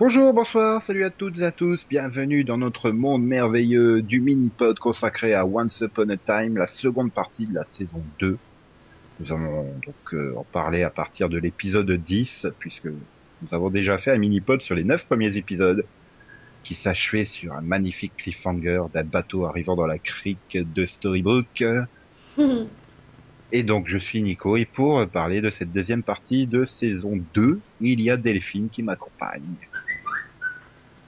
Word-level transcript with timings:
Bonjour, 0.00 0.32
bonsoir, 0.32 0.82
salut 0.82 1.04
à 1.04 1.10
toutes 1.10 1.36
et 1.40 1.44
à 1.44 1.52
tous, 1.52 1.86
bienvenue 1.86 2.42
dans 2.42 2.56
notre 2.56 2.90
monde 2.90 3.22
merveilleux 3.22 4.00
du 4.00 4.18
mini-pod 4.18 4.78
consacré 4.78 5.34
à 5.34 5.44
Once 5.44 5.78
Upon 5.82 6.08
a 6.08 6.16
Time, 6.16 6.56
la 6.56 6.66
seconde 6.66 7.12
partie 7.12 7.44
de 7.44 7.52
la 7.54 7.66
saison 7.66 8.02
2. 8.18 8.38
Nous 9.20 9.30
allons 9.30 9.64
donc 9.84 10.14
euh, 10.14 10.32
en 10.38 10.44
parler 10.44 10.84
à 10.84 10.88
partir 10.88 11.28
de 11.28 11.36
l'épisode 11.36 11.90
10, 11.90 12.46
puisque 12.58 12.86
nous 12.86 13.52
avons 13.52 13.68
déjà 13.68 13.98
fait 13.98 14.10
un 14.10 14.16
mini-pod 14.16 14.62
sur 14.62 14.74
les 14.74 14.84
9 14.84 15.04
premiers 15.04 15.36
épisodes, 15.36 15.84
qui 16.64 16.74
s'achevait 16.74 17.26
sur 17.26 17.52
un 17.52 17.60
magnifique 17.60 18.16
cliffhanger 18.16 18.84
d'un 18.94 19.04
bateau 19.04 19.44
arrivant 19.44 19.76
dans 19.76 19.86
la 19.86 19.98
crique 19.98 20.56
de 20.56 20.86
Storybook. 20.86 21.62
Et 23.52 23.64
donc 23.64 23.88
je 23.88 23.98
suis 23.98 24.22
Nico 24.22 24.56
et 24.56 24.64
pour 24.64 25.04
parler 25.08 25.40
de 25.40 25.50
cette 25.50 25.72
deuxième 25.72 26.04
partie 26.04 26.46
de 26.46 26.64
saison 26.64 27.20
2, 27.34 27.60
il 27.80 28.00
y 28.00 28.08
a 28.08 28.16
Delphine 28.16 28.68
qui 28.70 28.82
m'accompagne. 28.84 29.42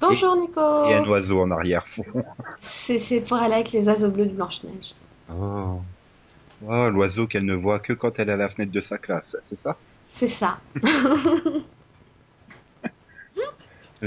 Bonjour 0.02 0.36
Nico 0.36 0.60
Et 0.86 0.94
un 0.94 1.04
oiseau 1.06 1.40
en 1.40 1.50
arrière-fond. 1.52 2.04
C'est 2.60 3.20
pour 3.20 3.36
aller 3.36 3.54
avec 3.54 3.72
les 3.72 3.86
oiseaux 3.86 4.10
bleus 4.10 4.26
de 4.26 4.32
Blanche-Neige. 4.34 4.94
Oh, 5.32 5.80
oh 6.66 6.90
l'oiseau 6.90 7.26
qu'elle 7.28 7.44
ne 7.44 7.54
voit 7.54 7.78
que 7.78 7.92
quand 7.92 8.18
elle 8.18 8.28
est 8.28 8.32
à 8.32 8.36
la 8.36 8.48
fenêtre 8.48 8.72
de 8.72 8.80
sa 8.80 8.98
classe, 8.98 9.36
c'est 9.44 9.58
ça? 9.58 9.76
C'est 10.16 10.28
ça. 10.28 10.58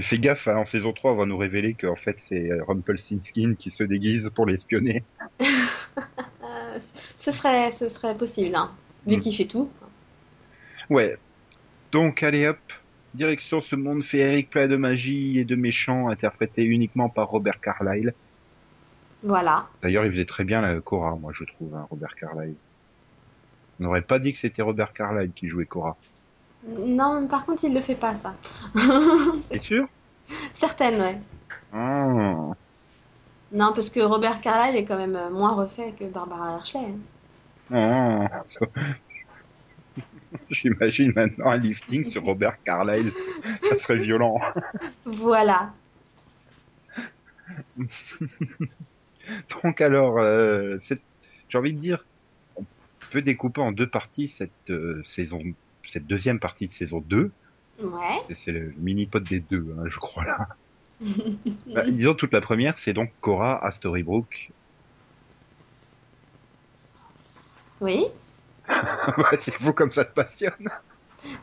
Fais 0.02 0.20
gaffe, 0.20 0.50
hein, 0.50 0.58
en 0.58 0.66
saison 0.66 0.92
3, 0.92 1.14
on 1.14 1.16
va 1.16 1.26
nous 1.26 1.38
révéler 1.38 1.74
qu'en 1.74 1.96
fait 1.96 2.18
c'est 2.20 2.50
Rumpelstiltskin 2.68 3.56
qui 3.58 3.72
se 3.72 3.82
déguise 3.84 4.30
pour 4.36 4.46
l'espionner. 4.46 5.06
Euh, 5.42 5.46
ce, 7.18 7.32
serait, 7.32 7.72
ce 7.72 7.88
serait 7.88 8.18
possible, 8.18 8.56
hein, 8.56 8.72
vu 9.08 9.18
Mm. 9.18 9.22
qu'il 9.22 9.36
fait 9.36 9.46
tout. 9.46 9.70
Ouais. 10.90 11.18
Donc 11.94 12.24
allez 12.24 12.48
hop, 12.48 12.58
direction 13.16 13.62
ce 13.62 13.76
monde 13.76 14.04
féerique 14.04 14.50
plein 14.50 14.68
de 14.68 14.76
magie 14.76 15.40
et 15.40 15.46
de 15.46 15.56
méchants, 15.56 16.10
interprété 16.10 16.64
uniquement 16.64 17.10
par 17.10 17.28
Robert 17.30 17.60
Carlyle. 17.60 18.14
Voilà. 19.24 19.68
D'ailleurs, 19.82 20.06
il 20.06 20.12
faisait 20.12 20.26
très 20.26 20.44
bien 20.44 20.62
la 20.62 20.80
Cora, 20.82 21.16
moi 21.16 21.32
je 21.34 21.44
trouve, 21.46 21.74
hein, 21.76 21.88
Robert 21.90 22.16
Carlyle. 22.16 22.56
On 23.80 23.84
n'aurait 23.84 24.02
pas 24.02 24.20
dit 24.20 24.34
que 24.34 24.40
c'était 24.40 24.62
Robert 24.62 24.94
Carlyle 24.94 25.32
qui 25.34 25.48
jouait 25.50 25.66
Cora. 25.66 25.98
Non, 26.68 27.22
mais 27.22 27.28
par 27.28 27.46
contre, 27.46 27.64
il 27.64 27.74
le 27.74 27.82
fait 27.82 27.96
pas, 27.96 28.16
ça. 28.18 28.34
T'es 29.50 29.60
sûr? 29.60 29.88
Certaines, 30.56 31.00
ouais. 31.02 31.18
Ah. 31.74 32.52
Non, 33.52 33.72
parce 33.74 33.90
que 33.90 34.00
Robert 34.00 34.42
Carlyle 34.42 34.76
est 34.76 34.86
quand 34.86 34.98
même 34.98 35.30
moins 35.32 35.54
refait 35.54 35.94
que 36.00 36.06
Barbara 36.06 36.56
Hershey. 36.56 36.80
hein. 37.72 38.28
Ah. 38.32 38.44
J'imagine 40.50 41.14
maintenant 41.16 41.48
un 41.50 41.58
lifting 41.58 42.06
sur 42.10 42.24
Robert 42.24 42.62
Carlyle. 42.64 43.12
Ça 43.70 43.78
serait 43.78 43.98
violent. 43.98 44.40
Voilà. 45.06 45.74
Donc 49.64 49.82
alors, 49.82 50.18
euh, 50.20 50.78
j'ai 51.50 51.58
envie 51.58 51.74
de 51.74 51.80
dire, 51.80 52.06
on 52.56 52.66
peut 53.12 53.22
découper 53.22 53.62
en 53.62 53.72
deux 53.72 53.88
parties 53.88 54.30
cette 54.30 54.52
euh, 54.70 55.02
saison, 55.04 55.42
cette 55.88 56.06
deuxième 56.08 56.40
partie 56.40 56.68
de 56.68 56.72
saison 56.72 57.00
2. 57.02 57.32
Ouais. 57.82 58.20
C'est- 58.28 58.36
C'est 58.36 58.52
le 58.52 58.74
mini-pod 58.78 59.24
des 59.24 59.40
deux, 59.40 59.76
hein, 59.80 59.84
je 59.88 59.98
crois 59.98 60.26
là. 60.26 60.48
Bah, 61.74 61.84
disons 61.90 62.14
toute 62.14 62.32
la 62.32 62.40
première, 62.42 62.78
c'est 62.78 62.94
donc 62.94 63.12
Cora 63.20 63.64
à 63.66 63.72
Storybrooke. 63.72 64.52
Oui. 67.82 68.06
Bah, 69.18 69.30
c'est 69.40 69.54
fou 69.54 69.74
comme 69.74 69.92
ça 69.94 70.06
te 70.06 70.14
passionne. 70.14 70.70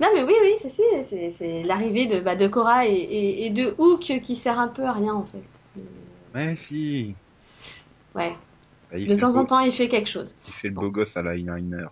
Non, 0.00 0.08
mais 0.14 0.22
oui, 0.22 0.34
oui, 0.42 0.70
c'est 1.38 1.62
l'arrivée 1.64 2.06
de, 2.06 2.20
bah, 2.20 2.36
de 2.36 2.46
Cora 2.46 2.86
et, 2.86 2.92
et, 2.92 3.46
et 3.46 3.50
de 3.50 3.74
Hook 3.78 4.00
qui 4.00 4.36
sert 4.36 4.58
un 4.58 4.68
peu 4.68 4.84
à 4.84 4.92
rien, 4.92 5.14
en 5.14 5.24
fait. 5.24 5.42
Ouais, 6.34 6.56
si. 6.56 7.14
Ouais. 8.14 8.34
Bah, 8.90 8.98
De 8.98 9.14
temps 9.18 9.36
en 9.36 9.44
temps, 9.44 9.60
il 9.60 9.72
fait 9.72 9.88
quelque 9.88 10.08
chose. 10.08 10.36
Il 10.48 10.54
fait 10.54 10.68
le 10.68 10.74
beau 10.74 10.90
gosse 10.90 11.16
à 11.16 11.22
l'eyeliner. 11.22 11.86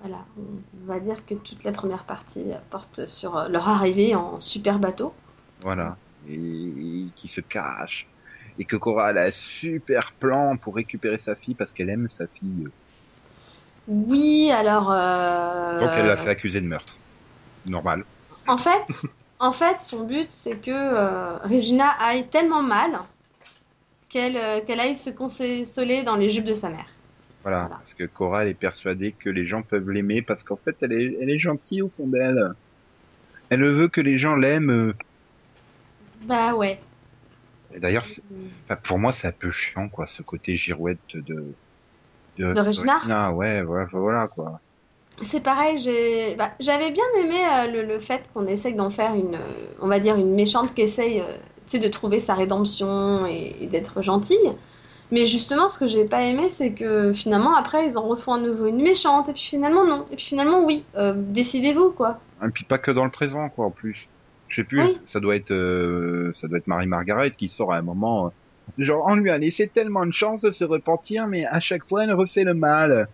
Voilà, 0.00 0.24
on 0.38 0.86
va 0.86 1.00
dire 1.00 1.24
que 1.26 1.34
toute 1.34 1.64
la 1.64 1.72
première 1.72 2.04
partie 2.04 2.44
porte 2.70 3.06
sur 3.06 3.36
euh, 3.36 3.48
leur 3.48 3.68
arrivée 3.68 4.14
en 4.14 4.40
super 4.40 4.78
bateau. 4.78 5.12
Voilà. 5.62 5.96
Et, 6.28 6.34
et 6.34 7.06
qui 7.16 7.28
se 7.28 7.40
cache. 7.40 8.06
Et 8.58 8.64
que 8.64 8.76
Cora 8.76 9.08
a 9.08 9.26
un 9.26 9.30
super 9.30 10.12
plan 10.12 10.56
pour 10.56 10.76
récupérer 10.76 11.18
sa 11.18 11.34
fille 11.34 11.54
parce 11.54 11.72
qu'elle 11.72 11.90
aime 11.90 12.08
sa 12.10 12.26
fille. 12.26 12.68
Oui, 13.88 14.50
alors. 14.52 14.90
euh, 14.90 15.80
Donc 15.80 15.90
elle 15.96 16.06
l'a 16.06 16.16
fait 16.16 16.30
accuser 16.30 16.60
de 16.60 16.66
meurtre. 16.66 16.96
Normal. 17.66 18.04
En 18.46 18.58
fait, 18.58 18.82
en 19.38 19.52
fait, 19.52 19.80
son 19.80 20.04
but, 20.04 20.28
c'est 20.42 20.56
que 20.56 20.70
euh, 20.70 21.36
Regina 21.38 21.90
aille 22.00 22.28
tellement 22.28 22.62
mal 22.62 22.98
qu'elle 24.08 24.36
euh, 24.36 24.60
qu'elle 24.60 24.80
aille 24.80 24.96
se 24.96 25.10
consoler 25.10 26.02
dans 26.04 26.16
les 26.16 26.30
jupes 26.30 26.44
de 26.44 26.54
sa 26.54 26.68
mère. 26.68 26.86
Voilà. 27.42 27.60
Voilà. 27.62 27.76
Parce 27.76 27.94
que 27.94 28.04
Cora 28.04 28.42
elle 28.42 28.48
est 28.50 28.54
persuadée 28.54 29.12
que 29.12 29.30
les 29.30 29.46
gens 29.46 29.62
peuvent 29.62 29.90
l'aimer 29.90 30.22
parce 30.22 30.42
qu'en 30.42 30.56
fait 30.56 30.76
elle 30.80 30.92
est, 30.92 31.16
elle 31.20 31.30
est 31.30 31.38
gentille 31.38 31.82
au 31.82 31.88
fond 31.88 32.06
d'elle. 32.06 32.52
Elle 33.50 33.64
veut 33.64 33.88
que 33.88 34.00
les 34.00 34.18
gens 34.18 34.34
l'aiment. 34.34 34.94
Bah 36.22 36.54
ouais. 36.54 36.80
Et 37.74 37.78
D'ailleurs, 37.80 38.06
enfin, 38.64 38.76
pour 38.82 38.98
moi 38.98 39.12
c'est 39.12 39.28
un 39.28 39.32
peu 39.32 39.50
chiant 39.50 39.88
quoi, 39.88 40.06
ce 40.06 40.22
côté 40.22 40.56
girouette 40.56 40.98
de. 41.14 41.52
De 42.38 42.60
Regina 42.60 43.32
ouais, 43.32 43.62
voilà, 43.62 43.86
voilà 43.92 44.28
quoi. 44.28 44.60
C'est 45.22 45.42
pareil, 45.42 45.80
j'ai, 45.80 46.34
bah, 46.36 46.50
j'avais 46.60 46.92
bien 46.92 47.04
aimé 47.18 47.36
euh, 47.36 47.72
le, 47.72 47.88
le 47.88 48.00
fait 48.00 48.22
qu'on 48.34 48.46
essaye 48.46 48.74
d'en 48.74 48.90
faire 48.90 49.14
une, 49.14 49.36
euh, 49.36 49.66
on 49.80 49.86
va 49.86 49.98
dire 49.98 50.16
une 50.16 50.34
méchante 50.34 50.74
qui 50.74 50.82
essaye, 50.82 51.20
euh, 51.20 51.78
de 51.78 51.88
trouver 51.88 52.20
sa 52.20 52.34
rédemption 52.34 53.26
et, 53.26 53.56
et 53.60 53.66
d'être 53.66 54.02
gentille. 54.02 54.52
Mais 55.12 55.26
justement, 55.26 55.68
ce 55.68 55.78
que 55.78 55.86
j'ai 55.86 56.04
pas 56.04 56.22
aimé, 56.22 56.50
c'est 56.50 56.72
que 56.72 57.12
finalement, 57.12 57.54
après, 57.54 57.86
ils 57.86 57.96
en 57.96 58.08
refont 58.08 58.34
à 58.34 58.38
nouveau 58.38 58.66
une 58.66 58.82
méchante, 58.82 59.28
et 59.28 59.32
puis 59.32 59.42
finalement, 59.42 59.84
non. 59.84 60.04
Et 60.10 60.16
puis 60.16 60.26
finalement, 60.26 60.64
oui, 60.64 60.84
euh, 60.96 61.12
décidez-vous, 61.16 61.90
quoi. 61.92 62.18
Et 62.44 62.50
puis 62.50 62.64
pas 62.64 62.78
que 62.78 62.90
dans 62.90 63.04
le 63.04 63.10
présent 63.10 63.48
quoi 63.48 63.66
en 63.66 63.70
plus. 63.70 64.08
Je 64.48 64.56
sais 64.56 64.64
plus, 64.64 64.80
Oui. 64.80 64.98
ça 65.06 65.20
doit 65.20 65.36
être 65.36 65.52
euh, 65.52 66.32
ça 66.36 66.46
doit 66.48 66.58
être 66.58 66.66
Marie 66.66 66.86
Margaret 66.86 67.30
qui 67.32 67.48
sort 67.48 67.72
à 67.72 67.76
un 67.76 67.82
moment 67.82 68.26
euh, 68.26 68.30
genre 68.78 69.04
on 69.08 69.16
lui 69.16 69.30
a 69.30 69.38
laissé 69.38 69.68
tellement 69.68 70.06
de 70.06 70.12
chance 70.12 70.40
de 70.42 70.50
se 70.50 70.64
repentir 70.64 71.26
mais 71.26 71.44
à 71.46 71.60
chaque 71.60 71.86
fois 71.88 72.04
elle 72.04 72.12
refait 72.12 72.44
le 72.44 72.54
mal. 72.54 73.08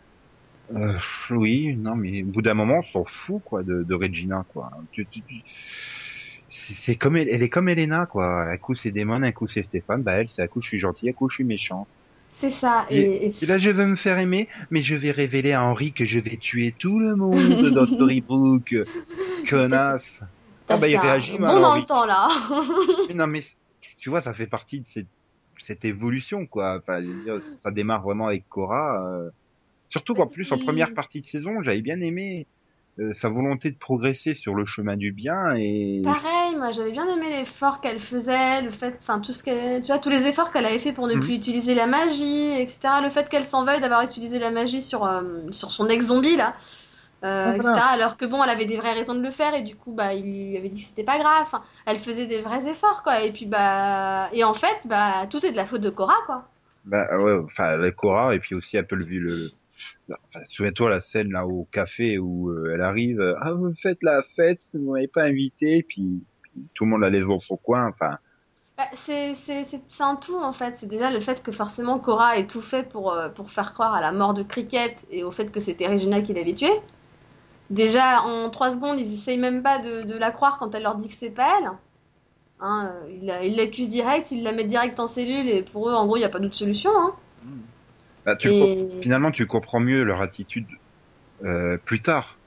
Euh, 0.74 0.96
oui, 1.30 1.76
non 1.76 1.94
mais 1.96 2.22
au 2.22 2.26
bout 2.26 2.42
d'un 2.42 2.54
moment 2.54 2.78
on 2.78 2.82
s'en 2.82 3.04
fout 3.04 3.42
quoi 3.44 3.62
de, 3.62 3.82
de 3.82 3.94
Regina 3.94 4.44
quoi. 4.48 4.70
Tu- 4.92 5.06
tu- 5.06 5.22
tu- 5.22 5.42
C'est 6.50 6.74
c'est 6.74 6.96
comme 6.96 7.16
elle, 7.16 7.28
elle 7.28 7.42
est 7.42 7.48
comme 7.48 7.68
Elena 7.68 8.06
quoi. 8.06 8.44
Un 8.50 8.56
coup 8.58 8.74
c'est 8.74 8.90
Damon, 8.90 9.22
un 9.22 9.32
coup 9.32 9.46
c'est 9.46 9.62
Stéphane. 9.62 10.02
Bah 10.02 10.12
elle 10.14 10.28
c'est 10.28 10.42
un 10.42 10.46
coup 10.48 10.60
je 10.60 10.68
suis 10.68 10.78
gentil, 10.80 11.08
un 11.08 11.12
coup 11.12 11.28
je 11.28 11.36
suis 11.36 11.44
méchant. 11.44 11.86
C'est 12.38 12.50
ça. 12.50 12.86
Et, 12.90 13.26
et 13.26 13.32
Et 13.42 13.46
là, 13.46 13.58
je 13.58 13.70
veux 13.70 13.86
me 13.86 13.96
faire 13.96 14.18
aimer, 14.18 14.48
mais 14.70 14.82
je 14.82 14.96
vais 14.96 15.12
révéler 15.12 15.52
à 15.52 15.64
Henri 15.64 15.92
que 15.92 16.04
je 16.04 16.18
vais 16.18 16.36
tuer 16.36 16.74
tout 16.78 16.98
le 16.98 17.14
monde 17.14 17.70
dans 17.70 17.86
Storybrooke. 17.86 18.74
Connasse. 19.48 20.20
Ah 20.68 20.76
bah, 20.76 20.88
il 20.88 20.96
réagit, 20.96 21.32
Bon 21.32 21.38
mal, 21.38 21.80
le 21.80 21.86
temps, 21.86 22.04
là. 22.04 22.28
Mais 23.08 23.14
non, 23.14 23.26
mais 23.26 23.42
tu 23.98 24.10
vois, 24.10 24.20
ça 24.20 24.34
fait 24.34 24.46
partie 24.46 24.80
de 24.80 24.86
cette, 24.86 25.06
cette 25.62 25.84
évolution, 25.84 26.46
quoi. 26.46 26.78
Enfin, 26.78 27.00
dire, 27.02 27.40
ça 27.62 27.70
démarre 27.70 28.02
vraiment 28.02 28.26
avec 28.28 28.48
Cora. 28.48 29.04
euh, 29.06 29.30
Surtout 29.88 30.14
qu'en 30.14 30.26
plus, 30.26 30.50
en 30.52 30.58
première 30.58 30.94
partie 30.94 31.20
de 31.20 31.26
saison, 31.26 31.62
j'avais 31.62 31.82
bien 31.82 32.00
aimé 32.00 32.48
euh, 32.98 33.12
sa 33.14 33.28
volonté 33.28 33.70
de 33.70 33.78
progresser 33.78 34.34
sur 34.34 34.54
le 34.54 34.64
chemin 34.66 34.96
du 34.96 35.12
bien 35.12 35.54
et 35.56 36.00
Pareil, 36.04 36.56
moi 36.56 36.72
j'avais 36.72 36.90
bien 36.92 37.06
aimé 37.08 37.30
l'effort 37.30 37.80
qu'elle 37.80 38.00
faisait, 38.00 38.62
le 38.62 38.70
fait, 38.70 38.98
enfin 39.02 39.20
tout 39.20 39.32
ce 39.32 39.42
qu'elle, 39.44 39.82
tu 39.82 39.88
vois, 39.88 39.98
tous 40.00 40.10
les 40.10 40.26
efforts 40.26 40.50
qu'elle 40.52 40.66
avait 40.66 40.78
fait 40.80 40.92
pour 40.92 41.06
ne 41.06 41.14
Mhm. 41.14 41.20
plus 41.20 41.34
utiliser 41.34 41.74
la 41.74 41.86
magie, 41.86 42.52
etc. 42.60 43.00
Le 43.02 43.10
fait 43.10 43.28
qu'elle 43.28 43.46
s'en 43.46 43.64
veuille 43.64 43.80
d'avoir 43.80 44.02
utilisé 44.02 44.38
la 44.38 44.50
magie 44.50 44.82
sur, 44.82 45.04
euh, 45.04 45.22
sur 45.52 45.70
son 45.70 45.88
ex-zombie 45.88 46.36
là, 46.36 46.56
euh, 47.24 47.52
Ah, 47.52 47.56
etc. 47.56 47.88
Alors 47.88 48.16
que 48.16 48.24
bon, 48.26 48.42
elle 48.42 48.50
avait 48.50 48.66
des 48.66 48.76
vraies 48.76 48.92
raisons 48.94 49.14
de 49.14 49.22
le 49.22 49.30
faire 49.30 49.54
et 49.54 49.62
du 49.62 49.76
coup, 49.76 49.92
bah, 49.92 50.14
il 50.14 50.24
lui 50.24 50.56
avait 50.56 50.68
dit 50.68 50.82
que 50.82 50.88
c'était 50.88 51.04
pas 51.04 51.18
grave. 51.18 51.42
Enfin, 51.46 51.62
elle 51.86 51.98
faisait 51.98 52.26
des 52.26 52.42
vrais 52.42 52.66
efforts 52.68 53.02
quoi. 53.02 53.22
Et 53.22 53.32
puis 53.32 53.46
bah, 53.46 54.28
et 54.32 54.44
en 54.44 54.54
fait, 54.54 54.80
bah, 54.86 55.26
tout 55.30 55.44
est 55.46 55.52
de 55.52 55.56
la 55.56 55.66
faute 55.66 55.80
de 55.82 55.90
Cora 55.90 56.14
quoi. 56.26 56.48
bah 56.84 57.06
ouais, 57.18 57.32
enfin 57.44 57.76
la 57.76 57.90
Cora 57.92 58.34
et 58.34 58.40
puis 58.40 58.54
aussi 58.54 58.76
un 58.78 58.82
peu 58.84 58.96
le 58.96 59.04
vu 59.04 59.20
le. 59.20 59.52
Enfin, 60.24 60.40
souviens-toi 60.46 60.90
la 60.90 61.00
scène 61.00 61.32
là 61.32 61.46
au 61.46 61.66
café 61.72 62.18
où 62.18 62.50
euh, 62.50 62.72
elle 62.74 62.82
arrive, 62.82 63.20
ah 63.40 63.52
vous 63.52 63.74
faites 63.82 64.02
la 64.02 64.22
fête, 64.36 64.60
vous 64.74 64.92
m'avez 64.92 65.08
pas 65.08 65.24
invité, 65.24 65.82
puis, 65.84 66.24
puis 66.42 66.68
tout 66.74 66.84
le 66.84 66.90
monde 66.90 67.02
la 67.02 67.10
laisse 67.10 67.26
dans 67.26 67.40
son 67.40 67.56
coin, 67.56 67.88
enfin. 67.88 68.18
Bah, 68.78 68.84
c'est 68.94 69.34
c'est- 69.34 69.64
c'est- 69.64 69.82
c'est 69.88 70.02
un 70.02 70.16
tout 70.16 70.36
en 70.38 70.52
fait. 70.52 70.78
C'est 70.78 70.86
déjà 70.86 71.10
le 71.10 71.20
fait 71.20 71.42
que 71.42 71.52
forcément 71.52 71.98
Cora 71.98 72.38
ait 72.38 72.46
tout 72.46 72.60
fait 72.62 72.88
pour, 72.88 73.12
euh, 73.12 73.28
pour 73.28 73.50
faire 73.50 73.72
croire 73.74 73.94
à 73.94 74.00
la 74.00 74.12
mort 74.12 74.34
de 74.34 74.42
Cricket 74.42 74.96
et 75.10 75.24
au 75.24 75.30
fait 75.32 75.50
que 75.50 75.60
c'était 75.60 75.88
Regina 75.88 76.20
qui 76.22 76.32
l'avait 76.34 76.54
tué. 76.54 76.70
Déjà 77.72 78.22
en 78.22 78.50
3 78.50 78.70
secondes, 78.72 79.00
ils 79.00 79.14
essayent 79.14 79.38
même 79.38 79.62
pas 79.62 79.78
de, 79.80 80.02
de 80.02 80.14
la 80.18 80.30
croire 80.30 80.58
quand 80.58 80.74
elle 80.74 80.82
leur 80.84 80.96
dit 80.96 81.08
que 81.08 81.14
c'est 81.14 81.30
pas 81.30 81.58
elle. 81.58 81.70
Hein, 82.60 82.92
euh, 82.92 83.10
ils 83.10 83.26
la- 83.26 83.44
ils 83.44 83.56
l'accusent 83.56 83.90
direct, 83.90 84.30
ils 84.30 84.42
la 84.42 84.52
mettent 84.52 84.68
direct 84.68 85.00
en 85.00 85.08
cellule 85.08 85.48
et 85.48 85.62
pour 85.62 85.88
eux, 85.88 85.94
en 85.94 86.06
gros, 86.06 86.16
il 86.16 86.20
n'y 86.20 86.24
a 86.24 86.28
pas 86.28 86.38
d'autre 86.38 86.54
solution. 86.54 86.90
Hein. 86.96 87.14
Bah, 88.24 88.36
tu 88.36 88.48
le 88.48 88.54
Et- 88.54 89.02
Finalement, 89.02 89.30
tu 89.32 89.46
comprends 89.46 89.80
mieux 89.80 90.04
leur 90.04 90.20
attitude 90.22 90.66
euh, 91.44 91.76
plus 91.78 92.02
tard. 92.02 92.38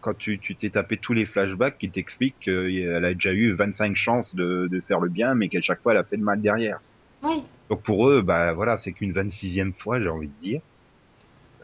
quand 0.00 0.16
tu 0.16 0.38
tu 0.38 0.56
t'es 0.56 0.70
tapé 0.70 0.96
tous 0.98 1.12
les 1.14 1.26
flashbacks 1.26 1.78
qui 1.78 1.90
t'expliquent 1.90 2.38
qu'elle 2.40 3.04
a 3.04 3.14
déjà 3.14 3.32
eu 3.32 3.52
25 3.54 3.96
chances 3.96 4.34
de, 4.34 4.68
de 4.70 4.80
faire 4.80 5.00
le 5.00 5.08
bien, 5.10 5.34
mais 5.34 5.48
qu'à 5.48 5.60
chaque 5.62 5.82
fois 5.82 5.92
elle 5.92 5.98
a 5.98 6.04
fait 6.04 6.16
le 6.16 6.24
mal 6.24 6.40
derrière. 6.40 6.78
Oui. 7.22 7.42
Donc 7.70 7.82
pour 7.82 8.08
eux, 8.08 8.22
bah 8.22 8.52
voilà, 8.54 8.78
c'est 8.78 8.92
qu'une 8.92 9.12
26e 9.12 9.72
fois, 9.74 10.00
j'ai 10.00 10.08
envie 10.08 10.28
de 10.28 10.40
dire. 10.40 10.60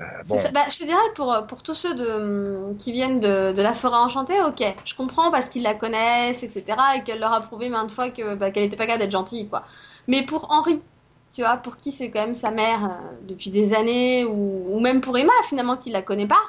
Euh, 0.01 0.05
bon, 0.25 0.39
C'est 0.39 0.39
ça. 0.39 0.51
Bah, 0.51 0.67
je 0.71 0.79
te 0.79 0.85
dirais 0.85 0.99
pour, 1.15 1.47
pour 1.49 1.63
tous 1.63 1.75
ceux 1.75 1.95
de, 1.95 2.75
qui 2.79 2.93
viennent 2.93 3.21
de, 3.21 3.53
de 3.53 3.63
la 3.63 3.75
forêt 3.75 3.97
enchantée, 3.99 4.41
ok, 4.43 4.63
je 4.85 4.95
comprends 4.95 5.31
parce 5.31 5.49
qu'ils 5.49 5.63
la 5.63 5.75
connaissent, 5.75 6.43
etc. 6.43 6.77
et 6.97 7.03
qu'elle 7.05 7.21
leur 7.21 7.33
a 7.33 7.41
prouvé 7.43 7.69
maintes 7.69 7.93
fois 7.93 8.11
que 8.11 8.35
bah, 8.35 8.51
qu'elle 8.51 8.65
était 8.65 8.77
pas 8.77 8.87
capable 8.87 9.05
d'être 9.05 9.13
gentille, 9.13 9.49
quoi. 9.49 9.65
Mais 10.09 10.25
pour 10.27 10.51
Henri, 10.51 10.83
tu 11.33 11.43
vois, 11.43 11.57
pour 11.59 11.77
qui 11.79 11.93
c'est 11.93 12.11
quand 12.11 12.21
même 12.21 12.35
sa 12.35 12.51
mère 12.51 12.85
euh, 12.85 13.17
depuis 13.23 13.51
des 13.51 13.73
années, 13.75 14.25
ou, 14.25 14.77
ou 14.77 14.81
même 14.81 15.01
pour 15.01 15.17
Emma 15.19 15.33
finalement 15.49 15.77
qui 15.77 15.91
la 15.91 16.03
connaît 16.03 16.27
pas, 16.29 16.43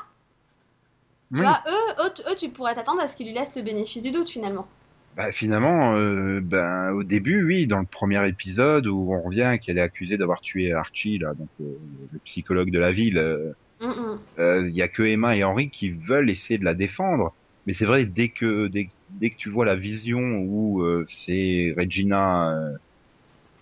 tu 1.35 1.41
oui. 1.41 1.43
vois, 1.43 1.61
eux, 1.67 2.03
eux, 2.05 2.13
eux, 2.31 2.35
tu 2.35 2.49
pourrais 2.49 2.73
t'attendre 2.75 3.01
à 3.01 3.07
ce 3.07 3.15
qu'ils 3.15 3.27
lui 3.27 3.33
laissent 3.33 3.55
le 3.55 3.61
bénéfice 3.61 4.01
du 4.01 4.11
doute 4.11 4.29
finalement. 4.29 4.67
Bah, 5.15 5.31
finalement, 5.31 5.95
euh, 5.95 6.41
ben 6.43 6.91
au 6.91 7.03
début, 7.05 7.45
oui, 7.45 7.67
dans 7.67 7.79
le 7.79 7.85
premier 7.85 8.27
épisode 8.27 8.85
où 8.87 9.13
on 9.13 9.21
revient 9.23 9.57
qu'elle 9.63 9.77
est 9.77 9.81
accusée 9.81 10.17
d'avoir 10.17 10.41
tué 10.41 10.73
Archie, 10.73 11.19
là, 11.19 11.33
donc 11.35 11.49
euh, 11.61 11.77
le 12.11 12.19
psychologue 12.19 12.69
de 12.69 12.79
la 12.79 12.91
ville, 12.91 13.17
euh, 13.17 13.53
Hum, 13.79 13.91
hum. 13.91 14.19
euh, 14.39 14.69
il 14.69 14.75
y 14.75 14.81
a 14.83 14.89
que 14.89 15.03
Emma 15.03 15.35
et 15.37 15.43
Henry 15.43 15.71
qui 15.71 15.91
veulent 15.91 16.29
essayer 16.29 16.59
de 16.59 16.65
la 16.65 16.75
défendre. 16.75 17.37
Mais 17.65 17.73
c'est 17.73 17.85
vrai, 17.85 18.05
dès 18.05 18.31
que 18.31 18.67
dès, 18.69 18.89
dès 19.09 19.31
que 19.31 19.37
tu 19.37 19.49
vois 19.49 19.65
la 19.65 19.75
vision 19.77 20.19
où 20.39 20.83
euh, 20.83 21.05
c'est 21.07 21.73
Regina, 21.77 22.51
euh, 22.57 22.73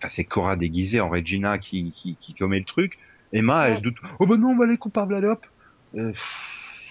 enfin 0.01 0.09
c'est 0.09 0.25
Cora 0.25 0.55
déguisée 0.57 0.99
en 1.01 1.09
Regina 1.09 1.59
qui, 1.59 1.91
qui, 1.93 2.17
qui 2.17 2.35
commet 2.35 2.59
le 2.59 2.65
truc, 2.65 2.93
Emma 3.33 3.69
elle 3.69 3.73
Ouais. 3.73 3.77
se 3.79 3.83
doute, 3.83 3.97
oh 4.19 4.27
ben 4.27 4.37
non, 4.37 4.55
bah, 4.55 4.65
elle 4.67 4.73
est 4.73 4.77
coupable, 4.77 5.15
allez 5.15 5.27
hop. 5.27 5.45
Euh, 5.95 6.13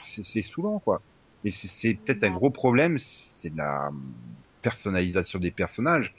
c'est 0.05 0.43
saoulant 0.43 0.81
quoi. 0.81 1.05
Et 1.45 1.51
c'est 1.51 1.95
peut-être 2.05 2.25
un 2.25 2.31
Ouais. 2.31 2.33
gros 2.33 2.51
problème, 2.51 2.99
c'est 2.99 3.51
de 3.51 3.57
la 3.57 3.91
personnalisation 4.63 5.39
des 5.39 5.51
personnages 5.53 6.15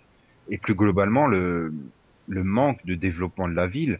et 0.49 0.57
plus 0.57 0.75
globalement 0.75 1.27
le 1.27 1.73
le 2.27 2.43
manque 2.43 2.85
de 2.85 2.95
développement 2.95 3.47
de 3.49 3.53
la 3.55 3.67
ville. 3.67 3.99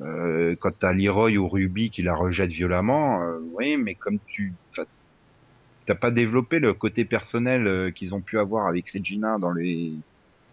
Euh, 0.00 0.56
quand 0.60 0.72
t'as 0.78 0.92
Leroy 0.92 1.36
ou 1.38 1.48
Ruby 1.48 1.90
qui 1.90 2.02
la 2.02 2.14
rejettent 2.14 2.52
violemment, 2.52 3.22
euh, 3.22 3.38
oui, 3.54 3.76
mais 3.78 3.94
comme 3.94 4.18
tu 4.26 4.52
t'as 5.86 5.94
pas 5.94 6.10
développé 6.10 6.58
le 6.58 6.74
côté 6.74 7.04
personnel 7.04 7.66
euh, 7.66 7.90
qu'ils 7.90 8.14
ont 8.14 8.22
pu 8.22 8.38
avoir 8.38 8.66
avec 8.66 8.90
Regina 8.90 9.38
dans 9.38 9.52
les 9.52 10.04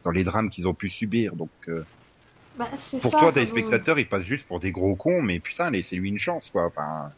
dans 0.03 0.11
les 0.11 0.23
drames 0.23 0.49
qu'ils 0.49 0.67
ont 0.67 0.75
pu 0.75 0.89
subir. 0.89 1.35
Donc 1.35 1.51
euh, 1.67 1.83
Bah, 2.57 2.69
pour 3.01 3.11
ça. 3.11 3.19
toi, 3.19 3.31
bon. 3.31 3.45
spectateurs, 3.45 3.99
ils 3.99 4.07
passent 4.07 4.25
juste 4.25 4.47
pour 4.47 4.59
des 4.59 4.71
gros 4.71 4.95
cons, 4.95 5.21
mais 5.21 5.39
putain, 5.39 5.71
laissez-lui 5.71 6.09
une 6.09 6.19
chance, 6.19 6.49
quoi. 6.51 6.67
Enfin, 6.67 7.11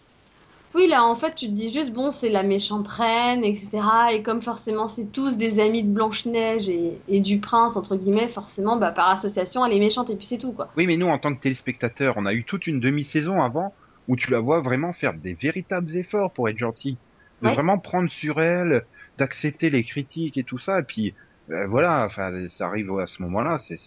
Oui, 0.76 0.88
là, 0.88 1.04
en 1.06 1.16
fait, 1.16 1.34
tu 1.36 1.48
te 1.48 1.52
dis 1.54 1.72
juste, 1.72 1.92
bon, 1.94 2.12
c'est 2.12 2.30
la 2.30 2.44
méchante 2.44 2.88
reine, 2.88 3.44
etc. 3.44 4.14
Et 4.14 4.22
comme 4.24 4.42
forcément, 4.44 4.88
c'est 4.90 5.08
tous 5.12 5.38
des 5.38 5.60
amis 5.60 5.84
de 5.84 5.90
Blanche-Neige 5.92 6.70
et, 6.70 7.02
et 7.08 7.20
du 7.22 7.40
prince, 7.40 7.76
entre 7.78 7.96
guillemets, 7.96 8.28
forcément, 8.30 8.76
bah, 8.78 8.92
par 8.92 9.10
association, 9.10 9.66
elle 9.66 9.74
est 9.74 9.80
méchante 9.80 10.10
et 10.12 10.16
puis 10.18 10.28
c'est 10.28 10.38
tout, 10.38 10.54
quoi. 10.54 10.76
oui, 10.76 10.88
mais 10.88 10.98
nous, 10.98 11.08
en 11.08 11.20
tant 11.20 11.34
que 11.36 11.40
téléspectateurs, 11.42 12.16
on 12.18 12.26
a 12.26 12.34
eu 12.34 12.46
toute 12.46 12.68
une 12.68 12.80
demi-saison 12.80 13.42
avant 13.42 13.76
où 14.08 14.16
tu 14.16 14.30
la 14.32 14.40
vois 14.40 14.62
vraiment 14.62 14.94
faire 14.94 15.14
des 15.14 15.34
véritables 15.36 15.96
efforts 15.96 16.34
pour 16.34 16.50
être 16.50 16.58
gentille, 16.58 17.00
de 17.42 17.48
Ouais. 17.48 17.50
vraiment 17.50 17.80
prendre 17.80 18.10
sur 18.12 18.42
elle, 18.42 18.86
d'accepter 19.18 19.70
les 19.70 19.84
critiques 19.84 20.38
et 20.38 20.44
tout 20.44 20.58
ça, 20.60 20.80
et 20.80 20.84
puis 20.84 21.16
euh, 21.52 21.68
voilà, 21.68 22.06
enfin, 22.06 22.32
ça 22.50 22.66
arrive 22.68 22.92
à 23.00 23.08
ce 23.08 23.22
moment-là, 23.24 23.58
c'est 23.60 23.78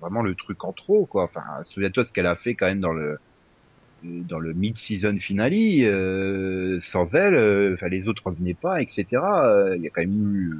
vraiment 0.00 0.22
le 0.22 0.34
truc 0.36 0.64
en 0.64 0.72
trop, 0.72 1.06
quoi. 1.06 1.24
Enfin, 1.24 1.42
souviens-toi 1.64 2.04
ce 2.04 2.12
qu'elle 2.12 2.26
a 2.26 2.36
fait 2.36 2.54
quand 2.56 2.66
même 2.66 2.80
dans 2.80 2.92
le 2.92 3.18
dans 4.02 4.38
le 4.38 4.52
mid-season 4.54 5.18
finale, 5.18 5.52
euh, 5.54 6.78
sans 6.82 7.14
elle, 7.14 7.34
euh, 7.34 7.76
les 7.90 8.08
autres 8.08 8.22
revenaient 8.26 8.54
pas, 8.54 8.80
etc. 8.80 9.06
Euh, 9.44 9.76
Il 9.76 9.82
y 9.82 9.86
a 9.86 9.90
quand 9.90 10.02
même 10.02 10.34
eu, 10.34 10.54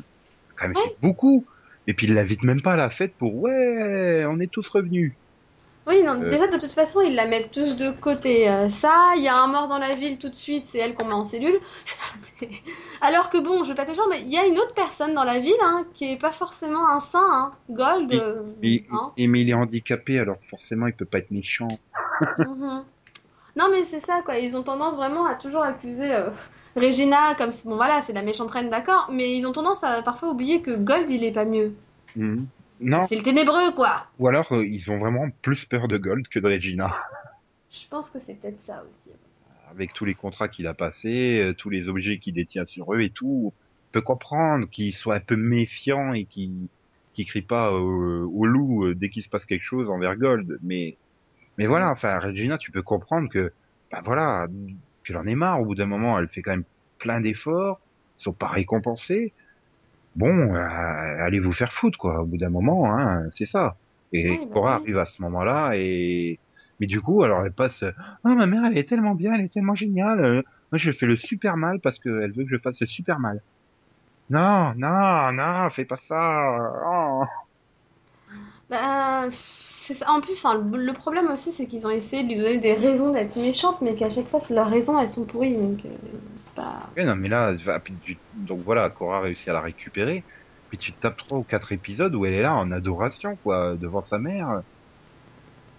quand 0.56 0.68
même 0.68 0.76
fait 0.76 0.96
beaucoup. 1.00 1.46
Et 1.86 1.94
puis 1.94 2.06
il 2.06 2.14
l'invite 2.14 2.42
même 2.42 2.60
pas 2.60 2.74
à 2.74 2.76
la 2.76 2.90
fête 2.90 3.14
pour 3.16 3.34
ouais, 3.36 4.24
on 4.26 4.40
est 4.40 4.50
tous 4.50 4.68
revenus. 4.68 5.14
Oui, 5.86 6.02
non, 6.02 6.20
Euh. 6.20 6.28
déjà, 6.28 6.46
de 6.48 6.58
toute 6.58 6.72
façon, 6.72 7.00
ils 7.00 7.14
la 7.14 7.26
mettent 7.26 7.50
tous 7.50 7.74
de 7.78 7.90
côté. 7.92 8.44
Ça, 8.68 9.14
il 9.16 9.22
y 9.22 9.28
a 9.28 9.36
un 9.40 9.46
mort 9.46 9.68
dans 9.68 9.78
la 9.78 9.94
ville 9.94 10.18
tout 10.18 10.28
de 10.28 10.34
suite, 10.34 10.66
c'est 10.66 10.76
elle 10.78 10.94
qu'on 10.94 11.06
met 11.06 11.14
en 11.14 11.24
cellule. 11.24 11.58
Alors 13.00 13.30
que 13.30 13.38
bon, 13.42 13.64
je 13.64 13.70
vais 13.70 13.74
pas 13.74 13.86
te 13.86 13.92
dire, 13.92 14.02
mais 14.10 14.20
il 14.20 14.30
y 14.30 14.36
a 14.36 14.44
une 14.46 14.58
autre 14.58 14.74
personne 14.74 15.14
dans 15.14 15.24
la 15.24 15.38
ville, 15.38 15.54
hein, 15.62 15.86
qui 15.94 16.12
est 16.12 16.20
pas 16.20 16.32
forcément 16.32 16.86
un 16.90 17.00
saint, 17.00 17.30
hein. 17.32 17.52
Gold, 17.70 18.12
Et, 18.62 18.84
hein. 18.92 19.12
et- 19.16 19.26
mais 19.28 19.40
il 19.40 19.48
est 19.48 19.54
handicapé, 19.54 20.18
alors 20.18 20.36
forcément 20.50 20.88
il 20.88 20.92
peut 20.92 21.06
pas 21.06 21.18
être 21.18 21.30
méchant. 21.30 21.68
Mhm. 22.38 22.84
Non, 23.58 23.64
mais 23.72 23.84
c'est 23.84 24.00
ça, 24.00 24.22
quoi. 24.22 24.38
Ils 24.38 24.56
ont 24.56 24.62
tendance 24.62 24.94
vraiment 24.96 25.26
à 25.26 25.34
toujours 25.34 25.62
accuser 25.64 26.14
euh, 26.14 26.30
Regina 26.76 27.34
comme 27.34 27.52
si, 27.52 27.66
bon, 27.66 27.74
voilà, 27.74 28.02
c'est 28.02 28.12
la 28.12 28.22
méchante 28.22 28.52
reine, 28.52 28.70
d'accord, 28.70 29.10
mais 29.12 29.36
ils 29.36 29.46
ont 29.46 29.52
tendance 29.52 29.82
à 29.82 30.02
parfois 30.02 30.30
oublier 30.30 30.62
que 30.62 30.76
Gold, 30.76 31.10
il 31.10 31.24
est 31.24 31.32
pas 31.32 31.44
mieux. 31.44 31.74
Mhm. 32.14 32.46
Non, 32.80 33.02
C'est 33.08 33.16
le 33.16 33.22
ténébreux, 33.22 33.72
quoi. 33.74 34.06
ou 34.20 34.28
alors 34.28 34.52
euh, 34.52 34.64
ils 34.64 34.88
ont 34.92 34.98
vraiment 34.98 35.28
plus 35.42 35.64
peur 35.64 35.88
de 35.88 35.98
Gold 35.98 36.28
que 36.28 36.38
de 36.38 36.46
Regina. 36.46 36.94
Je 37.72 37.88
pense 37.88 38.10
que 38.10 38.20
c'est 38.20 38.34
peut-être 38.34 38.60
ça 38.64 38.84
aussi. 38.88 39.10
Avec 39.72 39.92
tous 39.92 40.04
les 40.04 40.14
contrats 40.14 40.48
qu'il 40.48 40.68
a 40.68 40.74
passés, 40.74 41.40
euh, 41.42 41.54
tous 41.54 41.70
les 41.70 41.88
objets 41.88 42.18
qu'il 42.18 42.34
détient 42.34 42.64
sur 42.66 42.94
eux 42.94 43.00
et 43.00 43.10
tout, 43.10 43.52
on 43.52 43.92
peut 43.92 44.00
comprendre 44.00 44.68
qu'il 44.70 44.94
soit 44.94 45.16
un 45.16 45.20
peu 45.20 45.34
méfiant 45.36 46.12
et 46.12 46.24
qu'il 46.24 46.68
qu'il 47.14 47.26
crie 47.26 47.42
pas 47.42 47.72
au, 47.72 48.30
au 48.30 48.46
loup 48.46 48.94
dès 48.94 49.08
qu'il 49.10 49.24
se 49.24 49.28
passe 49.28 49.44
quelque 49.44 49.64
chose 49.64 49.90
envers 49.90 50.14
Gold. 50.14 50.60
Mais 50.62 50.96
mais 51.58 51.66
voilà, 51.66 51.90
enfin 51.90 52.18
Regina, 52.18 52.58
tu 52.58 52.70
peux 52.70 52.82
comprendre 52.82 53.28
que 53.28 53.52
bah 53.92 54.00
voilà, 54.04 54.46
qu'elle 55.04 55.16
en 55.18 55.26
est 55.26 55.34
marre. 55.34 55.60
Au 55.60 55.64
bout 55.66 55.74
d'un 55.74 55.86
moment, 55.86 56.18
elle 56.18 56.28
fait 56.28 56.42
quand 56.42 56.52
même 56.52 56.64
plein 56.98 57.20
d'efforts, 57.20 57.80
ils 58.18 58.22
sont 58.24 58.32
pas 58.32 58.48
récompensés. 58.48 59.32
Bon, 60.16 60.54
euh, 60.54 61.24
allez 61.24 61.40
vous 61.40 61.52
faire 61.52 61.72
foutre 61.72 61.98
quoi. 61.98 62.22
Au 62.22 62.26
bout 62.26 62.38
d'un 62.38 62.50
moment, 62.50 62.92
hein, 62.94 63.28
c'est 63.34 63.46
ça. 63.46 63.76
Et 64.12 64.38
bah 64.38 64.46
Cora 64.52 64.76
oui. 64.76 64.82
arrive 64.82 64.98
à 64.98 65.04
ce 65.06 65.22
moment-là 65.22 65.72
et 65.76 66.38
mais 66.80 66.86
du 66.86 67.00
coup, 67.00 67.22
alors 67.24 67.44
elle 67.44 67.52
passe. 67.52 67.84
Ah 68.24 68.34
ma 68.34 68.46
mère, 68.46 68.64
elle 68.64 68.78
est 68.78 68.88
tellement 68.88 69.14
bien, 69.14 69.34
elle 69.34 69.42
est 69.46 69.52
tellement 69.52 69.74
géniale. 69.74 70.20
euh, 70.24 70.42
Moi, 70.72 70.78
je 70.78 70.92
fais 70.92 71.06
le 71.06 71.16
super 71.16 71.56
mal 71.56 71.80
parce 71.80 71.98
qu'elle 72.00 72.32
veut 72.32 72.44
que 72.44 72.50
je 72.50 72.58
fasse 72.58 72.80
le 72.80 72.86
super 72.86 73.18
mal. 73.20 73.42
Non, 74.30 74.74
non, 74.76 75.32
non, 75.32 75.70
fais 75.70 75.84
pas 75.86 75.96
ça. 75.96 76.72
Oh. 76.86 77.24
Bah, 78.68 79.28
ça. 79.94 80.10
En 80.10 80.20
plus, 80.20 80.34
enfin, 80.34 80.54
le, 80.58 80.76
le 80.78 80.92
problème 80.94 81.28
aussi, 81.28 81.52
c'est 81.52 81.66
qu'ils 81.68 81.86
ont 81.86 81.90
essayé 81.90 82.22
de 82.24 82.28
lui 82.28 82.36
donner 82.36 82.58
des 82.60 82.74
raisons 82.74 83.12
d'être 83.12 83.36
méchante, 83.36 83.80
mais 83.82 83.94
qu'à 83.96 84.10
chaque 84.10 84.28
fois, 84.28 84.40
leurs 84.50 84.68
raisons, 84.70 84.98
elles 84.98 85.08
sont 85.08 85.26
pourries, 85.26 85.56
donc 85.56 85.84
euh, 85.86 85.96
c'est 86.38 86.54
pas. 86.54 86.94
Ouais, 86.96 87.04
non, 87.04 87.16
mais 87.16 87.28
là, 87.28 87.54
donc 88.32 88.64
voilà, 88.64 88.90
Cora 88.90 89.20
réussit 89.20 89.48
à 89.48 89.52
la 89.52 89.60
récupérer. 89.60 90.26
Puis 90.68 90.78
tu 90.78 90.94
te 90.94 90.98
tapes 91.00 91.16
trois 91.16 91.38
ou 91.38 91.44
quatre 91.44 91.72
épisodes 91.72 92.14
où 92.14 92.26
elle 92.26 92.34
est 92.34 92.42
là 92.42 92.54
en 92.56 92.70
adoration, 92.72 93.36
quoi, 93.38 93.76
devant 93.76 94.02
sa 94.02 94.18
mère. 94.18 94.62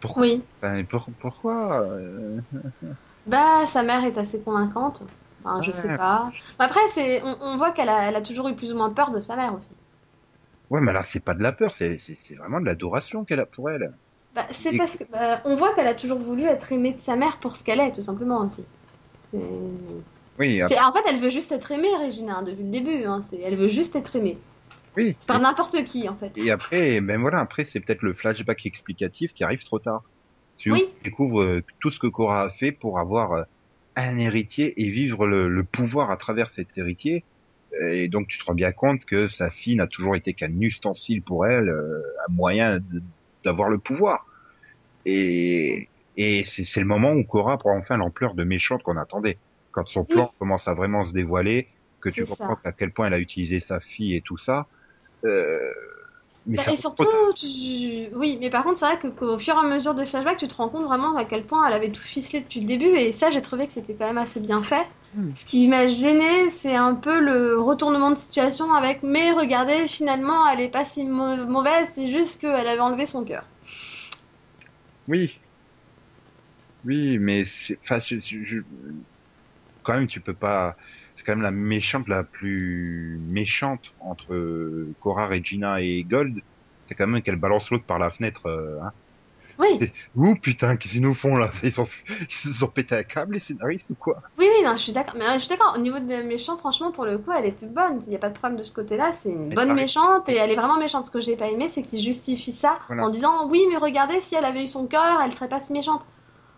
Pourquoi 0.01 0.27
Oui. 0.27 0.49
Enfin, 0.61 0.83
pour- 0.85 1.09
Pourquoi 1.19 1.81
euh, 1.89 2.41
Bah, 3.25 3.65
sa 3.67 3.83
mère 3.83 4.03
est 4.05 4.17
assez 4.17 4.43
convaincante. 4.43 5.03
Enfin, 5.43 5.61
je 5.61 5.71
sais 5.71 5.89
pas. 5.91 6.35
Après, 6.57 6.79
c'est, 6.93 7.23
on, 7.23 7.37
on 7.41 7.57
voit 7.57 7.71
qu'elle 7.73 7.89
a, 7.89 8.09
elle 8.09 8.15
a 8.17 8.21
toujours 8.21 8.47
eu 8.49 8.55
plus 8.57 8.71
ou 8.73 8.77
moins 8.77 8.93
peur 8.93 9.11
de 9.11 9.21
sa 9.21 9.35
mère 9.37 9.53
aussi. 9.55 9.78
Ouais, 10.69 10.81
mais 10.81 10.93
là, 10.93 11.01
c'est 11.01 11.19
pas 11.23 11.33
de 11.33 11.41
la 11.43 11.51
peur, 11.51 11.73
c'est 11.75 11.97
c'est- 11.99 12.17
c'est 12.23 12.35
vraiment 12.35 12.59
de 12.59 12.65
l'adoration 12.65 13.25
qu'elle 13.25 13.39
a 13.39 13.45
pour 13.45 13.69
elle. 13.69 13.91
Bah, 14.35 14.45
c'est 14.51 14.77
parce 14.77 14.95
que 14.95 15.03
bah, 15.11 15.41
on 15.45 15.55
voit 15.55 15.73
qu'elle 15.73 15.87
a 15.87 15.95
toujours 15.95 16.19
voulu 16.19 16.43
être 16.45 16.71
aimée 16.71 16.93
de 16.93 17.01
sa 17.01 17.15
mère 17.15 17.37
pour 17.37 17.55
ce 17.55 17.63
qu'elle 17.63 17.79
est, 17.79 17.91
tout 17.91 18.03
simplement 18.03 18.41
aussi. 18.45 18.63
Oui, 20.37 20.61
après, 20.61 20.75
c'est- 20.75 20.81
en 20.81 20.91
fait, 20.91 21.03
elle 21.07 21.19
veut 21.19 21.29
juste 21.29 21.51
être 21.51 21.71
aimée, 21.71 21.89
Regina, 21.99 22.37
hein, 22.37 22.43
depuis 22.43 22.63
le 22.63 22.69
début. 22.69 23.03
Hein. 23.05 23.21
Elle 23.43 23.55
veut 23.55 23.69
juste 23.69 23.95
être 23.95 24.15
aimée 24.15 24.37
oui. 24.95 25.15
par 25.27 25.39
n'importe 25.39 25.83
qui, 25.85 26.07
en 26.07 26.15
fait. 26.15 26.31
Et 26.35 26.51
après, 26.51 27.01
ben 27.01 27.19
voilà, 27.19 27.39
après 27.39 27.65
c'est 27.65 27.79
peut-être 27.79 28.01
le 28.01 28.13
flashback 28.13 28.65
explicatif 28.65 29.33
qui 29.33 29.43
arrive 29.43 29.63
trop 29.63 29.79
tard. 29.79 30.03
Tu 30.57 30.71
Oui. 30.71 30.85
découvres 31.03 31.41
euh, 31.41 31.63
tout 31.79 31.91
ce 31.91 31.99
que 31.99 32.07
Cora 32.07 32.43
a 32.43 32.49
fait 32.49 32.71
pour 32.71 32.99
avoir 32.99 33.33
euh, 33.33 33.43
un 33.95 34.17
héritier 34.17 34.79
et 34.81 34.89
vivre 34.89 35.25
le, 35.27 35.49
le 35.49 35.63
pouvoir 35.63 36.11
à 36.11 36.17
travers 36.17 36.49
cet 36.49 36.67
héritier. 36.77 37.25
Et 37.81 38.07
donc 38.07 38.27
tu 38.27 38.39
te 38.39 38.45
rends 38.45 38.53
bien 38.53 38.71
compte 38.71 39.05
que 39.05 39.27
sa 39.27 39.49
fille 39.49 39.75
n'a 39.75 39.87
toujours 39.87 40.15
été 40.15 40.33
qu'un 40.33 40.59
ustensile 40.59 41.21
pour 41.21 41.45
elle, 41.45 41.69
euh, 41.69 42.01
un 42.27 42.33
moyen 42.33 42.79
d'avoir 43.43 43.69
le 43.69 43.77
pouvoir. 43.77 44.25
Et, 45.05 45.87
et 46.17 46.43
c'est 46.43 46.63
c'est 46.63 46.79
le 46.79 46.85
moment 46.85 47.13
où 47.13 47.23
Cora 47.23 47.57
prend 47.57 47.77
enfin 47.77 47.97
l'ampleur 47.97 48.33
de 48.33 48.43
méchante 48.43 48.83
qu'on 48.83 48.97
attendait. 48.97 49.37
Quand 49.71 49.87
son 49.87 50.03
plan 50.03 50.33
commence 50.39 50.67
à 50.67 50.73
vraiment 50.73 51.05
se 51.05 51.13
dévoiler, 51.13 51.67
que 52.01 52.09
tu 52.09 52.25
comprends 52.25 52.57
à 52.63 52.71
quel 52.71 52.91
point 52.91 53.07
elle 53.07 53.13
a 53.13 53.19
utilisé 53.19 53.59
sa 53.59 53.79
fille 53.79 54.15
et 54.15 54.21
tout 54.21 54.37
ça. 54.37 54.67
Euh, 55.25 55.71
mais 56.45 56.57
Bah, 56.57 56.63
et 56.67 56.75
surtout, 56.77 57.05
tu... 57.35 58.09
oui, 58.15 58.37
mais 58.41 58.49
par 58.49 58.63
contre, 58.63 58.79
c'est 58.79 58.85
vrai 58.85 58.99
qu'au 58.99 59.37
fur 59.39 59.55
et 59.55 59.59
à 59.59 59.63
mesure 59.63 59.93
des 59.95 60.05
flashbacks, 60.07 60.37
tu 60.37 60.47
te 60.47 60.55
rends 60.55 60.69
compte 60.69 60.85
vraiment 60.85 61.15
à 61.15 61.23
quel 61.25 61.45
point 61.45 61.65
elle 61.67 61.73
avait 61.73 61.91
tout 61.91 62.01
ficelé 62.01 62.41
depuis 62.41 62.59
le 62.61 62.65
début, 62.67 62.87
et 62.97 63.11
ça, 63.11 63.29
j'ai 63.31 63.41
trouvé 63.41 63.67
que 63.67 63.73
c'était 63.73 63.93
quand 63.95 64.07
même 64.07 64.17
assez 64.17 64.39
bien 64.39 64.63
fait. 64.63 64.87
Hmm. 65.13 65.33
Ce 65.35 65.45
qui 65.45 65.67
m'a 65.67 65.87
gêné, 65.87 66.49
c'est 66.49 66.75
un 66.75 66.95
peu 66.95 67.19
le 67.19 67.59
retournement 67.61 68.11
de 68.11 68.17
situation 68.17 68.73
avec, 68.73 69.03
mais 69.03 69.31
regardez, 69.31 69.87
finalement, 69.87 70.47
elle 70.49 70.61
est 70.61 70.69
pas 70.69 70.85
si 70.85 71.05
mau- 71.05 71.45
mauvaise, 71.45 71.91
c'est 71.95 72.07
juste 72.11 72.41
qu'elle 72.41 72.67
avait 72.67 72.79
enlevé 72.79 73.05
son 73.05 73.23
cœur. 73.23 73.43
Oui. 75.07 75.41
Oui, 76.83 77.17
mais 77.19 77.43
enfin, 77.83 77.99
je, 77.99 78.19
je- 78.21 78.43
je- 78.45 78.61
quand 79.83 79.93
même, 79.93 80.07
tu 80.07 80.21
peux 80.21 80.35
pas. 80.35 80.75
C'est 81.19 81.25
quand 81.25 81.33
même 81.33 81.41
la 81.43 81.51
méchante 81.51 82.07
la 82.07 82.23
plus 82.23 83.19
méchante 83.21 83.93
entre 83.99 84.93
Cora, 84.99 85.27
Regina 85.27 85.81
et 85.81 86.05
Gold. 86.05 86.39
C'est 86.85 86.95
quand 86.95 87.07
même 87.07 87.21
qu'elle 87.23 87.35
balance 87.37 87.69
l'autre 87.71 87.85
par 87.85 87.99
la 87.99 88.09
fenêtre. 88.11 88.47
euh, 88.47 88.79
hein. 88.81 88.93
Oui, 89.59 89.85
Ouh 90.15 90.35
putain, 90.35 90.77
qu'est-ce 90.77 90.93
qu'ils 90.93 91.01
nous 91.01 91.13
font 91.13 91.35
là? 91.35 91.51
Ils, 91.63 91.71
sont, 91.73 91.87
ils 92.19 92.31
se 92.31 92.53
sont 92.53 92.67
pété 92.69 92.95
un 92.95 93.03
câble 93.03 93.33
les 93.35 93.39
scénaristes 93.41 93.89
ou 93.89 93.95
quoi? 93.95 94.21
Oui, 94.37 94.47
oui, 94.57 94.63
non, 94.63 94.77
je 94.77 94.83
suis 94.83 94.93
d'accord. 94.93 95.15
Mais 95.17 95.25
euh, 95.25 95.33
je 95.35 95.39
suis 95.39 95.49
d'accord. 95.49 95.73
Au 95.75 95.79
niveau 95.79 95.99
des 95.99 96.23
méchants, 96.23 96.57
franchement, 96.57 96.91
pour 96.91 97.05
le 97.05 97.17
coup, 97.19 97.31
elle 97.31 97.45
était 97.45 97.65
bonne. 97.67 98.01
Il 98.05 98.09
n'y 98.09 98.15
a 98.15 98.19
pas 98.19 98.29
de 98.29 98.33
problème 98.37 98.57
de 98.57 98.63
ce 98.63 98.71
côté-là. 98.73 99.11
C'est 99.13 99.29
une 99.29 99.49
Mais 99.49 99.55
bonne 99.55 99.73
méchante 99.73 100.27
et 100.29 100.35
elle 100.35 100.49
est 100.51 100.55
vraiment 100.55 100.77
méchante. 100.79 101.05
Ce 101.05 101.11
que 101.11 101.19
j'ai 101.21 101.35
pas 101.37 101.49
aimé, 101.49 101.69
c'est 101.69 101.83
qu'ils 101.83 102.01
justifient 102.03 102.53
ça 102.53 102.79
Voilà. 102.87 103.03
en 103.03 103.09
disant 103.09 103.47
oui, 103.49 103.61
mais 103.69 103.77
regardez, 103.77 104.21
si 104.21 104.35
elle 104.35 104.45
avait 104.45 104.63
eu 104.63 104.67
son 104.67 104.87
cœur, 104.87 105.21
elle 105.23 105.33
serait 105.33 105.49
pas 105.49 105.59
si 105.59 105.73
méchante. 105.73 106.05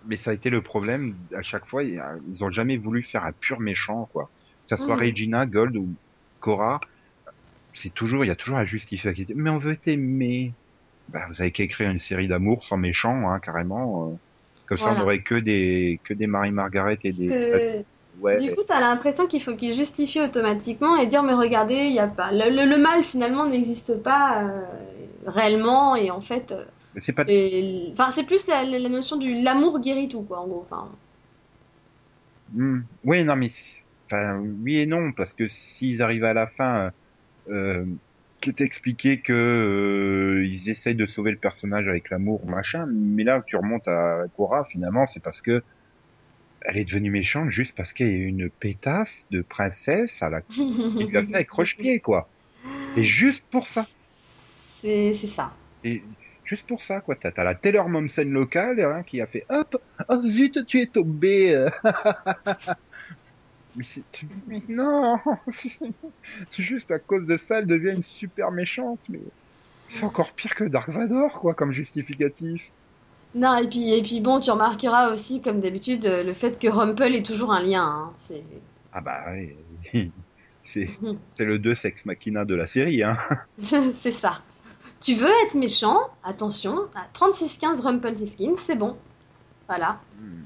Mais 0.03 0.18
ça 0.18 0.32
a 0.32 0.34
été 0.34 0.50
le 0.50 0.62
problème 0.63 1.27
à 1.36 1.41
chaque 1.44 1.65
fois. 1.68 1.84
Ils 1.84 2.01
ils 2.27 2.44
ont 2.44 2.51
jamais 2.51 2.77
voulu 2.77 3.03
faire 3.03 3.24
un 3.25 3.34
pur 3.34 3.60
méchant 3.60 4.06
quoi. 4.08 4.32
Que 4.72 4.78
ça 4.78 4.84
soit 4.84 4.96
Mhm. 4.96 5.01
Regina, 5.06 5.46
Gold 5.46 5.78
ou 5.78 5.98
Cora, 6.40 6.80
c'est 7.74 7.92
toujours 7.94 8.25
il 8.25 8.28
y 8.30 8.32
a 8.32 8.36
toujours 8.36 8.58
un 8.58 8.66
justificatif. 8.66 9.30
Mais 9.36 9.50
on 9.50 9.58
veut 9.60 9.78
t'aimer. 9.78 10.58
Bah, 11.10 11.25
vous 11.30 11.42
avez 11.42 11.51
qu'à 11.54 11.63
écrire 11.63 11.90
une 11.92 12.00
série 12.00 12.28
d'amour 12.30 12.66
sans 12.68 12.78
méchant, 12.78 13.30
hein, 13.30 13.40
carrément. 13.42 14.13
euh. 14.13 14.18
Comme 14.68 14.78
ça, 14.80 14.92
on 14.94 14.94
Voilà. 14.94 15.01
aurait 15.01 15.24
que 15.24 15.36
des 15.36 16.01
que 16.06 16.13
des 16.16 16.28
Marie 16.28 16.51
Margaret 16.51 17.00
et 17.04 17.13
des 17.13 17.38
que 17.38 17.84
ouais. 18.16 18.40
du 18.40 18.54
coup, 18.56 18.62
t'as 18.68 18.80
l'impression 18.80 19.28
qu'il 19.28 19.44
faut 19.44 19.56
qu'ils 19.56 19.74
justifient 19.75 20.22
automatiquement 20.22 20.96
et 20.98 21.08
dire 21.08 21.24
mais 21.24 21.34
regardez, 21.34 21.75
il 21.75 21.94
y 21.94 22.00
a 22.00 22.08
pas 22.08 22.32
le, 22.32 22.50
le- 22.50 22.66
le 22.70 22.78
mal 22.78 23.04
finalement 23.04 23.48
n'existe 23.48 24.01
pas 24.04 24.44
euh, 24.44 24.66
réellement 25.25 25.96
et 25.96 26.12
en 26.12 26.22
fait, 26.22 26.51
euh, 26.51 26.66
c'est 27.01 27.13
pas 27.13 27.25
et- 27.28 27.90
enfin 27.94 28.12
c'est 28.12 28.25
plus 28.25 28.48
la, 28.48 28.66
notion 28.90 29.18
du 29.18 29.42
l'amour 29.42 29.80
guérit 29.82 30.10
tout 30.10 30.24
quoi 30.24 30.40
en 30.42 30.48
gros. 30.48 30.63
Enfin, 30.63 30.90
Hmm. 32.54 32.82
Oui, 33.04 33.24
non, 33.24 33.36
mais 33.36 33.51
enfin, 34.12 34.39
oui 34.63 34.80
et 34.80 34.86
non, 34.86 35.12
parce 35.12 35.34
que 35.34 35.48
s'ils 35.48 36.01
arrivent 36.01 36.25
à 36.25 36.34
la 36.34 36.48
fin, 36.48 36.91
euh, 37.50 37.86
qui 38.41 38.53
t'expliquait 38.53 39.18
que 39.18 39.34
euh, 39.34 40.46
ils 40.46 40.70
essayent 40.70 40.96
de 40.96 41.06
sauver 41.06 41.32
le 41.32 41.38
personnage 41.38 41.88
avec 41.88 42.10
l'amour, 42.10 42.46
machin, 42.46 42.88
mais 42.91 43.24
là 43.24 43.41
tu 43.46 43.56
remontes 43.56 43.88
à 43.88 44.24
Cora, 44.36 44.65
finalement, 44.65 45.06
c'est 45.06 45.22
parce 45.22 45.41
que 45.41 45.63
elle 46.63 46.77
est 46.77 46.86
devenue 46.86 47.10
méchante 47.10 47.50
juste 47.50 47.75
parce 47.75 47.94
qu'elle 47.94 48.10
est 48.10 48.20
une 48.20 48.50
pétasse 48.50 49.25
de 49.32 49.41
princesse 49.41 50.22
à 50.22 50.30
la 50.30 50.41
qui 50.50 51.06
lui 51.06 51.18
a 51.18 51.24
fait 51.24 51.36
avec 51.36 51.51
Roche-Pied, 51.51 52.00
quoi. 52.00 52.30
Et 52.98 53.03
juste 53.03 53.46
pour 53.51 53.68
ça. 53.68 53.88
c'est 54.84 55.13
ça. 55.13 55.53
Et 55.84 56.03
juste 56.46 56.68
pour 56.68 56.84
ça, 56.84 57.00
quoi. 57.01 57.15
T'as 57.15 57.32
t'as 57.32 57.44
la 57.44 57.56
Taylor 57.56 57.89
Momsen 57.89 58.32
locale 58.32 58.80
hein, 58.82 59.03
qui 59.03 59.22
a 59.22 59.27
fait 59.27 59.46
hop, 59.50 59.82
oh 60.10 60.22
zut, 60.24 60.65
tu 60.68 60.82
es 60.82 60.88
tombé. 60.88 61.68
mais 63.75 63.84
c'est, 63.84 64.04
mais 64.48 64.62
non, 64.68 65.18
c'est 65.51 66.63
juste 66.63 66.92
à 66.92 67.00
cause 67.00 67.25
de 67.25 67.38
ça, 67.38 67.60
elle 67.60 67.68
devient 67.68 67.92
une 67.96 68.04
super 68.04 68.51
méchante. 68.51 69.00
Mais 69.10 69.20
c'est 69.90 70.04
encore 70.04 70.34
pire 70.34 70.56
que 70.56 70.63
Dark 70.63 70.90
Vador, 70.90 71.40
quoi, 71.40 71.54
comme 71.54 71.72
justificatif. 71.72 72.72
Non 73.34 73.56
et 73.58 73.68
puis 73.70 73.94
et 73.94 74.01
puis 74.04 74.20
bon, 74.20 74.42
tu 74.42 74.51
remarqueras 74.51 75.13
aussi 75.13 75.42
comme 75.42 75.62
d'habitude 75.62 76.06
euh, 76.06 76.24
le 76.24 76.34
fait 76.34 76.60
que 76.60 76.68
Rumpel 76.68 77.16
est 77.16 77.25
toujours 77.25 77.54
un 77.54 77.63
lien. 77.63 77.84
hein. 77.84 78.13
C'est 78.18 78.44
Ah 78.92 79.00
bah, 79.00 79.24
oui. 79.94 80.12
c'est, 80.66 80.90
c'est 81.38 81.46
le 81.46 81.58
deux 81.58 81.75
sex 81.75 82.06
machina 82.06 82.44
de 82.44 82.56
la 82.56 82.68
série, 82.68 83.04
hein. 83.04 83.18
c'est 84.01 84.12
ça. 84.12 84.42
Tu 85.00 85.16
veux 85.16 85.32
être 85.46 85.56
méchant 85.56 85.98
Attention, 86.24 86.75
à 86.94 87.08
3615 87.13 87.80
Rumpelstiltskin, 87.82 88.56
c'est 88.58 88.75
bon. 88.75 88.98
Voilà. 89.68 90.00
Hmm. 90.20 90.44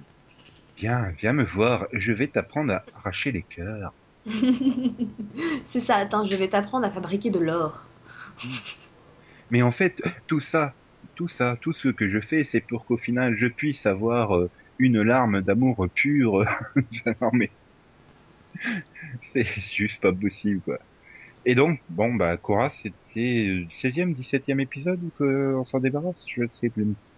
Viens, 0.77 1.13
viens 1.17 1.34
me 1.34 1.44
voir, 1.44 1.88
je 1.94 2.12
vais 2.12 2.27
t'apprendre 2.27 2.74
à 2.74 2.84
arracher 2.98 3.32
les 3.32 3.44
cœurs. 3.44 3.94
c'est 5.72 5.82
ça, 5.82 5.96
attends, 5.96 6.27
je 6.29 6.36
vais 6.36 6.48
t'apprendre 6.48 6.86
à 6.86 6.91
fabriquer 6.91 7.29
de 7.29 7.39
l'or. 7.39 7.86
Mais 9.51 9.62
en 9.62 9.72
fait, 9.72 10.01
tout 10.27 10.41
ça, 10.41 10.74
tout 11.15 11.27
ça, 11.27 11.58
tout 11.62 11.74
ce 11.74 11.88
que 11.89 12.10
je 12.10 12.20
fais, 12.20 12.44
c'est 12.44 12.62
pour 12.62 12.86
qu'au 12.86 12.98
final, 12.98 13.36
je 13.38 13.48
puisse 13.48 13.86
avoir 13.86 14.36
euh, 14.36 14.50
une 14.79 15.01
larme 15.01 15.41
d'amour 15.41 15.88
pur. 15.94 16.44
non 17.22 17.29
mais, 17.32 17.51
c'est 19.32 19.46
juste 19.46 20.01
pas 20.01 20.12
possible, 20.12 20.62
quoi. 20.62 20.79
Et 21.46 21.53
donc, 21.53 21.79
bon, 21.89 22.15
bah, 22.15 22.38
Cora, 22.38 22.72
c'était 22.72 23.46
le 23.46 23.65
16e, 23.65 24.15
17e 24.15 24.60
épisode 24.60 25.00
où 25.03 25.12
que 25.17 25.53
on 25.55 25.63
s'en 25.63 25.79
débarrasse? 25.79 26.25
Je 26.27 26.41
ne 26.41 26.48
sais 26.51 26.72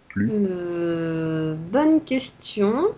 plus. 0.09 0.29
Euh, 0.29 1.55
bonne 1.71 2.03
question. 2.03 2.93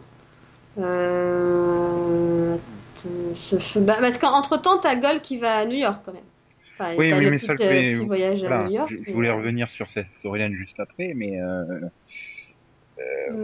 Euh... 0.79 2.55
bah, 3.77 3.98
parce 4.00 4.17
qu'entre 4.17 4.57
temps, 4.62 4.77
t'as 4.79 4.95
Gold 4.95 5.21
qui 5.21 5.38
va 5.38 5.57
à 5.57 5.65
New 5.65 5.75
York 5.77 6.01
quand 6.05 6.13
même. 6.13 6.21
Enfin, 6.79 6.93
Oui, 6.98 7.12
oui, 7.13 7.29
mais 7.29 7.38
ça 7.38 7.53
le 7.53 7.62
euh, 7.62 7.67
fait- 7.69 7.89
petit 7.89 8.05
voyage 8.05 8.43
à 8.43 8.48
Voilà, 8.48 8.63
New 8.65 8.75
York. 8.75 8.89
je, 8.89 8.95
mais, 9.05 9.13
voulais 9.13 9.29
euh, 9.29 9.36
revenir 9.36 9.69
sur 9.69 9.89
cette 9.89 10.07
storyline 10.19 10.53
juste 10.53 10.79
après, 10.79 11.13
mais 11.15 11.39
euh, 11.41 11.63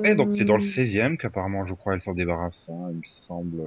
ouais, 0.04 0.16
donc 0.16 0.30
c'est 0.36 0.46
dans 0.46 0.56
le 0.56 0.62
hum, 0.62 0.68
16e 0.68 1.18
qu'apparemment, 1.18 1.66
je 1.66 1.74
crois, 1.74 1.96
elle 1.96 2.02
s'en 2.02 2.14
débarrasse, 2.14 2.70
hein, 2.70 2.90
il 2.92 2.98
me 2.98 3.04
semble. 3.06 3.62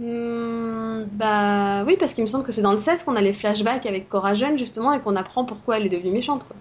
hum, 0.00 1.06
bah 1.12 1.84
oui, 1.84 1.96
parce 1.98 2.14
qu'il 2.14 2.22
me 2.22 2.28
semble 2.28 2.44
que 2.44 2.52
c'est 2.52 2.62
dans 2.62 2.72
le 2.72 2.78
16 2.78 3.02
qu'on 3.02 3.16
a 3.16 3.20
les 3.20 3.32
flashbacks 3.32 3.86
avec 3.86 4.08
Cora 4.08 4.34
jeune 4.34 4.58
justement 4.58 4.92
et 4.92 5.00
qu'on 5.00 5.16
apprend 5.16 5.44
pourquoi 5.44 5.78
elle 5.78 5.86
est 5.86 5.90
devenue 5.90 6.12
méchante. 6.12 6.44
quoi. 6.46 6.56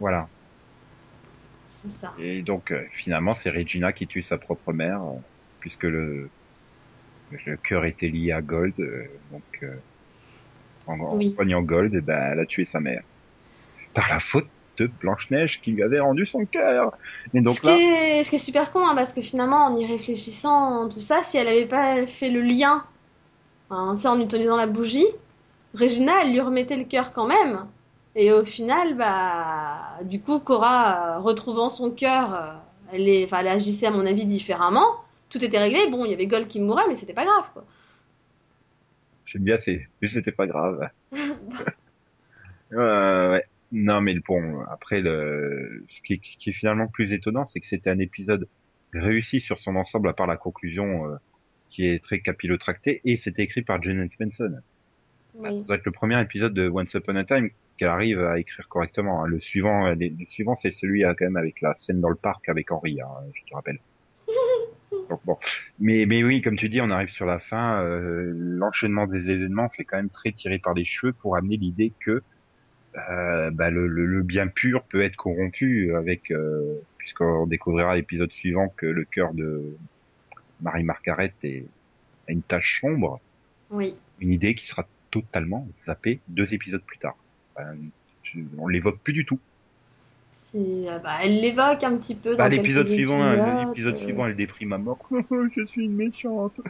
Voilà. 0.00 0.28
C'est 1.82 1.90
ça. 1.90 2.14
Et 2.18 2.42
donc, 2.42 2.70
euh, 2.72 2.84
finalement, 2.92 3.34
c'est 3.34 3.50
Regina 3.50 3.92
qui 3.92 4.06
tue 4.06 4.22
sa 4.22 4.38
propre 4.38 4.72
mère, 4.72 5.02
euh, 5.02 5.18
puisque 5.60 5.84
le, 5.84 6.30
le 7.46 7.56
cœur 7.56 7.84
était 7.86 8.08
lié 8.08 8.32
à 8.32 8.42
Gold. 8.42 8.78
euh, 8.80 9.08
donc, 9.30 9.44
en, 10.86 11.00
en 11.00 11.16
Oui. 11.16 11.34
soignant 11.34 11.62
Gold, 11.62 11.94
eh 11.94 12.00
ben, 12.00 12.32
elle 12.32 12.40
a 12.40 12.46
tué 12.46 12.64
sa 12.64 12.80
mère. 12.80 13.02
Par 13.94 14.08
la 14.08 14.20
faute 14.20 14.50
de 14.78 14.86
Blanche-Neige 14.86 15.60
qui 15.62 15.72
lui 15.72 15.82
avait 15.82 16.00
rendu 16.00 16.26
son 16.26 16.46
cœur. 16.46 16.92
Et 17.34 17.40
donc 17.42 17.56
ce, 17.56 17.60
qui 17.60 17.68
là, 17.68 17.76
est, 17.78 18.24
ce 18.24 18.30
qui 18.30 18.36
est 18.36 18.38
super 18.38 18.72
con, 18.72 18.86
hein, 18.86 18.94
parce 18.94 19.12
que 19.12 19.22
finalement, 19.22 19.66
en 19.66 19.76
y 19.76 19.86
réfléchissant, 19.86 20.88
tout 20.88 21.00
ça, 21.00 21.22
si 21.24 21.36
elle 21.38 21.48
avait 21.48 21.66
pas 21.68 22.06
fait 22.06 22.30
le 22.30 22.40
lien, 22.42 22.84
hein, 23.70 23.96
en 24.04 24.20
utilisant 24.20 24.56
la 24.56 24.66
bougie, 24.68 25.06
Regina, 25.74 26.22
elle 26.24 26.32
lui 26.32 26.40
remettait 26.40 26.76
le 26.76 26.84
cœur 26.84 27.12
quand 27.12 27.26
même. 27.26 27.72
Et 28.16 28.32
au 28.32 28.44
final, 28.44 28.96
bah, 28.96 29.98
du 30.04 30.20
coup, 30.20 30.40
Cora, 30.40 31.16
euh, 31.16 31.20
retrouvant 31.20 31.70
son 31.70 31.90
cœur, 31.90 32.34
euh, 32.34 32.52
elle, 32.92 33.08
est, 33.08 33.28
elle 33.32 33.48
agissait 33.48 33.86
à 33.86 33.90
mon 33.90 34.04
avis 34.04 34.24
différemment. 34.24 35.04
Tout 35.28 35.44
était 35.44 35.58
réglé. 35.58 35.88
Bon, 35.90 36.04
il 36.04 36.10
y 36.10 36.14
avait 36.14 36.26
Gold 36.26 36.48
qui 36.48 36.60
mourait, 36.60 36.88
mais 36.88 36.96
c'était 36.96 37.12
pas 37.14 37.24
grave, 37.24 37.44
quoi. 37.52 37.64
j'aime 39.26 39.44
bien, 39.44 39.58
c'est, 39.60 39.88
mais 40.00 40.08
c'était 40.08 40.32
pas 40.32 40.46
grave. 40.46 40.88
Euh, 42.72 43.32
ouais. 43.32 43.44
Non, 43.72 44.00
mais 44.00 44.14
bon, 44.20 44.60
après, 44.70 45.00
le, 45.00 45.84
ce 45.88 46.00
qui, 46.02 46.20
qui 46.20 46.50
est 46.50 46.52
finalement 46.52 46.86
plus 46.86 47.12
étonnant, 47.12 47.48
c'est 47.48 47.58
que 47.58 47.66
c'était 47.66 47.90
un 47.90 47.98
épisode 47.98 48.46
réussi 48.92 49.40
sur 49.40 49.58
son 49.58 49.74
ensemble, 49.74 50.08
à 50.08 50.12
part 50.12 50.28
la 50.28 50.36
conclusion, 50.36 51.06
euh, 51.06 51.16
qui 51.68 51.86
est 51.86 52.00
très 52.00 52.20
capillotractée, 52.20 53.00
et 53.04 53.16
c'était 53.16 53.42
écrit 53.42 53.62
par 53.62 53.82
Janet 53.82 54.12
Benson. 54.20 54.60
Oui. 55.34 55.48
Ça 55.48 55.64
doit 55.64 55.76
être 55.76 55.84
le 55.84 55.90
premier 55.90 56.20
épisode 56.20 56.54
de 56.54 56.68
Once 56.68 56.94
Upon 56.94 57.16
a 57.16 57.24
Time 57.24 57.50
qu'elle 57.80 57.88
arrive 57.88 58.20
à 58.22 58.38
écrire 58.38 58.68
correctement. 58.68 59.24
hein. 59.24 59.26
Le 59.26 59.40
suivant, 59.40 59.86
euh, 59.86 59.94
le 59.98 60.26
suivant, 60.28 60.54
c'est 60.54 60.70
celui 60.70 61.04
euh, 61.04 61.14
quand 61.18 61.24
même 61.24 61.36
avec 61.36 61.60
la 61.60 61.74
scène 61.76 62.00
dans 62.00 62.08
le 62.10 62.14
parc 62.14 62.48
avec 62.48 62.70
Henri, 62.70 63.00
hein, 63.00 63.08
je 63.34 63.42
te 63.50 63.54
rappelle. 63.54 63.78
Donc 65.08 65.20
bon, 65.24 65.36
mais 65.80 66.04
mais 66.06 66.22
oui, 66.22 66.42
comme 66.42 66.56
tu 66.56 66.68
dis, 66.68 66.80
on 66.80 66.90
arrive 66.90 67.08
sur 67.10 67.26
la 67.26 67.38
fin. 67.40 67.82
euh, 67.82 68.32
L'enchaînement 68.34 69.06
des 69.06 69.30
événements 69.30 69.68
fait 69.70 69.84
quand 69.84 69.96
même 69.96 70.10
très 70.10 70.30
tiré 70.32 70.58
par 70.58 70.74
les 70.74 70.84
cheveux 70.84 71.12
pour 71.12 71.36
amener 71.36 71.56
l'idée 71.56 71.92
que 72.00 72.22
euh, 73.10 73.50
bah, 73.50 73.70
le, 73.70 73.86
le, 73.86 74.04
le 74.06 74.22
bien 74.22 74.46
pur 74.48 74.82
peut 74.84 75.02
être 75.02 75.16
corrompu 75.16 75.94
avec, 75.94 76.30
euh, 76.30 76.74
puisqu'on 76.98 77.46
découvrira 77.46 77.92
à 77.92 77.96
l'épisode 77.96 78.30
suivant 78.32 78.68
que 78.76 78.86
le 78.86 79.04
cœur 79.04 79.32
de 79.34 79.76
Marie 80.60 80.84
Margaret 80.84 81.32
est, 81.44 81.64
a 82.28 82.32
une 82.32 82.42
tache 82.42 82.80
sombre 82.80 83.20
Oui. 83.70 83.94
une 84.20 84.32
idée 84.32 84.54
qui 84.54 84.66
sera 84.66 84.86
totalement 85.12 85.66
zappée 85.86 86.20
deux 86.28 86.52
épisodes 86.54 86.82
plus 86.84 86.98
tard. 86.98 87.16
Euh, 87.60 88.40
on 88.58 88.68
l'évoque 88.68 88.98
plus 88.98 89.12
du 89.12 89.24
tout. 89.24 89.38
Euh, 90.56 90.98
bah, 90.98 91.18
elle 91.22 91.40
l'évoque 91.40 91.84
un 91.84 91.96
petit 91.96 92.14
peu 92.14 92.32
dans 92.32 92.38
Bah, 92.38 92.48
l'épisode 92.48 92.88
suivant, 92.88 93.20
hein, 93.22 93.66
l'épisode 93.66 93.94
euh, 93.94 93.98
suivant, 93.98 94.26
elle 94.26 94.36
déprime 94.36 94.72
à 94.72 94.78
mort. 94.78 94.98
je 95.56 95.64
suis 95.66 95.84
une 95.84 95.94
méchante. 95.94 96.60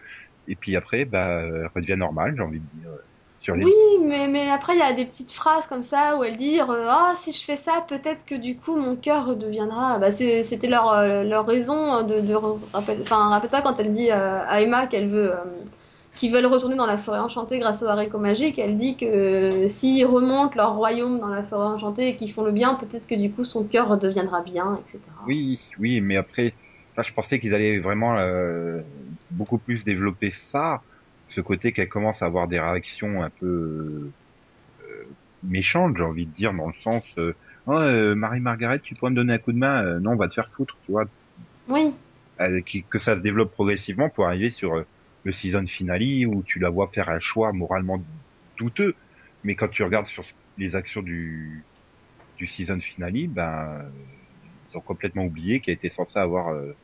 Et 0.48 0.54
puis 0.54 0.76
après, 0.76 1.04
bah, 1.04 1.42
elle 1.42 1.70
redevient 1.74 1.96
normale, 1.96 2.34
j'ai 2.36 2.42
envie 2.42 2.60
de 2.60 2.80
dire. 2.80 2.90
Sur 3.40 3.56
les... 3.56 3.64
Oui, 3.64 3.72
mais, 4.04 4.28
mais 4.28 4.50
après, 4.50 4.74
il 4.74 4.80
y 4.80 4.82
a 4.82 4.92
des 4.92 5.06
petites 5.06 5.32
phrases 5.32 5.66
comme 5.66 5.82
ça 5.82 6.18
où 6.18 6.24
elle 6.24 6.36
dit 6.36 6.60
Ah, 6.60 7.14
si 7.22 7.32
je 7.32 7.42
fais 7.42 7.56
ça, 7.56 7.82
peut-être 7.88 8.26
que 8.26 8.34
du 8.34 8.54
coup 8.56 8.76
mon 8.76 8.96
cœur 8.96 9.24
redeviendra. 9.26 9.98
Bah, 9.98 10.12
c'était 10.12 10.66
leur, 10.68 11.24
leur 11.24 11.46
raison 11.46 12.02
de. 12.06 12.20
de 12.20 12.34
rappelle-toi 12.34 13.62
quand 13.62 13.78
elle 13.78 13.94
dit 13.94 14.10
à 14.10 14.60
Emma 14.60 14.86
qu'elle 14.88 15.08
veut. 15.08 15.32
euh, 15.32 15.44
qu'ils 16.20 16.32
veulent 16.32 16.46
retourner 16.46 16.76
dans 16.76 16.86
la 16.86 16.98
forêt 16.98 17.18
enchantée 17.18 17.58
grâce 17.58 17.82
au 17.82 17.86
haricot 17.86 18.18
magique, 18.18 18.58
elle 18.58 18.76
dit 18.76 18.96
que 18.96 19.06
euh, 19.06 19.68
s'ils 19.68 20.04
remontent 20.04 20.54
leur 20.54 20.76
royaume 20.76 21.18
dans 21.18 21.28
la 21.28 21.42
forêt 21.42 21.66
enchantée 21.66 22.08
et 22.08 22.16
qu'ils 22.16 22.30
font 22.30 22.44
le 22.44 22.52
bien, 22.52 22.74
peut-être 22.74 23.06
que 23.06 23.14
du 23.14 23.30
coup 23.30 23.42
son 23.42 23.64
cœur 23.64 23.88
redeviendra 23.88 24.42
bien, 24.42 24.78
etc. 24.82 25.00
Oui, 25.26 25.58
oui, 25.78 26.02
mais 26.02 26.18
après, 26.18 26.52
Là, 26.96 27.04
je 27.04 27.12
pensais 27.14 27.38
qu'ils 27.38 27.54
allaient 27.54 27.78
vraiment 27.78 28.18
beaucoup 29.30 29.58
plus 29.58 29.84
développer 29.84 30.32
ça, 30.32 30.82
ce 31.28 31.40
côté 31.40 31.72
qu'elle 31.72 31.88
commence 31.88 32.20
à 32.20 32.26
avoir 32.26 32.48
des 32.48 32.58
réactions 32.58 33.22
un 33.22 33.30
peu 33.30 34.10
méchantes, 35.44 35.96
j'ai 35.96 36.02
envie 36.02 36.26
de 36.26 36.32
dire, 36.32 36.52
dans 36.52 36.66
le 36.66 36.74
sens 36.82 37.04
oh, 37.66 38.14
Marie-Margaret, 38.16 38.80
tu 38.80 38.96
pourrais 38.96 39.12
me 39.12 39.16
donner 39.16 39.34
un 39.34 39.38
coup 39.38 39.52
de 39.52 39.58
main 39.58 40.00
Non, 40.00 40.10
on 40.10 40.16
va 40.16 40.28
te 40.28 40.34
faire 40.34 40.50
foutre, 40.52 40.76
tu 40.84 40.90
vois. 40.90 41.04
Oui. 41.68 41.94
que 42.90 42.98
ça 42.98 43.14
se 43.14 43.20
développe 43.20 43.52
progressivement 43.52 44.08
pour 44.08 44.26
arriver 44.26 44.50
sur 44.50 44.84
le 45.24 45.32
season 45.32 45.66
finale 45.66 46.26
où 46.26 46.42
tu 46.42 46.58
la 46.58 46.70
vois 46.70 46.88
faire 46.88 47.08
un 47.08 47.18
choix 47.18 47.52
moralement 47.52 48.02
douteux. 48.58 48.94
Mais 49.44 49.54
quand 49.54 49.68
tu 49.68 49.82
regardes 49.82 50.06
sur 50.06 50.24
les 50.58 50.76
actions 50.76 51.02
du, 51.02 51.64
du 52.36 52.46
season 52.46 52.80
finale, 52.80 53.28
ben, 53.28 53.84
ils 54.70 54.76
ont 54.76 54.80
complètement 54.80 55.24
oublié 55.24 55.60
qu'elle 55.60 55.74
était 55.74 55.90
censée 55.90 56.18
avoir 56.18 56.48
euh, 56.48 56.74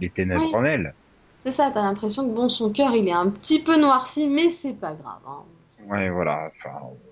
les 0.00 0.10
ténèbres 0.10 0.54
en 0.54 0.64
elle. 0.64 0.94
C'est 1.44 1.52
ça, 1.52 1.70
t'as 1.72 1.82
l'impression 1.82 2.28
que 2.28 2.34
bon, 2.34 2.48
son 2.48 2.72
cœur 2.72 2.94
il 2.94 3.06
est 3.08 3.12
un 3.12 3.28
petit 3.28 3.62
peu 3.62 3.78
noirci, 3.78 4.26
mais 4.26 4.50
c'est 4.50 4.78
pas 4.78 4.94
grave. 4.94 5.20
Hein. 5.26 5.42
Ouais, 5.88 6.08
voilà. 6.08 6.50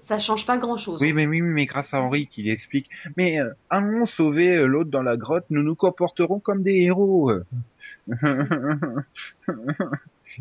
Ça 0.04 0.18
change 0.18 0.46
pas 0.46 0.56
grand 0.56 0.78
chose. 0.78 1.00
Oui, 1.02 1.12
mais 1.12 1.26
oui, 1.26 1.42
mais 1.42 1.66
grâce 1.66 1.92
à 1.92 2.00
Henri 2.00 2.26
qui 2.26 2.48
explique. 2.48 2.88
Mais 3.16 3.38
euh, 3.38 3.50
allons 3.68 4.06
sauver 4.06 4.56
euh, 4.56 4.66
l'autre 4.66 4.90
dans 4.90 5.02
la 5.02 5.18
grotte, 5.18 5.44
nous 5.50 5.62
nous 5.62 5.74
comporterons 5.74 6.40
comme 6.40 6.62
des 6.62 6.80
héros. 6.80 7.30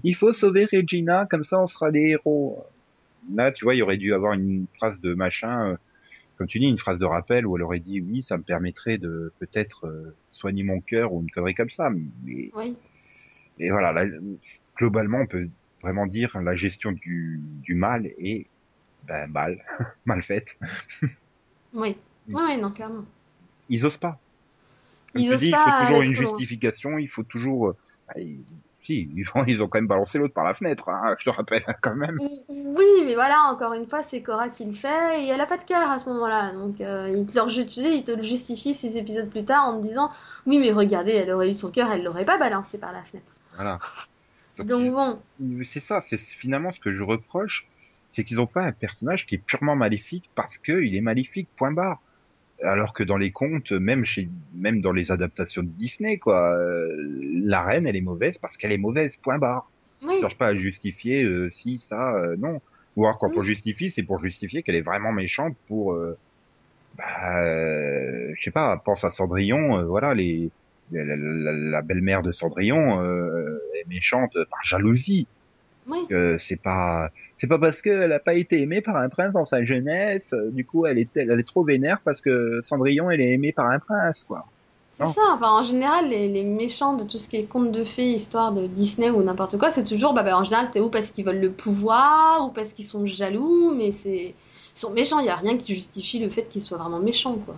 il 0.03 0.15
faut 0.15 0.33
sauver 0.33 0.65
Regina, 0.65 1.25
comme 1.29 1.43
ça 1.43 1.59
on 1.61 1.67
sera 1.67 1.91
des 1.91 2.01
héros. 2.01 2.65
Là, 3.33 3.51
tu 3.51 3.65
vois, 3.65 3.75
il 3.75 3.79
y 3.79 3.81
aurait 3.81 3.97
dû 3.97 4.13
avoir 4.13 4.33
une 4.33 4.65
phrase 4.77 4.99
de 5.01 5.13
machin, 5.13 5.71
euh, 5.71 5.77
comme 6.37 6.47
tu 6.47 6.59
dis, 6.59 6.65
une 6.65 6.79
phrase 6.79 6.97
de 6.97 7.05
rappel 7.05 7.45
où 7.45 7.55
elle 7.55 7.63
aurait 7.63 7.79
dit 7.79 8.01
oui, 8.01 8.23
ça 8.23 8.37
me 8.37 8.43
permettrait 8.43 8.97
de 8.97 9.31
peut-être 9.39 9.87
euh, 9.87 10.15
soigner 10.31 10.63
mon 10.63 10.81
cœur 10.81 11.13
ou 11.13 11.21
une 11.21 11.29
connerie 11.29 11.53
comme 11.53 11.69
ça. 11.69 11.89
Mais 12.23 12.49
oui. 12.55 12.75
et 13.59 13.69
voilà, 13.69 14.05
globalement, 14.77 15.19
on 15.19 15.27
peut 15.27 15.49
vraiment 15.81 16.07
dire 16.07 16.39
la 16.39 16.55
gestion 16.55 16.91
du, 16.91 17.41
du 17.61 17.75
mal 17.75 18.07
est 18.17 18.47
ben, 19.07 19.27
mal, 19.27 19.63
mal 20.05 20.21
faite. 20.21 20.47
oui. 21.73 21.95
Oui, 22.27 22.57
non, 22.57 22.71
clairement. 22.71 23.05
Ils 23.69 23.85
osent 23.85 23.97
pas. 23.97 24.19
Comme 25.13 25.23
ils 25.23 25.33
osent 25.33 25.43
Il 25.43 25.53
faut 25.53 25.85
toujours 25.85 26.01
une 26.01 26.15
justification, 26.15 26.97
il 26.97 27.07
faut 27.07 27.23
toujours. 27.23 27.75
Si, 28.81 29.09
ils 29.15 29.61
ont, 29.61 29.67
quand 29.67 29.77
même 29.77 29.87
balancé 29.87 30.17
l'autre 30.17 30.33
par 30.33 30.43
la 30.43 30.55
fenêtre, 30.55 30.89
hein, 30.89 31.15
je 31.19 31.25
te 31.25 31.29
rappelle 31.29 31.63
quand 31.81 31.95
même. 31.95 32.17
Oui, 32.49 32.85
mais 33.05 33.13
voilà, 33.13 33.51
encore 33.51 33.73
une 33.73 33.85
fois, 33.85 34.03
c'est 34.03 34.21
Cora 34.21 34.49
qui 34.49 34.65
le 34.65 34.71
fait 34.71 35.23
et 35.23 35.27
elle 35.27 35.39
a 35.39 35.45
pas 35.45 35.57
de 35.57 35.63
cœur 35.63 35.89
à 35.89 35.99
ce 35.99 36.09
moment-là. 36.09 36.53
Donc 36.53 36.81
euh, 36.81 37.09
il, 37.09 37.27
te 37.27 37.37
le, 37.37 37.95
il 37.95 38.03
te 38.03 38.11
le 38.11 38.23
justifie 38.23 38.73
ces 38.73 38.97
épisodes 38.97 39.29
plus 39.29 39.45
tard 39.45 39.65
en 39.65 39.79
te 39.79 39.87
disant 39.87 40.09
Oui, 40.47 40.57
mais 40.57 40.71
regardez, 40.71 41.11
elle 41.11 41.31
aurait 41.31 41.51
eu 41.51 41.55
son 41.55 41.69
cœur, 41.69 41.91
elle 41.91 42.03
l'aurait 42.03 42.25
pas 42.25 42.39
balancé 42.39 42.79
par 42.79 42.91
la 42.91 43.03
fenêtre. 43.03 43.27
Voilà. 43.55 43.79
Donc, 44.57 44.91
bon. 44.91 45.19
C'est 45.63 45.79
ça, 45.79 46.01
c'est 46.01 46.17
finalement 46.17 46.71
ce 46.71 46.79
que 46.79 46.93
je 46.93 47.03
reproche, 47.03 47.67
c'est 48.11 48.23
qu'ils 48.23 48.37
n'ont 48.37 48.47
pas 48.47 48.63
un 48.63 48.71
personnage 48.71 49.27
qui 49.27 49.35
est 49.35 49.43
purement 49.45 49.75
maléfique 49.75 50.29
parce 50.33 50.57
qu'il 50.57 50.95
est 50.95 51.01
maléfique, 51.01 51.49
point 51.55 51.71
barre 51.71 52.01
alors 52.63 52.93
que 52.93 53.03
dans 53.03 53.17
les 53.17 53.31
contes, 53.31 53.71
même 53.71 54.05
chez, 54.05 54.29
même 54.53 54.81
dans 54.81 54.91
les 54.91 55.11
adaptations 55.11 55.63
de 55.63 55.69
Disney, 55.69 56.17
quoi, 56.17 56.55
euh, 56.55 56.95
la 57.43 57.63
reine, 57.63 57.87
elle 57.87 57.95
est 57.95 58.01
mauvaise 58.01 58.37
parce 58.37 58.57
qu'elle 58.57 58.71
est 58.71 58.77
mauvaise, 58.77 59.15
point 59.17 59.37
barre. 59.37 59.69
Oui. 60.03 60.19
cherche 60.19 60.37
pas 60.37 60.47
à 60.47 60.55
justifier 60.55 61.23
euh, 61.23 61.51
si 61.51 61.77
ça, 61.77 62.15
euh, 62.15 62.35
non. 62.37 62.59
Ou 62.95 63.05
alors 63.05 63.19
quand 63.19 63.37
on 63.37 63.43
justifie, 63.43 63.91
c'est 63.91 64.03
pour 64.03 64.17
justifier 64.19 64.63
qu'elle 64.63 64.75
est 64.75 64.81
vraiment 64.81 65.11
méchante 65.11 65.55
pour, 65.67 65.95
bah, 66.97 68.33
je 68.35 68.43
sais 68.43 68.51
pas, 68.51 68.75
pense 68.83 69.05
à 69.05 69.11
Cendrillon, 69.11 69.85
voilà, 69.85 70.13
les, 70.13 70.49
la, 70.91 71.81
belle-mère 71.81 72.21
de 72.21 72.33
Cendrillon 72.33 73.01
est 73.75 73.87
méchante 73.87 74.33
par 74.49 74.61
jalousie. 74.63 75.25
Oui. 75.87 76.07
c'est 76.39 76.61
pas, 76.61 77.09
c'est 77.37 77.47
pas 77.47 77.57
parce 77.57 77.81
qu'elle 77.81 78.11
a 78.13 78.19
pas 78.19 78.35
été 78.35 78.61
aimée 78.61 78.81
par 78.81 78.97
un 78.97 79.09
prince 79.09 79.33
dans 79.33 79.45
sa 79.45 79.65
jeunesse, 79.65 80.31
euh, 80.33 80.51
du 80.51 80.63
coup 80.63 80.85
elle 80.85 80.99
est, 80.99 81.09
elle 81.15 81.39
est 81.39 81.47
trop 81.47 81.63
vénère 81.63 81.99
parce 82.05 82.21
que 82.21 82.61
Cendrillon 82.61 83.09
elle 83.09 83.21
est 83.21 83.33
aimée 83.33 83.51
par 83.51 83.67
un 83.67 83.79
prince, 83.79 84.23
quoi. 84.23 84.45
C'est 84.99 85.13
ça, 85.13 85.21
enfin 85.31 85.49
en 85.49 85.63
général 85.63 86.09
les, 86.09 86.43
méchants 86.43 86.95
de 86.95 87.03
tout 87.03 87.17
ce 87.17 87.27
qui 87.27 87.37
est 87.37 87.45
conte 87.45 87.71
de 87.71 87.83
fées, 87.83 88.11
histoire 88.11 88.51
de 88.51 88.67
Disney 88.67 89.09
ou 89.09 89.23
n'importe 89.23 89.57
quoi, 89.57 89.71
c'est 89.71 89.83
toujours, 89.83 90.13
bah, 90.13 90.21
bah, 90.21 90.37
en 90.37 90.43
général 90.43 90.67
c'est 90.71 90.79
ou 90.79 90.89
parce 90.89 91.09
qu'ils 91.09 91.25
veulent 91.25 91.41
le 91.41 91.51
pouvoir, 91.51 92.45
ou 92.45 92.51
parce 92.51 92.73
qu'ils 92.73 92.85
sont 92.85 93.05
jaloux, 93.07 93.73
mais 93.75 93.91
c'est... 93.91 94.35
Ils 94.73 94.79
sont 94.79 94.93
méchants, 94.93 95.19
il 95.19 95.23
n'y 95.23 95.29
a 95.29 95.35
rien 95.35 95.57
qui 95.57 95.75
justifie 95.75 96.19
le 96.19 96.29
fait 96.29 96.43
qu'ils 96.43 96.61
soient 96.61 96.77
vraiment 96.77 96.99
méchants, 96.99 97.35
quoi. 97.35 97.57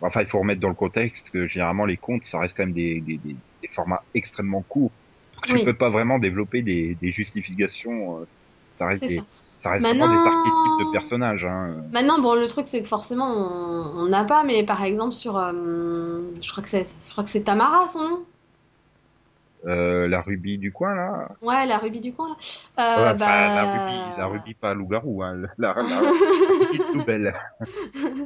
Enfin, 0.00 0.22
il 0.22 0.28
faut 0.28 0.38
remettre 0.38 0.60
dans 0.60 0.68
le 0.68 0.74
contexte 0.74 1.30
que 1.30 1.46
généralement 1.46 1.84
les 1.84 1.96
contes, 1.96 2.24
ça 2.24 2.38
reste 2.38 2.56
quand 2.56 2.64
même 2.64 2.74
des, 2.74 3.00
des, 3.00 3.18
des, 3.18 3.36
formats 3.74 4.02
extrêmement 4.14 4.62
courts. 4.62 4.92
Tu 5.46 5.64
peux 5.64 5.74
pas 5.74 5.90
vraiment 5.90 6.18
développer 6.18 6.62
des, 6.62 6.96
des 7.00 7.12
justifications 7.12 8.20
euh, 8.20 8.24
ça 8.78 8.86
reste, 8.86 9.02
des, 9.02 9.22
ça. 9.62 9.70
reste 9.70 9.82
vraiment 9.82 10.08
des 10.08 10.18
archétypes 10.18 10.86
de 10.86 10.92
personnages. 10.92 11.44
Hein. 11.44 11.76
Maintenant, 11.92 12.20
bon, 12.20 12.34
le 12.34 12.46
truc, 12.46 12.68
c'est 12.68 12.82
que 12.82 12.88
forcément, 12.88 13.26
on 13.26 14.06
n'a 14.06 14.24
pas, 14.24 14.44
mais 14.44 14.64
par 14.64 14.82
exemple, 14.82 15.12
sur. 15.12 15.38
Euh, 15.38 16.20
je 16.42 16.50
crois 16.50 16.62
que 16.62 17.30
c'est 17.30 17.44
Tamara, 17.44 17.88
son 17.88 18.02
nom? 18.02 18.24
Euh, 19.66 20.06
la 20.06 20.20
rubis 20.20 20.58
du 20.58 20.72
coin 20.72 20.94
là 20.94 21.28
Ouais, 21.42 21.66
la 21.66 21.78
rubis 21.78 22.00
du 22.00 22.12
coin 22.12 22.28
là. 22.28 22.34
Euh, 22.78 23.14
bah... 23.14 23.26
la, 23.26 23.72
rubis, 23.72 24.18
la 24.18 24.26
rubis 24.26 24.54
pas 24.54 24.74
loup-garou, 24.74 25.22
hein. 25.22 25.34
la, 25.58 25.74
la, 25.74 25.82
la 25.82 25.98
rubis 26.00 26.78
tout 26.78 27.04
belle. 27.04 27.34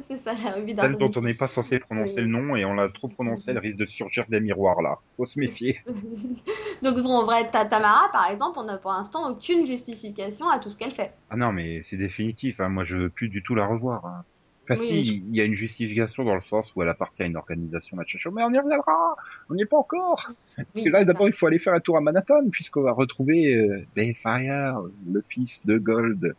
c'est 0.09 0.23
ça, 0.23 0.33
la 0.43 0.51
rubis 0.51 0.75
Celle 0.75 0.97
dont 0.97 1.11
on 1.15 1.21
n'est 1.21 1.33
pas 1.33 1.47
censé 1.47 1.79
prononcer 1.79 2.21
le 2.21 2.27
nom 2.27 2.55
et 2.55 2.65
on 2.65 2.73
l'a 2.73 2.89
trop 2.89 3.07
prononcé, 3.07 3.51
elle 3.51 3.57
risque 3.57 3.79
de 3.79 3.85
surgir 3.85 4.25
des 4.29 4.39
miroirs 4.39 4.81
là. 4.81 4.99
Faut 5.17 5.25
se 5.25 5.39
méfier. 5.39 5.79
Donc 6.81 6.95
bon, 6.97 7.15
en 7.15 7.25
vrai, 7.25 7.49
Tamara 7.49 8.09
par 8.11 8.29
exemple, 8.29 8.59
on 8.59 8.65
n'a 8.65 8.77
pour 8.77 8.91
l'instant 8.91 9.29
aucune 9.29 9.65
justification 9.65 10.49
à 10.49 10.59
tout 10.59 10.69
ce 10.69 10.77
qu'elle 10.77 10.91
fait. 10.91 11.13
Ah 11.29 11.37
non, 11.37 11.51
mais 11.51 11.81
c'est 11.85 11.97
définitif, 11.97 12.59
hein. 12.59 12.69
moi 12.69 12.83
je 12.83 12.97
veux 12.97 13.09
plus 13.09 13.29
du 13.29 13.41
tout 13.41 13.55
la 13.55 13.65
revoir. 13.65 14.05
Hein. 14.05 14.23
Enfin, 14.71 14.81
si, 14.81 15.01
il 15.01 15.35
y 15.35 15.41
a 15.41 15.43
une 15.43 15.55
justification 15.55 16.23
dans 16.23 16.35
le 16.35 16.41
sens 16.41 16.71
où 16.75 16.81
elle 16.81 16.89
appartient 16.89 17.23
à 17.23 17.25
une 17.25 17.35
organisation 17.35 17.97
match 17.97 18.15
mais 18.33 18.43
on 18.43 18.53
y 18.53 18.59
reviendra, 18.59 19.15
on 19.49 19.55
n'y 19.55 19.63
est 19.63 19.65
pas 19.65 19.77
encore. 19.77 20.31
Parce 20.55 20.85
que 20.85 20.89
là, 20.89 21.03
d'abord, 21.03 21.27
il 21.27 21.33
faut 21.33 21.47
aller 21.47 21.59
faire 21.59 21.73
un 21.73 21.79
tour 21.79 21.97
à 21.97 22.01
Manhattan, 22.01 22.49
puisqu'on 22.51 22.81
va 22.81 22.91
retrouver 22.91 23.55
euh, 23.55 23.85
Bayfire, 23.95 24.81
le 25.11 25.23
fils 25.27 25.65
de 25.65 25.77
Gold, 25.77 26.35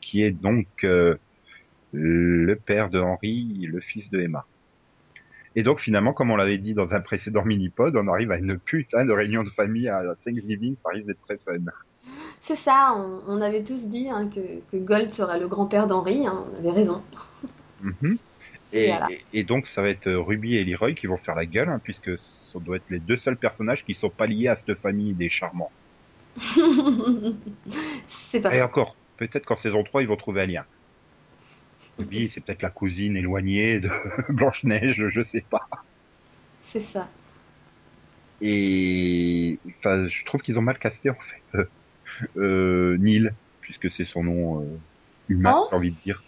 qui 0.00 0.22
est 0.22 0.30
donc 0.30 0.66
euh, 0.84 1.16
le 1.92 2.54
père 2.56 2.90
de 2.90 3.00
Henry, 3.00 3.66
le 3.66 3.80
fils 3.80 4.10
de 4.10 4.20
Emma. 4.20 4.46
Et 5.56 5.62
donc, 5.62 5.78
finalement, 5.78 6.12
comme 6.12 6.30
on 6.30 6.36
l'avait 6.36 6.58
dit 6.58 6.74
dans 6.74 6.92
un 6.92 7.00
précédent 7.00 7.44
mini-pod, 7.44 7.96
on 7.96 8.08
arrive 8.08 8.32
à 8.32 8.38
une 8.38 8.58
putain 8.58 9.04
de 9.04 9.12
réunion 9.12 9.44
de 9.44 9.50
famille 9.50 9.88
à 9.88 10.02
Thanksgiving, 10.24 10.76
ça 10.76 10.88
risque 10.90 11.06
d'être 11.06 11.22
très 11.22 11.38
fun. 11.38 11.70
C'est 12.42 12.56
ça, 12.56 12.94
on, 13.26 13.40
avait 13.40 13.62
tous 13.62 13.86
dit 13.86 14.10
hein, 14.10 14.28
que, 14.34 14.40
que, 14.70 14.76
Gold 14.76 15.14
serait 15.14 15.38
le 15.38 15.48
grand-père 15.48 15.86
d'Henry, 15.86 16.26
hein, 16.26 16.44
on 16.52 16.58
avait 16.58 16.72
raison. 16.72 17.02
Mhm. 17.82 18.18
Et, 19.32 19.44
donc 19.44 19.68
ça 19.68 19.82
va 19.82 19.88
être 19.88 20.08
euh, 20.08 20.20
Ruby 20.20 20.56
et 20.56 20.64
Leroy 20.64 20.94
qui 20.94 21.06
vont 21.06 21.16
faire 21.16 21.36
la 21.36 21.46
gueule, 21.46 21.68
hein, 21.68 21.80
puisque 21.82 22.18
ça 22.18 22.58
doit 22.58 22.76
être 22.76 22.90
les 22.90 22.98
deux 22.98 23.16
seuls 23.16 23.36
personnages 23.36 23.84
qui 23.84 23.94
sont 23.94 24.10
pas 24.10 24.26
liés 24.26 24.48
à 24.48 24.56
cette 24.56 24.74
famille 24.74 25.12
des 25.12 25.30
charmants. 25.30 25.70
c'est 28.30 28.40
pas 28.40 28.52
Et 28.52 28.60
encore, 28.60 28.96
peut-être 29.16 29.46
qu'en 29.46 29.56
saison 29.56 29.84
3 29.84 30.02
ils 30.02 30.08
vont 30.08 30.16
trouver 30.16 30.42
un 30.42 30.46
lien. 30.46 30.64
Ruby 31.98 32.28
c'est 32.28 32.40
peut-être 32.40 32.62
la 32.62 32.70
cousine 32.70 33.16
éloignée 33.16 33.78
de 33.78 33.90
Blanche-Neige, 34.30 35.08
je 35.08 35.20
sais 35.20 35.44
pas. 35.48 35.68
C'est 36.72 36.80
ça. 36.80 37.08
Et 38.40 39.60
enfin, 39.78 40.08
je 40.08 40.24
trouve 40.24 40.42
qu'ils 40.42 40.58
ont 40.58 40.62
mal 40.62 40.78
casté 40.78 41.10
en 41.10 41.14
fait. 41.14 41.58
Euh, 41.58 41.64
euh 42.36 42.96
Neil, 42.98 43.30
puisque 43.60 43.88
c'est 43.90 44.04
son 44.04 44.24
nom 44.24 44.62
euh, 44.62 44.78
humain, 45.28 45.54
oh. 45.56 45.66
j'ai 45.70 45.76
envie 45.76 45.90
de 45.92 45.96
dire. 46.04 46.24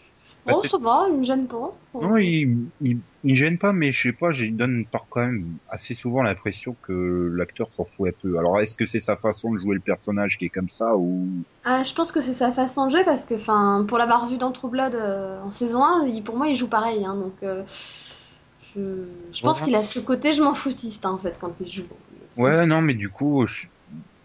Bah, 0.47 0.53
oh, 0.57 0.63
ça 0.69 0.79
va, 0.79 1.07
il 1.11 1.19
me 1.19 1.25
gêne 1.25 1.49
pas. 1.49 1.75
Non, 1.95 2.17
il, 2.19 2.69
il, 2.81 2.99
il, 3.25 3.35
gêne 3.35 3.59
pas, 3.59 3.73
mais 3.73 3.93
je 3.93 4.11
sais 4.11 4.13
pas, 4.13 4.31
il 4.31 4.57
donne 4.57 4.87
par 4.87 5.07
quand 5.11 5.23
même 5.23 5.59
assez 5.69 5.95
souvent 5.95 6.23
l'impression 6.23 6.77
que 6.83 7.33
l'acteur 7.35 7.69
s'en 7.77 7.85
fout 7.85 8.11
un 8.11 8.13
peu. 8.23 8.39
Alors, 8.39 8.61
est-ce 8.61 8.77
que 8.77 8.87
c'est 8.87 9.01
sa 9.01 9.17
façon 9.17 9.53
de 9.53 9.59
jouer 9.59 9.75
le 9.75 9.81
personnage 9.81 10.39
qui 10.39 10.45
est 10.45 10.51
comme 10.51 10.69
ça 10.69 10.97
ou? 10.97 11.29
Ah, 11.65 11.83
Je 11.83 11.93
pense 11.95 12.13
que 12.13 12.21
c'est 12.21 12.35
sa 12.35 12.53
façon 12.53 12.87
de 12.87 12.93
jouer 12.93 13.05
parce 13.05 13.25
que, 13.25 13.35
enfin, 13.35 13.85
pour 13.89 13.99
l'avoir 13.99 14.29
vu 14.29 14.39
dans 14.39 14.53
True 14.53 14.71
Blood 14.71 14.95
euh, 14.95 15.43
en 15.43 15.51
saison 15.51 15.83
1, 15.85 16.07
il, 16.07 16.23
pour 16.23 16.37
moi, 16.37 16.47
il 16.47 16.57
joue 16.57 16.69
pareil. 16.69 17.05
Hein, 17.05 17.17
donc, 17.17 17.35
euh, 17.43 17.65
je, 18.77 18.81
je 19.33 19.43
pense 19.43 19.63
qu'il 19.63 19.75
a 19.75 19.83
ce 19.83 19.99
côté 19.99 20.33
je 20.33 20.43
m'en 20.43 20.55
foutiste 20.55 21.05
hein, 21.05 21.11
en 21.11 21.19
fait 21.19 21.37
quand 21.41 21.53
il 21.61 21.73
joue. 21.73 21.87
Ouais, 22.37 22.67
non, 22.67 22.83
mais 22.83 22.95
du 22.95 23.09
coup, 23.09 23.43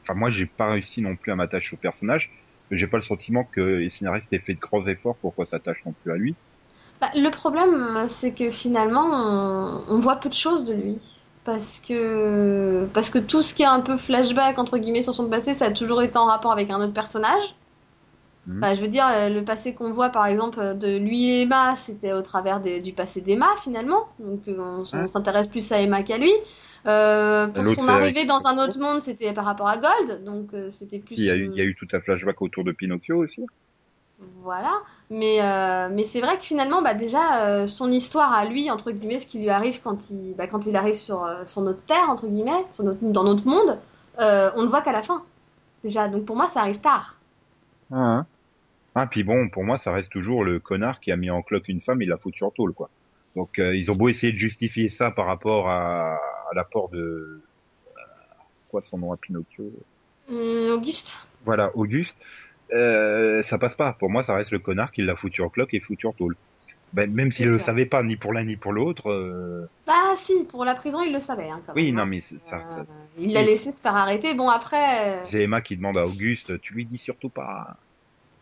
enfin, 0.04 0.14
moi, 0.14 0.30
j'ai 0.30 0.46
pas 0.46 0.70
réussi 0.72 1.02
non 1.02 1.16
plus 1.16 1.32
à 1.32 1.36
m'attacher 1.36 1.76
au 1.76 1.80
personnage 1.80 2.30
j'ai 2.72 2.88
pas 2.88 2.98
le 2.98 3.04
sentiment 3.04 3.44
que 3.44 3.62
les 3.62 3.90
scénaristes 3.90 4.32
aient 4.34 4.40
fait 4.40 4.54
de 4.54 4.60
grands 4.60 4.86
efforts 4.88 5.16
pour 5.18 5.36
qu'on 5.36 5.46
s'attache 5.46 5.84
non 5.86 5.94
plus 6.02 6.12
à 6.12 6.16
lui. 6.16 6.36
Bah, 7.02 7.10
le 7.16 7.30
problème, 7.30 8.06
c'est 8.10 8.32
que 8.32 8.52
finalement, 8.52 9.82
on, 9.90 10.00
voit 10.00 10.18
peu 10.18 10.30
de 10.30 10.34
choses 10.34 10.66
de 10.66 10.74
lui. 10.74 11.00
Parce 11.44 11.80
que, 11.80 12.86
parce 12.94 13.10
que 13.10 13.18
tout 13.18 13.42
ce 13.42 13.56
qui 13.56 13.64
est 13.64 13.68
un 13.68 13.80
peu 13.80 13.98
flashback, 13.98 14.60
entre 14.60 14.78
guillemets, 14.78 15.02
sur 15.02 15.16
son 15.16 15.28
passé, 15.28 15.56
ça 15.56 15.66
a 15.66 15.72
toujours 15.72 16.04
été 16.04 16.18
en 16.18 16.26
rapport 16.26 16.52
avec 16.52 16.70
un 16.70 16.80
autre 16.80 16.94
personnage. 16.94 17.44
Hmm. 18.46 18.60
Bah, 18.60 18.76
je 18.76 18.82
veux 18.82 18.88
dire, 18.88 19.08
le 19.08 19.42
passé 19.42 19.74
qu'on 19.74 19.92
voit, 19.92 20.10
par 20.10 20.28
exemple, 20.28 20.78
de 20.78 20.98
lui 20.98 21.30
et 21.32 21.42
Emma, 21.42 21.76
c'était 21.78 22.14
au 22.14 22.22
travers 22.22 22.60
du 22.60 22.94
passé 22.94 23.22
d'Emma, 23.22 23.50
finalement. 23.64 24.08
Donc, 24.20 24.42
on, 24.48 24.84
on 24.94 25.08
s'intéresse 25.08 25.48
plus 25.48 25.72
à 25.72 25.80
Emma 25.82 26.04
qu'à 26.04 26.20
lui. 26.20 26.32
Euh, 26.86 27.48
pour 27.48 27.70
son 27.70 27.88
arrivée 27.88 28.26
dans 28.26 28.48
un 28.48 28.58
autre 28.58 28.80
monde, 28.80 29.04
c'était 29.04 29.34
par 29.34 29.46
rapport 29.46 29.68
à 29.68 29.78
Gold, 29.78 30.24
donc 30.24 30.54
euh, 30.54 30.72
c'était 30.72 31.00
plus. 31.00 31.16
Il 31.16 31.24
y 31.24 31.30
a 31.30 31.36
eu, 31.36 31.50
il 31.52 31.58
y 31.58 31.62
a 31.62 31.64
eu 31.64 31.76
tout 31.76 31.88
un 31.94 32.00
flashback 32.00 32.42
autour 32.42 32.64
de 32.64 32.72
Pinocchio 32.72 33.18
aussi. 33.18 33.46
Voilà. 34.42 34.82
Mais, 35.10 35.42
euh, 35.42 35.90
mais 35.92 36.06
c'est 36.06 36.22
vrai 36.22 36.38
que 36.38 36.44
finalement, 36.44 36.82
bah, 36.82 36.94
déjà, 36.94 37.68
son 37.68 37.92
histoire 37.92 38.32
à 38.32 38.46
lui, 38.46 38.72
entre 38.72 38.92
guillemets, 38.92 39.20
ce 39.20 39.28
qui 39.28 39.40
lui 39.40 39.50
arrive 39.50 39.82
quand 39.84 40.10
il, 40.10 40.36
bah, 40.38 40.48
quand 40.48 40.66
il 40.66 40.76
arrive 40.76 40.98
sur, 40.98 41.28
sur 41.48 41.62
notre 41.62 41.84
terre, 41.86 42.10
entre 42.10 42.28
guillemets, 42.28 42.66
sur 42.72 42.84
notre, 42.84 43.00
dans 43.02 43.24
notre 43.24 43.46
monde, 43.46 43.78
on 44.18 44.64
ne 44.64 44.68
voit 44.68 44.82
qu'à 44.82 44.94
la 44.94 45.04
fin. 45.04 45.24
Déjà, 45.84 46.08
donc 46.08 46.26
pour 46.26 46.36
moi, 46.36 46.48
ça 46.48 46.62
arrive 46.62 46.80
tard. 46.80 47.16
Ah, 47.92 48.26
ah, 48.96 49.08
puis 49.08 49.24
bon, 49.24 49.50
pour 49.50 49.64
moi, 49.64 49.78
ça 49.78 49.92
reste 49.92 50.12
toujours 50.12 50.44
le 50.44 50.60
connard 50.60 51.00
qui 51.00 51.12
a 51.12 51.16
mis 51.16 51.30
en 51.30 51.42
cloque 51.42 51.70
une 51.70 51.82
femme 51.82 52.02
et 52.02 52.06
l'a 52.06 52.18
foutu 52.18 52.44
en 52.44 52.52
tôle, 52.52 52.74
quoi. 52.74 52.90
Donc, 53.36 53.60
euh, 53.60 53.76
ils 53.76 53.90
ont 53.90 53.96
beau 53.96 54.10
essayer 54.10 54.34
de 54.34 54.38
justifier 54.38 54.90
ça 54.90 55.12
par 55.12 55.26
rapport 55.26 55.70
à, 55.70 56.18
à 56.52 56.56
l'apport 56.56 56.90
de... 56.90 57.00
euh, 57.00 57.42
C'est 58.56 58.68
quoi 58.68 58.82
son 58.82 58.98
nom 58.98 59.12
à 59.14 59.18
Pinocchio 59.18 59.72
Hum, 60.30 60.72
Auguste 60.74 61.14
Voilà, 61.44 61.76
Auguste. 61.76 62.16
Euh, 62.74 63.42
ça 63.44 63.58
passe 63.58 63.76
pas. 63.76 63.94
Pour 63.94 64.10
moi, 64.10 64.24
ça 64.24 64.36
reste 64.36 64.52
le 64.52 64.60
connard 64.60 64.92
qui 64.92 65.02
l'a 65.02 65.16
foutu 65.16 65.42
en 65.42 65.50
cloque 65.50 65.74
et 65.74 65.80
foutu 65.82 66.08
en 66.08 66.14
tôle. 66.14 66.36
Ben, 66.94 67.12
même 67.14 67.32
s'il 67.32 67.46
C'est 67.48 67.52
le 67.54 67.60
savait 67.60 67.86
pas 67.86 68.04
ni 68.04 68.18
pour 68.18 68.34
l'un 68.34 68.44
ni 68.44 68.58
pour 68.58 68.74
l'autre. 68.74 69.10
euh, 69.10 69.70
Ah 69.88 70.14
si, 70.18 70.44
pour 70.46 70.66
la 70.66 70.76
prison, 70.76 71.02
il 71.02 71.14
le 71.14 71.22
savait. 71.22 71.50
Hein, 71.50 71.62
quand 71.66 71.74
Oui, 71.74 71.88
même, 71.88 71.96
non, 71.96 72.02
hein. 72.04 72.06
mais 72.06 72.22
ça, 72.22 72.38
ça- 72.66 72.80
Euh, 72.80 72.84
il 73.18 73.34
l'a 73.34 73.44
laissé 73.44 73.72
se 73.72 73.82
faire 73.82 73.96
arrêter. 73.96 74.34
Bon, 74.36 74.50
après, 74.50 75.20
euh, 75.20 75.24
c'est 75.24 75.42
Emma 75.44 75.62
qui 75.62 75.78
demande 75.78 75.98
à 75.98 76.06
Auguste, 76.06 76.60
tu 76.62 76.74
lui 76.74 76.86
dis 76.86 76.98
surtout 76.98 77.30
pas. 77.30 77.78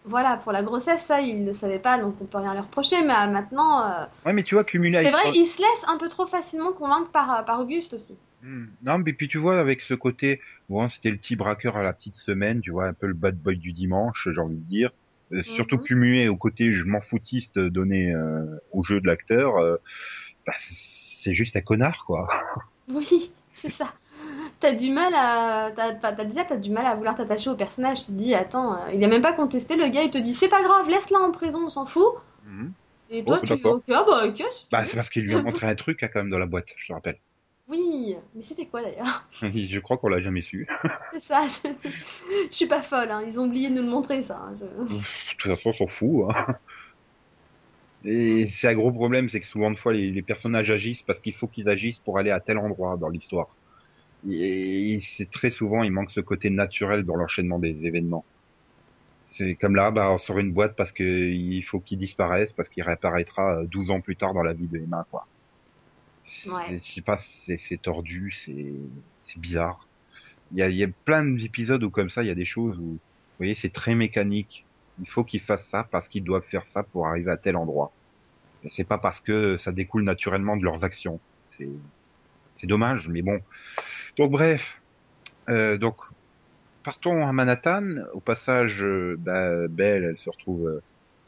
Voilà, 0.06 0.38
pour 0.38 0.52
la 0.52 0.64
grossesse, 0.64 1.04
ça, 1.04 1.22
il 1.22 1.42
ne 1.42 1.48
le 1.48 1.54
savait 1.54 1.80
pas, 1.80 2.00
donc 2.00 2.16
on 2.22 2.26
peut 2.26 2.38
rien 2.38 2.54
lui 2.54 2.62
reprocher. 2.62 3.02
Mais 3.06 3.14
euh, 3.14 3.28
maintenant, 3.28 3.84
euh, 3.86 4.06
Ouais, 4.26 4.34
mais 4.34 4.44
tu 4.44 4.56
vois, 4.56 4.64
cumuler 4.64 5.04
c'est 5.04 5.12
vrai, 5.12 5.32
il 5.36 5.46
se 5.46 5.58
laisse 5.60 5.84
un 5.88 5.98
peu 5.98 6.10
trop 6.10 6.26
facilement 6.28 6.72
convaincre 6.74 7.12
par, 7.12 7.46
par 7.46 7.60
Auguste 7.60 7.94
aussi. 7.94 8.16
Hmm. 8.42 8.68
Non, 8.82 9.00
mais 9.00 9.14
puis 9.14 9.28
tu 9.28 9.38
vois, 9.38 9.60
avec 9.60 9.82
ce 9.82 9.94
côté, 9.94 10.42
bon, 10.70 10.88
c'était 10.90 11.12
le 11.12 11.18
petit 11.18 11.36
braqueur 11.36 11.76
à 11.76 11.84
la 11.84 11.94
petite 11.94 12.16
semaine, 12.16 12.62
tu 12.62 12.72
vois, 12.72 12.86
un 12.88 12.94
peu 12.94 13.08
le 13.08 13.14
bad 13.14 13.38
boy 13.38 13.58
du 13.58 13.74
dimanche, 13.74 14.30
j'ai 14.34 14.40
envie 14.40 14.58
de 14.58 14.64
dire. 14.68 14.92
Euh, 15.32 15.44
Surtout 15.44 15.76
Mhm. 15.78 15.84
cumulé 15.84 16.28
au 16.28 16.38
côté 16.38 16.74
je 16.74 16.86
m'en 16.86 17.02
foutiste 17.02 17.60
donné 17.60 18.12
euh, 18.12 18.46
au 18.72 18.82
jeu 18.84 19.00
de 19.00 19.06
l'acteur, 19.08 19.58
euh, 19.58 19.78
bah, 20.48 20.54
c'est 20.58 21.34
juste 21.36 21.56
un 21.56 21.62
connard, 21.62 22.04
quoi. 22.06 22.28
Oui, 22.88 23.32
c'est 23.54 23.70
ça. 23.70 23.94
T'as 24.60 24.74
du 24.74 24.92
mal 24.92 25.14
à. 25.16 25.72
T'as, 25.76 25.96
t'as- 25.96 26.14
t'as- 26.14 26.26
déjà, 26.26 26.44
t'as 26.46 26.58
du 26.58 26.70
mal 26.72 26.86
à 26.86 26.96
vouloir 26.96 27.16
t'attacher 27.16 27.50
au 27.50 27.56
personnage. 27.56 28.00
Tu 28.02 28.06
te 28.08 28.12
dis, 28.12 28.36
attends, 28.36 28.74
euh, 28.74 28.92
il 28.94 29.04
a 29.04 29.08
même 29.08 29.22
pas 29.22 29.34
contesté. 29.34 29.76
Le 29.78 29.88
gars, 29.90 30.04
il 30.04 30.12
te 30.12 30.18
dit, 30.18 30.34
c'est 30.34 30.50
pas 30.50 30.62
grave, 30.64 30.90
laisse-la 30.90 31.20
en 31.20 31.32
prison, 31.32 31.66
on 31.66 31.70
s'en 31.70 31.86
fout. 31.86 32.06
Mhm. 32.44 32.74
Et 33.10 33.26
toi, 33.26 33.40
Oh, 33.42 33.46
tu 33.46 33.54
d'accord. 33.54 33.76
ok, 33.78 33.84
ah 33.90 34.06
bah 34.08 34.28
ok. 34.28 34.44
si 34.52 34.68
Bah, 34.72 34.86
c'est 34.86 34.96
parce 34.98 35.10
qu'il 35.10 35.24
lui 35.24 35.34
a 35.36 35.40
montré 35.42 35.68
un 35.68 35.76
truc, 35.76 36.04
hein, 36.04 36.10
quand 36.12 36.20
même, 36.20 36.30
dans 36.30 36.40
la 36.40 36.46
boîte, 36.48 36.68
je 36.78 36.88
te 36.88 36.94
rappelle. 36.94 37.20
Oui, 37.68 38.16
mais 38.36 38.42
c'était 38.42 38.66
quoi 38.66 38.82
d'ailleurs? 38.82 39.26
Je 39.42 39.80
crois 39.80 39.98
qu'on 39.98 40.10
l'a 40.10 40.22
jamais 40.22 40.42
su. 40.42 40.68
C'est 41.12 41.20
ça, 41.22 41.48
je... 41.48 41.90
je 42.50 42.56
suis 42.56 42.68
pas 42.68 42.82
folle, 42.84 43.12
hein. 43.12 43.24
ils 43.28 43.40
ont 43.40 43.46
oublié 43.46 43.70
de 43.70 43.76
nous 43.76 43.82
le 43.84 43.90
montrer, 43.90 44.24
ça. 44.24 44.38
hein. 44.38 44.56
Je- 44.60 44.66
De 44.96 45.38
toute 45.38 45.52
façon, 45.56 45.70
on 45.70 45.74
s'en 45.74 45.88
fout. 45.88 46.26
Hein. 46.36 46.56
Et 48.04 48.50
c'est 48.52 48.68
un 48.68 48.76
gros 48.76 48.92
problème, 48.92 49.30
c'est 49.30 49.40
que 49.40 49.48
souvent 49.48 49.72
de 49.72 49.78
fois 49.78 49.94
les, 49.94 50.12
les 50.12 50.22
personnages 50.22 50.72
agissent 50.72 51.04
parce 51.04 51.20
qu'il 51.22 51.36
faut 51.36 51.48
qu'ils 51.48 51.70
agissent 51.70 52.00
pour 52.00 52.18
aller 52.18 52.32
à 52.32 52.40
tel 52.42 52.58
endroit 52.58 52.98
dans 52.98 53.10
l'histoire. 53.10 53.58
Et 54.30 55.00
c'est 55.02 55.30
très 55.32 55.50
souvent, 55.50 55.84
il 55.84 55.92
manque 55.92 56.12
ce 56.12 56.20
côté 56.20 56.50
naturel 56.50 57.04
dans 57.04 57.16
l'enchaînement 57.16 57.60
des 57.60 57.86
événements. 57.86 58.26
C'est 59.32 59.56
comme 59.56 59.76
là, 59.76 59.92
bah, 59.92 60.12
on 60.12 60.18
sort 60.18 60.40
une 60.40 60.52
boîte 60.52 60.76
parce 60.76 60.92
que 60.92 61.04
il 61.04 61.62
faut 61.64 61.80
qu'il 61.80 62.00
disparaisse, 62.00 62.52
parce 62.52 62.68
qu'il 62.68 62.84
réapparaîtra 62.84 63.60
euh, 63.62 63.66
12 63.66 63.92
ans 63.92 64.02
plus 64.02 64.16
tard 64.16 64.34
dans 64.34 64.44
la 64.44 64.54
vie 64.54 64.68
de 64.68 64.78
Emma, 64.80 65.06
quoi. 65.12 65.28
C'est- 66.24 66.50
Ouais. 66.50 66.80
Je 66.84 66.94
sais 66.94 67.02
pas, 67.02 67.18
c'est 67.18 67.82
tordu, 67.82 68.32
c'est 68.34 69.40
bizarre. 69.40 69.88
Il 70.52 70.58
y 70.58 70.62
a, 70.64 70.70
il 70.70 70.76
y 70.78 70.84
a 70.84 70.88
plein 71.06 71.24
d'épisodes 71.24 71.84
où 71.84 71.90
comme 71.92 72.10
ça, 72.10 72.24
il 72.24 72.28
y 72.28 72.32
a 72.32 72.36
des 72.36 72.46
choses 72.46 72.78
où, 72.80 72.84
vous 72.94 73.00
voyez, 73.38 73.56
c'est 73.56 73.70
très 73.70 73.96
mécanique. 73.96 74.66
Il 75.02 75.08
faut 75.08 75.24
qu'ils 75.24 75.42
fassent 75.42 75.68
ça 75.68 75.88
parce 75.90 76.08
qu'ils 76.10 76.24
doivent 76.24 76.44
faire 76.50 76.68
ça 76.68 76.84
pour 76.84 77.08
arriver 77.08 77.32
à 77.32 77.38
tel 77.38 77.56
endroit. 77.56 77.92
C'est 78.70 78.84
pas 78.84 78.98
parce 78.98 79.22
que 79.22 79.58
ça 79.58 79.72
découle 79.72 80.04
naturellement 80.04 80.58
de 80.58 80.64
leurs 80.64 80.84
actions. 80.84 81.20
C'est 82.58 82.68
dommage, 82.68 83.08
mais 83.08 83.22
bon. 83.22 83.40
Donc 84.18 84.32
bref, 84.32 84.82
euh, 85.50 85.78
donc 85.78 85.96
partons 86.84 87.26
à 87.28 87.32
Manhattan. 87.32 87.84
Au 88.14 88.20
passage, 88.20 88.84
euh, 88.84 89.16
bah, 89.20 89.68
Belle, 89.70 90.04
elle 90.04 90.18
se 90.18 90.30
retrouve 90.30 90.68
euh, 90.68 90.82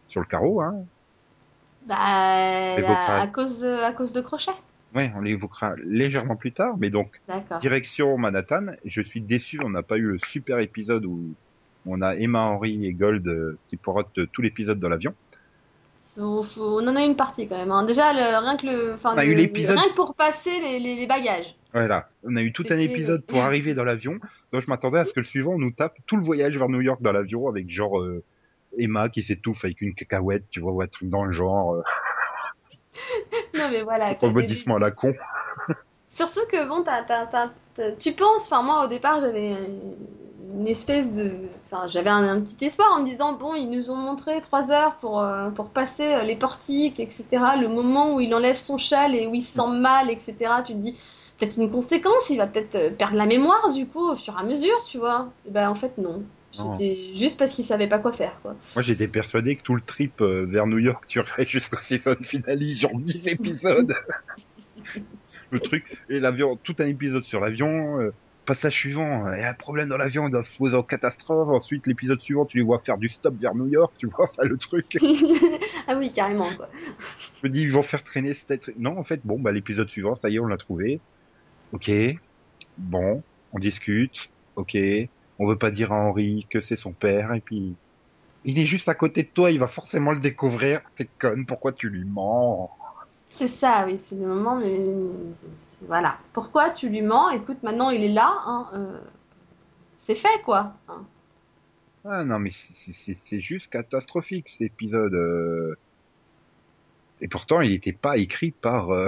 sur 0.07 0.19
le 0.21 0.25
carreau. 0.27 0.61
Hein. 0.61 0.75
Bah, 1.87 1.95
à, 1.97 3.21
à 3.21 3.27
cause 3.27 3.59
de, 3.59 3.67
à 3.73 3.91
cause 3.93 4.11
de 4.13 4.21
Crochet. 4.21 4.51
Ouais, 4.93 5.11
on 5.15 5.21
l'évoquera 5.21 5.73
légèrement 5.85 6.35
plus 6.35 6.51
tard, 6.51 6.75
mais 6.77 6.89
donc 6.89 7.21
direction 7.59 8.17
Manhattan. 8.17 8.67
Je 8.85 9.01
suis 9.01 9.21
déçu, 9.21 9.59
on 9.63 9.69
n'a 9.69 9.83
pas 9.83 9.97
eu 9.97 10.01
le 10.03 10.19
super 10.19 10.59
épisode 10.59 11.05
où 11.05 11.33
on 11.85 12.01
a 12.01 12.15
Emma 12.15 12.41
Henry 12.41 12.85
et 12.85 12.91
Gold 12.93 13.57
qui 13.69 13.77
portent 13.77 14.19
tout 14.31 14.41
l'épisode 14.41 14.79
dans 14.79 14.89
l'avion. 14.89 15.13
On, 16.17 16.45
on 16.57 16.87
en 16.87 16.95
a 16.97 17.01
eu 17.03 17.05
une 17.05 17.15
partie 17.15 17.47
quand 17.47 17.55
même. 17.57 17.71
hein. 17.71 17.85
Déjà, 17.85 18.11
le- 18.11 18.37
rien 18.43 18.57
que 18.57 18.65
le, 18.67 18.93
enfin, 18.95 19.13
On 19.15 19.17
a 19.17 19.23
le- 19.23 19.31
eu 19.31 19.35
l'épisode- 19.35 19.77
rien 19.77 19.89
que 19.89 19.95
pour 19.95 20.13
passer 20.13 20.59
les, 20.59 20.77
les, 20.79 20.95
les 20.97 21.07
bagages. 21.07 21.55
Voilà, 21.73 22.09
on 22.23 22.35
a 22.35 22.41
eu 22.41 22.51
tout 22.51 22.65
un 22.69 22.77
épisode 22.77 23.25
pour 23.25 23.41
arriver 23.41 23.73
dans 23.73 23.85
l'avion. 23.85 24.19
Donc 24.51 24.61
je 24.61 24.67
m'attendais 24.67 24.99
à 24.99 25.05
ce 25.05 25.13
que 25.13 25.21
le 25.21 25.25
suivant 25.25 25.57
nous 25.57 25.71
tape 25.71 25.95
tout 26.05 26.17
le 26.17 26.23
voyage 26.23 26.57
vers 26.57 26.67
New 26.69 26.81
York 26.81 27.01
dans 27.01 27.13
l'avion 27.13 27.47
avec 27.47 27.69
genre 27.69 27.99
euh, 27.99 28.23
Emma 28.77 29.09
qui 29.09 29.23
s'étouffe 29.23 29.63
avec 29.63 29.79
une 29.81 29.93
cacahuète, 29.95 30.45
tu 30.49 30.59
vois, 30.59 30.73
ou 30.73 30.81
un 30.81 30.87
truc 30.87 31.09
dans 31.09 31.23
le 31.23 31.31
genre, 31.31 31.75
euh, 31.75 31.81
Non 33.53 33.69
mais 33.71 33.83
voilà. 33.83 34.13
rebondissement 34.19 34.75
à 34.75 34.79
la 34.79 34.91
con. 34.91 35.13
Surtout 36.07 36.45
que 36.51 36.67
bon, 36.67 36.83
t'as, 36.83 37.03
t'as- 37.03 37.25
t'as- 37.25 37.51
t'as- 37.75 37.91
tu 37.93 38.11
penses, 38.11 38.51
enfin 38.51 38.63
moi 38.63 38.83
au 38.85 38.87
départ 38.87 39.21
j'avais 39.21 39.55
une 40.53 40.67
espèce 40.67 41.09
de, 41.13 41.31
enfin 41.65 41.87
j'avais 41.87 42.09
un, 42.09 42.27
un 42.27 42.41
petit 42.41 42.65
espoir 42.65 42.89
en 42.93 43.01
me 43.01 43.05
disant 43.05 43.33
bon 43.33 43.55
ils 43.55 43.69
nous 43.69 43.91
ont 43.91 43.95
montré 43.95 44.41
trois 44.41 44.69
heures 44.71 44.95
pour 44.95 45.21
euh, 45.21 45.49
pour 45.51 45.69
passer 45.69 46.13
euh, 46.15 46.23
les 46.23 46.35
portiques, 46.35 46.99
etc. 46.99 47.25
Le 47.61 47.69
moment 47.69 48.13
où 48.13 48.19
il 48.19 48.33
enlève 48.35 48.57
son 48.57 48.77
châle 48.77 49.15
et 49.15 49.25
où 49.27 49.33
il 49.35 49.43
se 49.43 49.53
sent 49.53 49.69
mal, 49.69 50.09
etc. 50.09 50.35
Tu 50.65 50.73
te 50.73 50.77
dis 50.79 50.97
peut-être 51.41 51.57
une 51.57 51.71
conséquence, 51.71 52.29
il 52.29 52.37
va 52.37 52.47
peut-être 52.47 52.75
euh, 52.75 52.89
perdre 52.91 53.17
la 53.17 53.25
mémoire 53.25 53.73
du 53.73 53.87
coup 53.87 54.11
au 54.11 54.15
fur 54.15 54.35
et 54.37 54.39
à 54.39 54.43
mesure, 54.43 54.83
tu 54.89 54.99
vois. 54.99 55.31
Ben 55.49 55.69
en 55.69 55.75
fait 55.75 55.97
non. 55.97 56.23
C'était 56.53 57.13
juste 57.15 57.39
parce 57.39 57.53
qu'il 57.53 57.63
savait 57.63 57.87
pas 57.87 57.97
quoi 57.97 58.11
faire 58.11 58.37
quoi. 58.41 58.55
Moi 58.75 58.83
j'étais 58.83 59.07
persuadé 59.07 59.55
que 59.55 59.63
tout 59.63 59.73
le 59.73 59.81
trip 59.81 60.21
euh, 60.21 60.45
vers 60.47 60.67
New 60.67 60.79
York 60.79 61.05
durerait 61.07 61.45
jusqu'au 61.47 61.77
season 61.77 62.15
finale, 62.21 62.61
genre 62.69 62.91
10 62.93 63.27
épisodes. 63.27 63.93
le 65.51 65.59
truc, 65.59 65.97
et 66.09 66.19
l'avion, 66.19 66.57
tout 66.61 66.75
un 66.79 66.85
épisode 66.85 67.23
sur 67.23 67.39
l'avion, 67.39 67.99
euh, 67.99 68.13
passage 68.45 68.73
suivant, 68.73 69.31
il 69.31 69.39
y 69.39 69.43
a 69.43 69.49
un 69.49 69.53
problème 69.53 69.87
dans 69.87 69.97
l'avion, 69.97 70.27
il 70.27 70.31
doit 70.31 70.43
se 70.43 70.51
poser 70.57 70.75
en 70.75 70.83
catastrophe, 70.83 71.49
ensuite 71.49 71.87
l'épisode 71.87 72.19
suivant 72.19 72.45
tu 72.45 72.57
les 72.57 72.63
vois 72.63 72.79
faire 72.79 72.97
du 72.97 73.07
stop 73.07 73.35
vers 73.39 73.55
New 73.55 73.67
York, 73.67 73.93
tu 73.97 74.07
vois, 74.07 74.25
enfin 74.31 74.43
le 74.43 74.57
truc. 74.57 74.97
ah 75.87 75.95
oui 75.95 76.11
carrément 76.11 76.49
quoi. 76.55 76.67
Je 77.41 77.47
me 77.47 77.53
dis, 77.53 77.61
ils 77.61 77.71
vont 77.71 77.81
faire 77.81 78.03
traîner 78.03 78.33
cette... 78.33 78.77
Non, 78.77 78.97
en 78.97 79.03
fait, 79.03 79.21
bon, 79.23 79.39
bah, 79.39 79.51
l'épisode 79.51 79.89
suivant, 79.89 80.15
ça 80.15 80.29
y 80.29 80.35
est, 80.35 80.39
on 80.39 80.45
l'a 80.45 80.57
trouvé. 80.57 80.99
Ok. 81.73 81.91
Bon, 82.77 83.23
on 83.53 83.59
discute. 83.59 84.29
Ok. 84.55 84.77
On 85.39 85.47
veut 85.47 85.57
pas 85.57 85.71
dire 85.71 85.91
à 85.91 85.95
Henri 85.95 86.47
que 86.49 86.61
c'est 86.61 86.75
son 86.75 86.93
père, 86.93 87.33
et 87.33 87.41
puis... 87.41 87.75
Il 88.43 88.57
est 88.57 88.65
juste 88.65 88.89
à 88.89 88.95
côté 88.95 89.21
de 89.21 89.27
toi, 89.27 89.51
il 89.51 89.59
va 89.59 89.67
forcément 89.67 90.11
le 90.13 90.19
découvrir. 90.19 90.81
T'es 90.95 91.07
conne, 91.19 91.45
pourquoi 91.45 91.73
tu 91.73 91.89
lui 91.89 92.05
mens? 92.05 92.71
C'est 93.29 93.47
ça, 93.47 93.85
oui, 93.85 93.99
c'est 94.05 94.15
le 94.15 94.25
moment, 94.25 94.55
mais 94.55 94.79
voilà. 95.87 96.17
Pourquoi 96.33 96.71
tu 96.71 96.89
lui 96.89 97.03
mens? 97.03 97.29
Écoute, 97.29 97.61
maintenant 97.61 97.91
il 97.91 98.03
est 98.03 98.13
là, 98.13 98.41
hein, 98.45 98.67
euh, 98.73 98.99
c'est 100.07 100.15
fait 100.15 100.41
quoi. 100.43 100.73
hein. 100.89 101.05
Ah 102.03 102.23
non, 102.23 102.39
mais 102.39 102.49
c'est- 102.51 103.41
juste 103.41 103.71
catastrophique, 103.71 104.49
cet 104.49 104.61
épisode. 104.61 105.13
euh. 105.13 105.75
Et 107.21 107.27
pourtant, 107.27 107.61
il 107.61 107.69
n'était 107.69 107.93
pas 107.93 108.17
écrit 108.17 108.49
par... 108.49 108.89
Euh... 108.89 109.07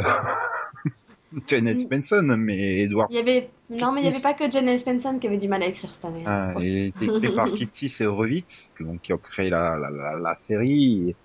Janet 1.48 1.78
Mm. 1.78 1.84
Spenson, 1.86 2.36
mais 2.38 2.82
Edward 2.84 3.10
Il 3.12 3.16
y 3.16 3.20
avait, 3.20 3.50
non, 3.70 3.92
mais 3.92 4.02
il 4.02 4.04
n'y 4.04 4.10
avait 4.10 4.20
pas 4.20 4.34
que 4.34 4.50
Jane 4.52 4.78
Spencer 4.78 5.20
qui 5.20 5.28
avait 5.28 5.38
du 5.38 5.48
mal 5.48 5.64
à 5.64 5.68
écrire 5.68 5.94
cette 5.94 6.06
année. 6.06 6.24
Ah, 6.26 6.54
il 6.60 6.78
a 6.78 6.86
été 6.88 7.06
écrit 7.06 7.36
par 7.36 7.54
Kitsis 7.54 7.94
et 8.02 8.06
Horowitz, 8.06 8.72
donc 8.80 9.02
qui 9.02 9.14
ont 9.14 9.18
créé 9.18 9.50
la, 9.50 9.78
la, 9.78 9.90
la, 9.90 10.16
la 10.20 10.36
série. 10.42 11.18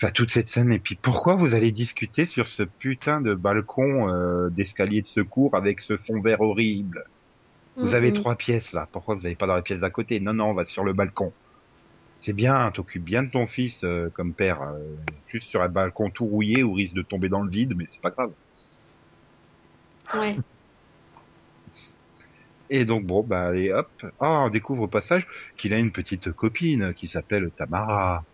Enfin, 0.00 0.12
toute 0.12 0.30
cette 0.30 0.48
scène. 0.48 0.72
Et 0.72 0.78
puis, 0.78 0.96
pourquoi 0.96 1.36
vous 1.36 1.54
allez 1.54 1.72
discuter 1.72 2.26
sur 2.26 2.48
ce 2.48 2.62
putain 2.62 3.20
de 3.20 3.34
balcon 3.34 4.08
euh, 4.10 4.50
d'escalier 4.50 5.02
de 5.02 5.06
secours 5.06 5.54
avec 5.56 5.80
ce 5.80 5.96
fond 5.96 6.20
vert 6.20 6.40
horrible? 6.42 7.04
Vous 7.82 7.94
avez 7.94 8.08
Mhm. 8.10 8.14
trois 8.14 8.36
pièces 8.36 8.72
là. 8.72 8.88
Pourquoi 8.92 9.16
vous 9.16 9.22
n'avez 9.22 9.36
pas 9.36 9.46
dans 9.46 9.56
la 9.56 9.62
pièce 9.62 9.80
d'à 9.80 9.90
côté? 9.90 10.20
Non, 10.20 10.34
non, 10.34 10.46
on 10.50 10.54
va 10.54 10.66
sur 10.66 10.84
le 10.84 10.92
balcon. 10.94 11.34
C'est 12.20 12.34
bien, 12.34 12.70
t'occupes 12.72 13.04
bien 13.04 13.24
de 13.24 13.30
ton 13.30 13.46
fils 13.48 13.84
euh, 13.84 14.10
comme 14.14 14.34
père. 14.34 14.62
euh, 14.62 14.78
juste 15.26 15.48
sur 15.50 15.62
un 15.62 15.68
balcon 15.70 16.10
tout 16.10 16.26
rouillé 16.26 16.62
où 16.64 16.74
risque 16.74 16.96
de 16.96 17.02
tomber 17.02 17.28
dans 17.30 17.42
le 17.42 17.50
vide, 17.50 17.74
mais 17.76 17.86
c'est 17.88 18.02
pas 18.02 18.10
grave. 18.10 18.34
Ouais. 20.14 20.36
Et 22.68 22.84
donc 22.84 23.04
bon, 23.04 23.22
bah 23.22 23.46
allez 23.48 23.72
hop. 23.72 23.88
Ah, 24.20 24.44
on 24.46 24.50
découvre 24.50 24.82
au 24.84 24.88
passage 24.88 25.26
qu'il 25.56 25.72
a 25.72 25.78
une 25.78 25.92
petite 25.92 26.32
copine 26.32 26.94
qui 26.94 27.08
s'appelle 27.08 27.50
Tamara. 27.56 28.24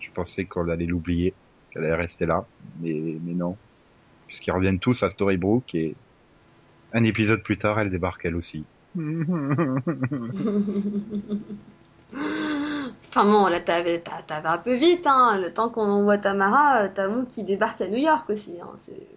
Je 0.00 0.10
pensais 0.10 0.44
qu'on 0.46 0.68
allait 0.68 0.86
l'oublier, 0.86 1.34
qu'elle 1.70 1.84
allait 1.84 1.94
rester 1.94 2.24
là, 2.26 2.44
mais, 2.80 3.18
mais 3.22 3.34
non. 3.34 3.56
Puisqu'ils 4.26 4.52
reviennent 4.52 4.78
tous 4.78 5.02
à 5.02 5.10
Storybrooke 5.10 5.74
et 5.74 5.94
Un 6.92 7.04
épisode 7.04 7.42
plus 7.42 7.58
tard, 7.58 7.78
elle 7.78 7.90
débarque 7.90 8.24
elle 8.24 8.36
aussi. 8.36 8.64
Enfin 13.08 13.24
bon, 13.24 13.46
là 13.46 13.60
t'avais 13.60 14.02
un 14.28 14.58
peu 14.58 14.76
vite, 14.76 15.06
hein. 15.06 15.38
Le 15.40 15.52
temps 15.52 15.68
qu'on 15.68 15.82
envoie 15.88 16.18
Tamara, 16.18 16.84
euh, 16.84 16.88
t'as 16.94 17.08
qui 17.26 17.44
débarque 17.44 17.80
à 17.80 17.88
New 17.88 17.98
York 17.98 18.28
aussi. 18.30 18.60
Hein. 18.60 18.70
c'est- 18.86 19.08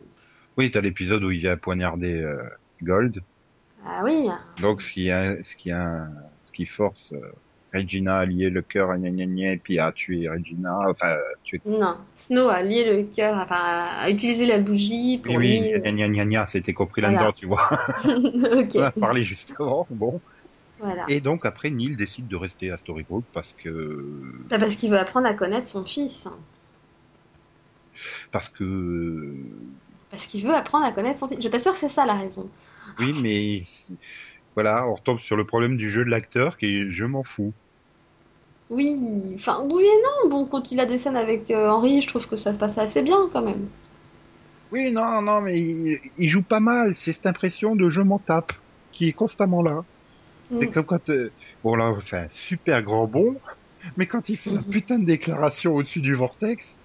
Oui, 0.57 0.71
t'as 0.71 0.81
l'épisode 0.81 1.23
où 1.23 1.31
il 1.31 1.39
vient 1.39 1.57
poignarder 1.57 2.13
euh, 2.13 2.37
Gold. 2.81 3.21
Ah 3.85 4.01
oui. 4.03 4.27
Donc 4.61 4.81
ce 4.81 4.91
qui 4.91 5.11
a, 5.11 5.35
ce 5.43 5.55
qui 5.55 5.71
a, 5.71 6.07
ce 6.45 6.51
qui 6.51 6.65
force 6.65 7.11
euh, 7.13 7.31
Regina 7.73 8.19
à 8.19 8.25
lier 8.25 8.49
le 8.49 8.61
cœur 8.61 8.89
à 8.91 8.97
gna 8.97 9.09
gna 9.11 9.25
gna, 9.25 9.51
et 9.53 9.57
puis 9.57 9.77
à 9.77 9.91
tuer 9.91 10.27
Regina, 10.29 10.79
enfin 10.89 11.15
tuer. 11.43 11.61
Non, 11.65 11.97
Snow 12.15 12.49
a 12.49 12.63
lié 12.63 12.85
le 12.91 13.03
cœur, 13.15 13.37
enfin 13.37 13.55
a 13.55 14.09
utilisé 14.09 14.45
la 14.45 14.59
bougie 14.59 15.19
pour 15.19 15.35
Oui, 15.35 15.59
oui, 15.59 15.59
lier. 15.59 15.91
gna 15.93 16.25
gna 16.25 16.47
c'était 16.47 16.73
compris 16.73 17.01
Voilà. 17.01 17.17
là-dedans, 17.17 17.33
tu 17.33 17.45
vois. 17.45 17.69
ok. 18.05 18.71
On 18.75 18.81
a 18.81 18.91
parlé 18.91 19.23
juste 19.23 19.53
avant, 19.59 19.85
bon. 19.89 20.19
Voilà. 20.79 21.05
Et 21.07 21.21
donc 21.21 21.45
après, 21.45 21.69
Neil 21.69 21.95
décide 21.95 22.27
de 22.27 22.35
rester 22.35 22.71
à 22.71 22.77
Storybrooke 22.77 23.25
parce 23.33 23.51
que, 23.53 24.33
C'est 24.49 24.59
parce 24.59 24.75
qu'il 24.75 24.91
veut 24.91 24.97
apprendre 24.99 25.27
à 25.27 25.33
connaître 25.33 25.67
son 25.67 25.83
fils. 25.83 26.27
parce 28.31 28.49
que, 28.49 29.33
Parce 30.11 30.25
qu'il 30.27 30.43
veut 30.45 30.53
apprendre 30.55 30.85
à 30.85 30.91
connaître 30.91 31.19
son. 31.19 31.29
Je 31.39 31.47
t'assure 31.47 31.73
que 31.73 31.77
c'est 31.79 31.89
ça 31.89 32.05
la 32.05 32.15
raison. 32.15 32.49
oui, 32.99 33.13
mais 33.13 33.63
voilà, 34.55 34.87
on 34.87 34.95
retombe 34.95 35.19
sur 35.19 35.35
le 35.37 35.45
problème 35.47 35.77
du 35.77 35.91
jeu 35.91 36.05
de 36.05 36.09
l'acteur 36.09 36.57
qui 36.57 36.65
est 36.67 36.91
je 36.91 37.05
m'en 37.05 37.23
fous. 37.23 37.55
Oui, 38.69 39.33
enfin 39.35 39.61
oui 39.69 39.83
et 39.83 40.01
non. 40.03 40.29
Bon, 40.29 40.45
quand 40.45 40.71
il 40.71 40.79
a 40.79 40.85
des 40.85 40.97
scènes 40.97 41.17
avec 41.17 41.51
euh, 41.51 41.69
Henri, 41.69 42.01
je 42.01 42.07
trouve 42.07 42.27
que 42.27 42.37
ça 42.37 42.53
se 42.53 42.57
passe 42.57 42.77
assez 42.77 43.01
bien 43.01 43.29
quand 43.33 43.41
même. 43.41 43.67
Oui, 44.71 44.91
non, 44.91 45.21
non, 45.21 45.41
mais 45.41 45.59
il, 45.59 45.99
il 46.17 46.29
joue 46.29 46.43
pas 46.43 46.59
mal. 46.59 46.95
C'est 46.95 47.13
cette 47.13 47.25
impression 47.25 47.75
de 47.75 47.89
je 47.89 48.01
m'en 48.01 48.19
tape 48.19 48.51
qui 48.91 49.07
est 49.07 49.13
constamment 49.13 49.61
là. 49.61 49.83
C'est 50.59 50.67
Mm. 50.67 50.71
comme 50.71 50.85
quand, 50.85 51.09
euh, 51.09 51.33
bon 51.63 51.75
là, 51.75 51.91
on 51.91 52.01
fait 52.01 52.17
un 52.19 52.29
super 52.31 52.83
grand 52.83 53.07
bond, 53.07 53.41
mais 53.97 54.07
quand 54.07 54.29
il 54.29 54.37
fait 54.37 54.51
la 54.51 54.63
Mhm. 54.63 54.71
putain 54.71 54.99
de 54.99 55.05
déclaration 55.05 55.73
au-dessus 55.75 56.01
du 56.01 56.15
vortex, 56.15 56.76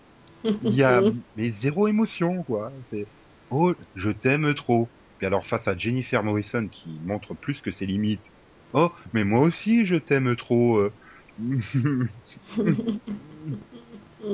il 0.45 0.75
y 0.75 0.83
a 0.83 1.03
mais 1.37 1.53
zéro 1.53 1.89
émotion, 1.89 2.45
quoi. 2.45 2.73
C'est, 2.91 3.11
oh, 3.51 3.75
je 3.95 4.11
t'aime 4.11 4.55
trop. 4.55 4.93
Puis 5.19 5.27
alors 5.27 5.47
face 5.47 5.69
à 5.69 5.77
Jennifer 5.77 6.23
Morrison 6.25 6.69
qui 6.69 7.01
montre 7.03 7.35
plus 7.35 7.61
que 7.61 7.71
ses 7.71 7.87
limites. 7.87 8.27
Oh, 8.73 8.91
mais 9.13 9.25
moi 9.25 9.41
aussi 9.41 9.87
je 9.87 9.97
t'aime 9.97 10.37
trop. 10.37 10.79
euh. 10.79 10.97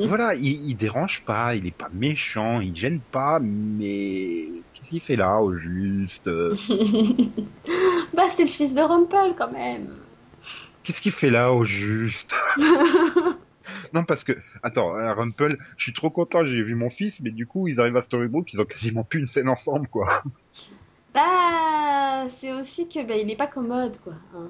voilà, 0.02 0.34
il, 0.34 0.46
il 0.70 0.76
dérange 0.76 1.24
pas, 1.24 1.54
il 1.56 1.66
est 1.66 1.76
pas 1.76 1.88
méchant, 1.92 2.60
il 2.60 2.74
gêne 2.76 3.02
pas, 3.04 3.38
mais 3.40 4.64
qu'est-ce 4.72 4.90
qu'il 4.90 5.00
fait 5.02 5.16
là 5.16 5.40
au 5.40 5.56
juste 5.56 6.26
euh? 6.28 6.60
Bah 8.14 8.28
c'est 8.36 8.42
le 8.44 8.48
fils 8.48 8.74
de 8.74 8.80
Rumpel 8.80 9.34
quand 9.36 9.50
même. 9.52 10.06
Qu'est-ce 10.82 11.00
qu'il 11.00 11.12
fait 11.12 11.30
là 11.30 11.52
au 11.52 11.64
juste? 11.64 12.34
Non, 13.92 14.04
parce 14.04 14.24
que, 14.24 14.32
attends, 14.62 14.96
euh, 14.96 15.12
Rumpel, 15.14 15.58
je 15.76 15.84
suis 15.84 15.92
trop 15.92 16.10
content, 16.10 16.44
j'ai 16.44 16.62
vu 16.62 16.74
mon 16.74 16.90
fils, 16.90 17.20
mais 17.20 17.30
du 17.30 17.46
coup, 17.46 17.68
ils 17.68 17.80
arrivent 17.80 17.96
à 17.96 18.02
Storybrooke, 18.02 18.52
ils 18.52 18.60
ont 18.60 18.64
quasiment 18.64 19.04
plus 19.04 19.20
une 19.20 19.26
scène 19.26 19.48
ensemble, 19.48 19.88
quoi. 19.88 20.22
Bah 21.14 22.26
c'est 22.40 22.52
aussi 22.52 22.88
que 22.88 23.04
bah, 23.04 23.16
il 23.16 23.30
est 23.30 23.36
pas 23.36 23.46
commode 23.46 23.98
quoi. 24.00 24.14
hein. 24.34 24.48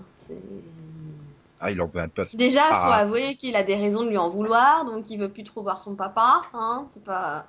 Ah, 1.60 1.70
il 1.70 1.80
en 1.80 1.86
veut 1.86 2.00
un 2.00 2.08
peu. 2.08 2.24
Déjà, 2.34 2.60
faut 2.68 2.74
Ah. 2.74 2.96
avouer 2.98 3.36
qu'il 3.36 3.56
a 3.56 3.62
des 3.64 3.74
raisons 3.74 4.04
de 4.04 4.10
lui 4.10 4.16
en 4.16 4.30
vouloir, 4.30 4.84
donc 4.84 5.10
il 5.10 5.18
veut 5.18 5.28
plus 5.28 5.44
trop 5.44 5.62
voir 5.62 5.82
son 5.82 5.94
papa, 5.94 6.42
hein, 6.54 6.86
c'est 6.92 7.02
pas... 7.04 7.46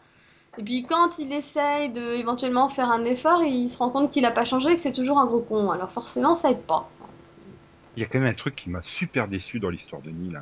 Et 0.58 0.63
puis 0.63 0.84
quand 0.84 1.19
il 1.19 1.32
essaye 1.32 1.89
de 1.89 2.02
éventuellement 2.15 2.69
faire 2.69 2.91
un 2.91 3.06
effort, 3.06 3.43
il 3.43 3.69
se 3.69 3.78
rend 3.78 3.89
compte 3.91 4.12
qu'il 4.12 4.25
a 4.25 4.32
pas 4.32 4.45
changé, 4.45 4.75
que 4.75 4.82
c'est 4.82 4.91
toujours 4.93 5.19
un 5.19 5.25
gros 5.25 5.41
con. 5.41 5.71
Alors 5.71 5.91
forcément, 5.91 6.36
ça 6.36 6.52
aide 6.52 6.63
pas. 6.63 6.89
Il 7.95 8.02
y 8.02 8.04
a 8.04 8.08
quand 8.08 8.19
même 8.19 8.30
un 8.30 8.34
truc 8.34 8.56
qui 8.56 8.71
m'a 8.71 8.82
super 8.82 9.28
déçu 9.28 9.60
dans 9.60 9.69
l'histoire 9.69 10.02
de 10.02 10.10
Neil. 10.10 10.39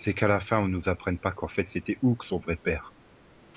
C'est 0.00 0.14
qu'à 0.14 0.28
la 0.28 0.38
fin, 0.38 0.58
on 0.60 0.68
nous 0.68 0.88
apprenne 0.88 1.18
pas 1.18 1.32
qu'en 1.32 1.48
fait, 1.48 1.66
c'était 1.68 1.98
Hook, 2.02 2.22
son 2.24 2.38
vrai 2.38 2.54
père. 2.56 2.92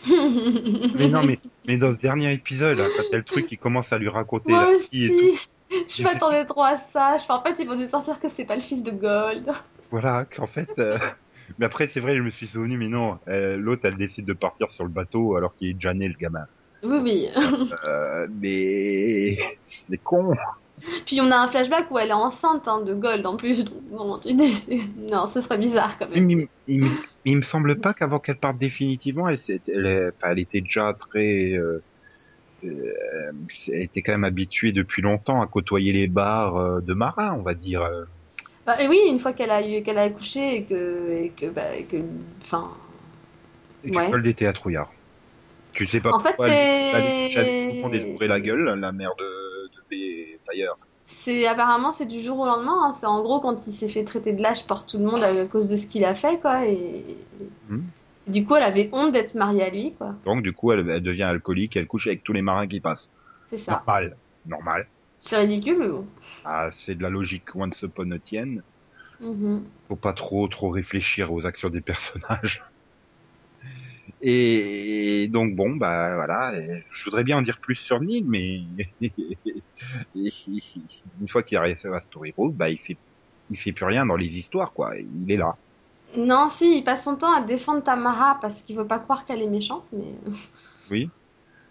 Mais 0.08 1.08
non, 1.10 1.21
mais, 1.23 1.39
mais 1.67 1.77
dans 1.77 1.93
ce 1.93 1.99
dernier 1.99 2.34
épisode, 2.34 2.80
là, 2.80 2.88
quand 2.97 3.04
il 3.04 3.12
y 3.12 3.15
a 3.15 3.19
le 3.19 3.23
truc 3.23 3.45
qui 3.45 3.60
commence 3.60 3.93
à 3.93 3.99
lui 3.99 4.10
raconter 4.10 4.51
Moi 4.51 4.63
la 4.63 4.71
fille 4.89 5.06
et 5.06 5.10
tout. 5.15 5.27
aussi, 5.27 5.49
je 5.99 6.04
m'attendais 6.04 6.43
trop 6.45 6.63
à 6.63 6.77
ça. 6.91 7.19
Je... 7.19 7.32
En 7.32 7.43
fait, 7.43 7.56
ils 7.60 7.67
vont 7.67 7.75
nous 7.75 7.88
sortir 7.88 8.19
que 8.19 8.27
c'est 8.27 8.45
pas 8.45 8.56
le 8.56 8.63
fils 8.63 8.82
de 8.82 8.89
Gold. 8.89 9.51
Voilà, 9.91 10.25
qu'en 10.25 10.47
fait. 10.47 10.71
euh, 10.80 10.97
Mais 11.60 11.65
après, 11.67 11.88
c'est 11.88 11.99
vrai, 11.99 12.17
je 12.17 12.21
me 12.23 12.32
suis 12.32 12.47
souvenu, 12.47 12.77
mais 12.77 12.88
non, 12.88 13.19
euh, 13.27 13.58
l'autre, 13.58 13.82
elle 13.84 13.97
décide 13.97 14.25
de 14.25 14.34
partir 14.34 14.71
sur 14.71 14.84
le 14.86 14.89
bateau 14.89 15.36
alors 15.36 15.56
qu'il 15.56 15.69
est 15.69 15.73
déjà 15.73 15.93
né, 15.93 16.08
le 16.08 16.15
gamin. 16.15 16.47
Oui, 16.82 16.97
oui. 17.04 17.30
Euh, 17.86 18.27
mais 18.32 19.38
c'est 19.88 19.97
con. 19.97 20.34
Puis 21.06 21.22
on 21.22 21.32
a 21.32 21.38
un 21.38 21.48
flashback 21.48 21.91
où 21.91 22.00
elle 22.00 22.10
est 22.10 22.13
enceinte 22.13 22.67
hein, 22.67 22.82
de 22.82 22.94
Gold 22.94 23.26
en 23.26 23.38
plus. 23.38 23.63
Donc, 23.65 23.82
bon, 23.89 24.17
tu 24.20 24.34
dis, 24.34 24.65
non, 24.98 25.28
ce 25.28 25.41
serait 25.41 25.58
bizarre 25.58 25.98
quand 26.00 26.10
Mais 26.13 26.22
même. 26.22 26.28
il, 26.34 26.48
il, 26.67 26.82
me- 26.82 26.98
il 27.26 27.38
me 27.38 27.41
semble 27.41 27.80
pas 27.80 27.94
qu'avant 27.94 28.20
qu'elle 28.20 28.39
parte 28.39 28.58
définitivement, 28.58 29.30
elle, 29.30 29.39
était 30.39 30.62
déjà 30.62 30.94
très, 31.10 31.52
euh, 31.54 31.84
euh, 32.63 32.94
elle 33.70 33.82
était 33.84 34.02
quand 34.02 34.13
même 34.13 34.24
habituée 34.24 34.72
depuis 34.72 35.02
longtemps 35.02 35.41
à 35.41 35.48
côtoyer 35.48 35.94
les 35.94 36.08
bars 36.08 36.58
euh, 36.58 36.82
de 36.82 36.94
marins, 36.94 37.36
on 37.39 37.44
va 37.44 37.54
dire. 37.54 37.88
Bah, 38.65 38.82
et 38.82 38.88
oui, 38.88 39.00
une 39.08 39.20
fois 39.20 39.34
qu'elle 39.34 39.52
a 39.52 39.67
eu, 39.67 39.82
qu'elle 39.84 39.98
a 39.98 40.04
accouché 40.04 40.56
et 40.58 40.63
que, 40.63 41.12
et 41.24 41.30
que, 41.30 41.48
bah, 41.48 41.76
et 41.76 41.84
que, 41.86 41.98
enfin, 42.44 42.72
Et 43.84 43.91
Ouais. 43.91 44.10
qu'elle 44.10 44.28
était 44.28 44.46
à 44.46 44.54
Trouillard. 44.54 44.91
Tu 45.74 45.88
sais 45.88 46.02
pas 46.02 46.12
En 46.12 46.20
fait, 46.20 46.36
pourquoi 46.36 46.50
elle, 46.50 46.58
elle, 46.91 47.06
elle, 47.36 48.28
la 48.28 48.39
gueule, 48.41 48.63
la 48.80 48.91
mère 48.91 49.12
de, 49.17 49.26
c'est 51.08 51.46
apparemment 51.46 51.92
c'est 51.92 52.06
du 52.06 52.22
jour 52.22 52.40
au 52.40 52.46
lendemain. 52.46 52.78
hein. 52.86 52.94
C'est 52.94 53.06
en 53.06 53.22
gros 53.22 53.40
quand 53.40 53.68
il 53.68 53.74
s'est 53.74 53.90
fait 53.90 54.04
traiter 54.04 54.34
de 54.34 54.42
lâche 54.42 54.66
par 54.68 54.86
tout 54.86 54.98
le 54.98 55.06
monde 55.06 55.24
à 55.24 55.46
cause 55.46 55.68
de 55.68 55.76
ce 55.76 55.88
qu'il 55.88 56.06
a 56.06 56.16
fait, 56.16 56.40
quoi. 56.40 56.66
Et 56.66 57.18
Mhm. 57.70 57.88
du 58.28 58.46
coup, 58.46 58.56
elle 58.56 58.64
avait 58.64 58.90
honte 58.94 59.12
d'être 59.12 59.36
mariée 59.36 59.64
à 59.64 59.70
lui, 59.70 59.94
quoi. 59.96 60.14
Donc 60.26 60.44
du 60.44 60.54
coup, 60.54 60.72
elle, 60.72 60.88
elle 60.90 61.04
devient 61.04 61.24
alcoolique, 61.24 61.76
elle 61.76 61.88
couche 61.88 62.08
avec 62.08 62.24
tous 62.24 62.34
les 62.34 62.42
marins 62.42 62.68
qui 62.68 62.80
passent. 62.80 63.12
C'est 63.50 63.58
ça. 63.58 63.74
Normal, 63.74 64.18
normal. 64.46 64.88
C'est 65.24 65.38
ridicule, 65.38 65.78
mais 65.80 65.88
bon. 65.88 66.06
Ah, 66.44 66.70
c'est 66.72 66.96
de 66.96 67.04
la 67.04 67.10
logique 67.10 67.56
once 67.56 67.82
upon 67.84 68.12
a 68.12 68.20
time. 68.20 68.64
Mhm. 69.20 69.64
faut 69.88 69.96
pas 69.96 70.14
trop 70.14 70.48
trop 70.48 70.70
réfléchir 70.70 71.32
aux 71.32 71.46
actions 71.46 71.70
des 71.70 71.82
personnages. 71.82 72.64
Et, 74.22 75.28
donc 75.30 75.56
bon 75.56 75.76
bah 75.76 76.16
voilà, 76.16 76.54
je 76.92 77.04
voudrais 77.06 77.24
bien 77.24 77.38
en 77.38 77.42
dire 77.42 77.60
plus 77.60 77.76
sur 77.76 78.00
Neil, 78.02 78.24
mais 78.28 78.62
une 80.16 81.28
fois 81.28 81.42
qu'il 81.44 81.58
arrive 81.58 81.78
à 81.92 82.02
Storybrooke, 82.02 82.54
bah 82.54 82.70
il 82.70 82.78
fait 82.78 82.98
il 83.50 83.58
fait 83.58 83.72
plus 83.74 83.86
rien 83.86 84.06
dans 84.06 84.16
les 84.16 84.28
histoires 84.28 84.74
quoi. 84.74 84.94
Il 84.98 85.32
est 85.32 85.38
là. 85.38 85.56
Non, 86.18 86.50
si, 86.50 86.78
il 86.80 86.84
passe 86.84 87.06
son 87.06 87.16
temps 87.16 87.34
à 87.34 87.42
défendre 87.42 87.84
Tamara 87.84 88.38
parce 88.42 88.64
qu'il 88.64 88.76
veut 88.76 88.88
pas 88.88 89.00
croire 89.00 89.26
qu'elle 89.26 89.42
est 89.42 89.48
méchante, 89.48 89.86
mais 89.94 90.14
Oui. 90.92 91.10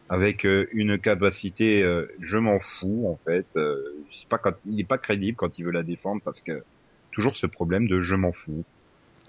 Avec 0.09 0.45
euh, 0.45 0.67
une 0.73 0.99
capacité, 0.99 1.83
euh, 1.83 2.13
je 2.21 2.37
m'en 2.37 2.59
fous 2.59 3.07
en 3.07 3.19
fait. 3.25 3.47
Euh, 3.57 3.77
je 4.11 4.19
sais 4.19 4.27
pas 4.29 4.39
quand 4.39 4.55
il 4.67 4.81
est 4.81 4.85
pas 4.85 4.99
crédible 4.99 5.37
quand 5.37 5.59
il 5.59 5.65
veut 5.65 5.71
la 5.71 5.85
défendre 5.85 6.21
parce 6.25 6.41
que 6.41 6.65
toujours 7.13 7.37
ce 7.37 7.47
problème 7.47 7.87
de 7.87 8.01
je 8.01 8.15
m'en 8.17 8.33
fous. 8.33 8.65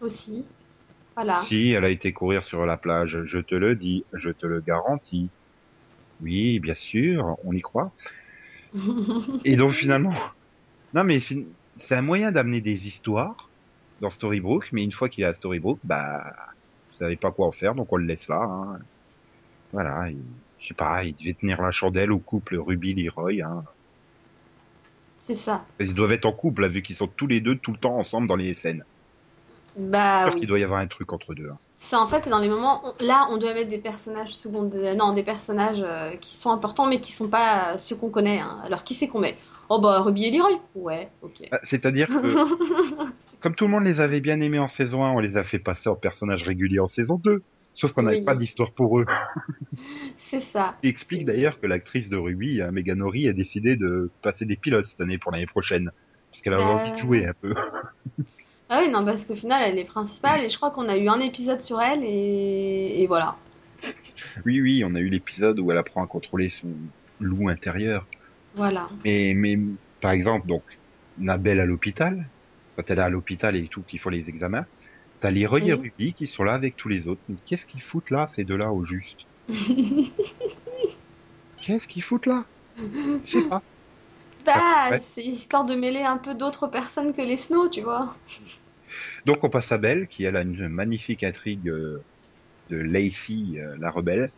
aussi. 0.01 0.45
Voilà. 1.15 1.37
Si 1.37 1.71
elle 1.71 1.85
a 1.85 1.89
été 1.89 2.13
courir 2.13 2.43
sur 2.43 2.65
la 2.65 2.77
plage, 2.77 3.17
je 3.25 3.39
te 3.39 3.55
le 3.55 3.75
dis, 3.75 4.03
je 4.13 4.29
te 4.29 4.45
le 4.45 4.61
garantis. 4.61 5.29
Oui, 6.21 6.59
bien 6.59 6.75
sûr, 6.75 7.37
on 7.43 7.51
y 7.53 7.61
croit. 7.61 7.91
Et 9.45 9.55
donc 9.55 9.71
finalement, 9.71 10.13
non 10.93 11.03
mais 11.03 11.19
c'est 11.19 11.95
un 11.95 12.01
moyen 12.01 12.31
d'amener 12.31 12.61
des 12.61 12.87
histoires 12.87 13.49
dans 13.99 14.09
Storybrooke, 14.09 14.71
mais 14.71 14.83
une 14.83 14.91
fois 14.91 15.09
qu'il 15.09 15.23
est 15.23 15.27
à 15.27 15.33
Storybrooke, 15.33 15.79
bah, 15.83 16.23
vous 16.91 16.97
savez 16.97 17.15
pas 17.17 17.31
quoi 17.31 17.47
en 17.47 17.51
faire, 17.51 17.75
donc 17.75 17.91
on 17.91 17.97
le 17.97 18.05
laisse 18.05 18.27
là. 18.27 18.41
hein. 18.41 18.79
Voilà, 19.71 20.09
il- 20.09 20.23
je 20.59 20.67
sais 20.67 20.73
pas, 20.73 21.03
il 21.03 21.15
devait 21.15 21.33
tenir 21.33 21.61
la 21.61 21.71
chandelle 21.71 22.11
au 22.11 22.19
couple 22.19 22.57
Ruby 22.57 22.93
Leroy. 22.93 23.41
Hein. 23.43 23.63
C'est 25.19 25.35
ça. 25.35 25.65
Ils 25.79 25.93
doivent 25.93 26.11
être 26.11 26.25
en 26.25 26.33
couple, 26.33 26.61
là, 26.63 26.67
vu 26.67 26.81
qu'ils 26.81 26.95
sont 26.95 27.07
tous 27.07 27.27
les 27.27 27.41
deux 27.41 27.57
tout 27.57 27.71
le 27.71 27.77
temps 27.77 27.97
ensemble 27.97 28.27
dans 28.27 28.35
les 28.35 28.53
scènes. 28.55 28.83
Bah 29.77 30.31
oui. 30.33 30.39
qu'il 30.39 30.47
doit 30.47 30.59
y 30.59 30.63
avoir 30.63 30.79
un 30.79 30.87
truc 30.87 31.13
entre 31.13 31.33
deux. 31.33 31.49
hein. 31.49 31.57
C'est 31.77 31.95
en 31.95 32.07
fait, 32.07 32.21
c'est 32.21 32.29
dans 32.29 32.39
les 32.39 32.49
moments. 32.49 32.81
où- 32.85 33.03
Là, 33.03 33.27
on 33.31 33.37
doit 33.37 33.53
mettre 33.53 33.69
des 33.69 33.77
personnages 33.79 34.35
secondaires. 34.35 34.95
Non, 34.95 35.13
des 35.13 35.23
personnages 35.23 35.81
euh, 35.83 36.15
qui 36.17 36.35
sont 36.35 36.51
importants, 36.51 36.87
mais 36.87 36.99
qui 37.01 37.11
sont 37.11 37.27
pas 37.29 37.73
euh, 37.73 37.77
ceux 37.77 37.95
qu'on 37.95 38.09
connaît. 38.09 38.39
hein. 38.39 38.59
Alors, 38.63 38.83
qui 38.83 38.93
c'est 38.93 39.07
qu'on 39.07 39.19
met? 39.19 39.35
Oh 39.69 39.79
bah, 39.79 40.01
Ruby 40.01 40.25
et 40.25 40.31
Leroy. 40.31 40.59
Ouais, 40.75 41.09
ok. 41.21 41.47
Ah, 41.51 41.59
C'est-à-dire 41.63 42.07
que 42.07 42.13
comme 43.41 43.55
tout 43.55 43.65
le 43.65 43.71
monde 43.71 43.83
les 43.85 43.99
avait 44.01 44.19
bien 44.21 44.39
aimés 44.41 44.59
en 44.59 44.67
saison 44.67 45.03
1, 45.05 45.11
on 45.13 45.19
les 45.19 45.37
a 45.37 45.43
fait 45.43 45.59
passer 45.59 45.89
en 45.89 45.95
personnages 45.95 46.43
réguliers 46.43 46.79
en 46.79 46.87
saison 46.87 47.15
2. 47.23 47.41
Sauf 47.73 47.93
qu'on 47.93 48.03
n'avait 48.03 48.17
Oui. 48.19 48.25
pas 48.25 48.35
d'histoire 48.35 48.73
pour 48.73 48.99
eux. 48.99 49.05
c'est 50.29 50.41
ça. 50.41 50.75
Il 50.83 50.89
explique 50.89 51.25
d'ailleurs 51.25 51.59
que 51.59 51.67
l'actrice 51.67 52.09
de 52.09 52.17
Ruby, 52.17 52.61
euh, 52.61 52.69
Megan 52.71 53.01
Ori, 53.01 53.27
a 53.29 53.33
décidé 53.33 53.75
de 53.77 54.11
passer 54.21 54.43
des 54.45 54.57
pilotes 54.57 54.85
cette 54.85 54.99
année 55.01 55.17
pour 55.17 55.31
l'année 55.31 55.45
prochaine. 55.47 55.91
Parce 56.31 56.41
qu'elle 56.41 56.53
avait 56.53 56.63
Euh. 56.63 56.67
envie 56.67 56.91
de 56.91 56.97
jouer 56.97 57.25
un 57.25 57.33
peu. 57.33 57.55
Ah 58.73 58.79
oui, 58.81 58.89
non, 58.89 59.03
parce 59.03 59.25
qu'au 59.25 59.35
final, 59.35 59.61
elle 59.63 59.77
est 59.77 59.83
principale 59.83 60.45
et 60.45 60.49
je 60.49 60.55
crois 60.55 60.71
qu'on 60.71 60.87
a 60.87 60.95
eu 60.95 61.09
un 61.09 61.19
épisode 61.19 61.59
sur 61.59 61.81
elle 61.81 62.05
et, 62.05 63.01
et 63.01 63.05
voilà. 63.05 63.35
Oui, 64.45 64.61
oui, 64.61 64.83
on 64.85 64.95
a 64.95 64.99
eu 64.99 65.09
l'épisode 65.09 65.59
où 65.59 65.71
elle 65.71 65.77
apprend 65.77 66.01
à 66.01 66.07
contrôler 66.07 66.49
son 66.49 66.73
loup 67.19 67.49
intérieur. 67.49 68.07
Voilà. 68.55 68.89
Mais, 69.03 69.33
mais 69.35 69.57
par 69.99 70.11
exemple, 70.11 70.47
donc, 70.47 70.63
Nabel 71.17 71.59
à 71.59 71.65
l'hôpital, 71.65 72.29
quand 72.77 72.89
elle 72.89 72.99
est 72.99 73.01
à 73.01 73.09
l'hôpital 73.09 73.57
et 73.57 73.67
tout, 73.67 73.83
qui 73.83 73.97
font 73.97 74.09
les 74.09 74.29
examens, 74.29 74.65
t'as 75.19 75.31
les 75.31 75.41
et 75.41 75.45
Ruby 75.73 76.13
qui 76.13 76.27
sont 76.27 76.43
là 76.43 76.53
avec 76.53 76.77
tous 76.77 76.87
les 76.87 77.07
autres. 77.07 77.21
Qu'est-ce 77.45 77.65
qu'ils 77.65 77.83
foutent 77.83 78.09
là, 78.09 78.27
ces 78.33 78.45
deux-là, 78.45 78.71
au 78.71 78.85
juste? 78.85 79.19
Qu'est-ce 81.61 81.87
qu'ils 81.87 82.03
foutent 82.03 82.25
là? 82.25 82.45
Je 83.25 83.31
sais 83.31 83.41
pas. 83.41 83.61
Bah, 84.45 84.97
c'est 85.13 85.23
histoire 85.23 85.65
de 85.65 85.75
mêler 85.75 86.01
un 86.01 86.17
peu 86.17 86.33
d'autres 86.33 86.67
personnes 86.67 87.13
que 87.13 87.21
les 87.21 87.37
Snow, 87.37 87.69
tu 87.69 87.81
vois. 87.81 88.15
Donc 89.25 89.43
on 89.43 89.49
passe 89.49 89.71
à 89.71 89.77
Belle, 89.77 90.07
qui 90.07 90.23
elle 90.23 90.35
a 90.35 90.41
une 90.41 90.67
magnifique 90.67 91.23
intrigue 91.23 91.69
euh, 91.69 92.01
de 92.69 92.77
Lacey, 92.77 93.57
euh, 93.57 93.75
la 93.79 93.91
rebelle. 93.91 94.29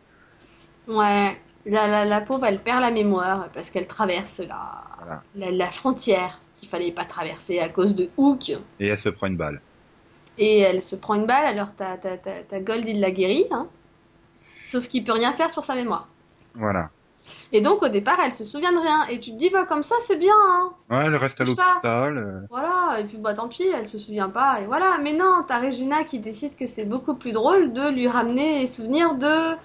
Ouais, 0.88 1.38
la, 1.66 2.06
la, 2.06 2.22
pauvre, 2.22 2.46
elle 2.46 2.60
perd 2.60 2.82
la 2.82 2.92
mémoire 2.92 3.50
parce 3.54 3.70
qu'elle 3.70 3.88
traverse 3.88 4.40
la, 4.40 5.24
la, 5.36 5.72
frontière 5.72 6.40
qu'il 6.58 6.68
fallait 6.68 6.92
pas 6.92 7.06
traverser 7.06 7.60
à 7.60 7.70
cause 7.70 7.96
de 7.96 8.10
Hook. 8.18 8.50
Et 8.80 8.88
elle 8.88 9.00
se 9.00 9.10
prend 9.10 9.28
une 9.28 9.38
balle. 9.38 9.62
Et 10.38 10.60
elle 10.60 10.82
se 10.82 10.96
prend 10.96 11.16
une 11.16 11.26
balle, 11.26 11.46
alors 11.46 11.74
ta, 11.76 11.98
ta, 11.98 12.18
ta, 12.18 12.60
Gold, 12.60 12.88
il 12.88 13.00
la 13.00 13.12
guérit. 13.12 13.46
Hein. 13.52 13.68
Sauf 14.64 14.88
qu'il 14.88 15.04
peut 15.06 15.12
rien 15.14 15.32
faire 15.34 15.52
sur 15.52 15.64
sa 15.64 15.76
mémoire. 15.76 16.08
Voilà. 16.56 16.90
Et 17.52 17.62
donc 17.62 17.84
au 17.84 17.90
départ, 17.90 18.20
elle 18.24 18.34
se 18.34 18.44
souvient 18.44 18.72
de 18.72 18.80
rien. 18.80 19.06
Et 19.10 19.20
tu 19.20 19.32
te 19.32 19.38
dis, 19.38 19.50
bah 19.50 19.66
comme 19.66 19.84
ça, 19.84 19.96
c'est 20.02 20.18
bien. 20.18 20.34
Hein. 20.50 20.72
Ouais, 20.90 21.06
elle 21.06 21.16
reste 21.16 21.40
à 21.42 21.44
l'hôpital. 21.44 22.18
Euh. 22.18 22.42
Voilà, 22.50 23.00
et 23.00 23.06
puis 23.06 23.18
bah 23.18 23.34
tant 23.34 23.48
pis, 23.48 23.64
elle 23.64 23.88
se 23.88 24.00
souvient 24.00 24.30
pas. 24.30 24.62
Et 24.62 24.66
voilà, 24.66 25.00
mais 25.02 25.14
non, 25.14 25.44
t'as 25.48 25.60
Regina 25.60 26.04
qui 26.04 26.20
décide 26.20 26.56
que 26.56 26.68
c'est 26.68 26.86
beaucoup 26.86 27.16
plus 27.16 27.32
drôle 27.32 27.74
de 27.74 27.94
lui 27.94 28.08
ramener 28.08 28.62
les 28.62 28.68
souvenirs 28.68 29.16
de 29.16 29.56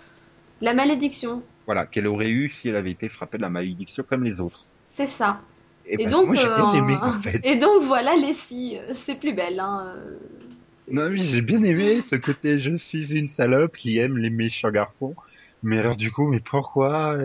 la 0.60 0.74
malédiction. 0.74 1.42
Voilà, 1.66 1.86
qu'elle 1.86 2.06
aurait 2.06 2.30
eu 2.30 2.48
si 2.48 2.68
elle 2.68 2.76
avait 2.76 2.90
été 2.90 3.08
frappée 3.08 3.36
de 3.36 3.42
la 3.42 3.50
malédiction 3.50 4.04
comme 4.08 4.24
les 4.24 4.40
autres. 4.40 4.64
C'est 4.96 5.08
ça. 5.08 5.40
Et, 5.86 6.06
donc, 6.06 6.26
moi, 6.26 6.34
j'ai 6.34 6.46
bien 6.46 6.74
aimé, 6.74 6.96
en 7.00 7.12
fait. 7.14 7.40
Et 7.44 7.56
donc 7.56 7.84
voilà, 7.84 8.14
Leslie, 8.14 8.76
euh, 8.76 8.92
c'est 8.94 9.18
plus 9.18 9.32
belle. 9.32 9.58
Hein. 9.58 9.94
Euh. 9.96 10.18
Non, 10.90 11.08
mais 11.10 11.24
j'ai 11.24 11.42
bien 11.42 11.62
aimé 11.62 12.02
ce 12.02 12.16
côté 12.16 12.58
je 12.58 12.76
suis 12.76 13.18
une 13.18 13.28
salope 13.28 13.76
qui 13.76 13.98
aime 13.98 14.18
les 14.18 14.30
méchants 14.30 14.70
garçons. 14.70 15.14
Mais 15.62 15.78
alors 15.78 15.96
du 15.96 16.12
coup, 16.12 16.26
mais 16.26 16.40
pourquoi 16.40 17.16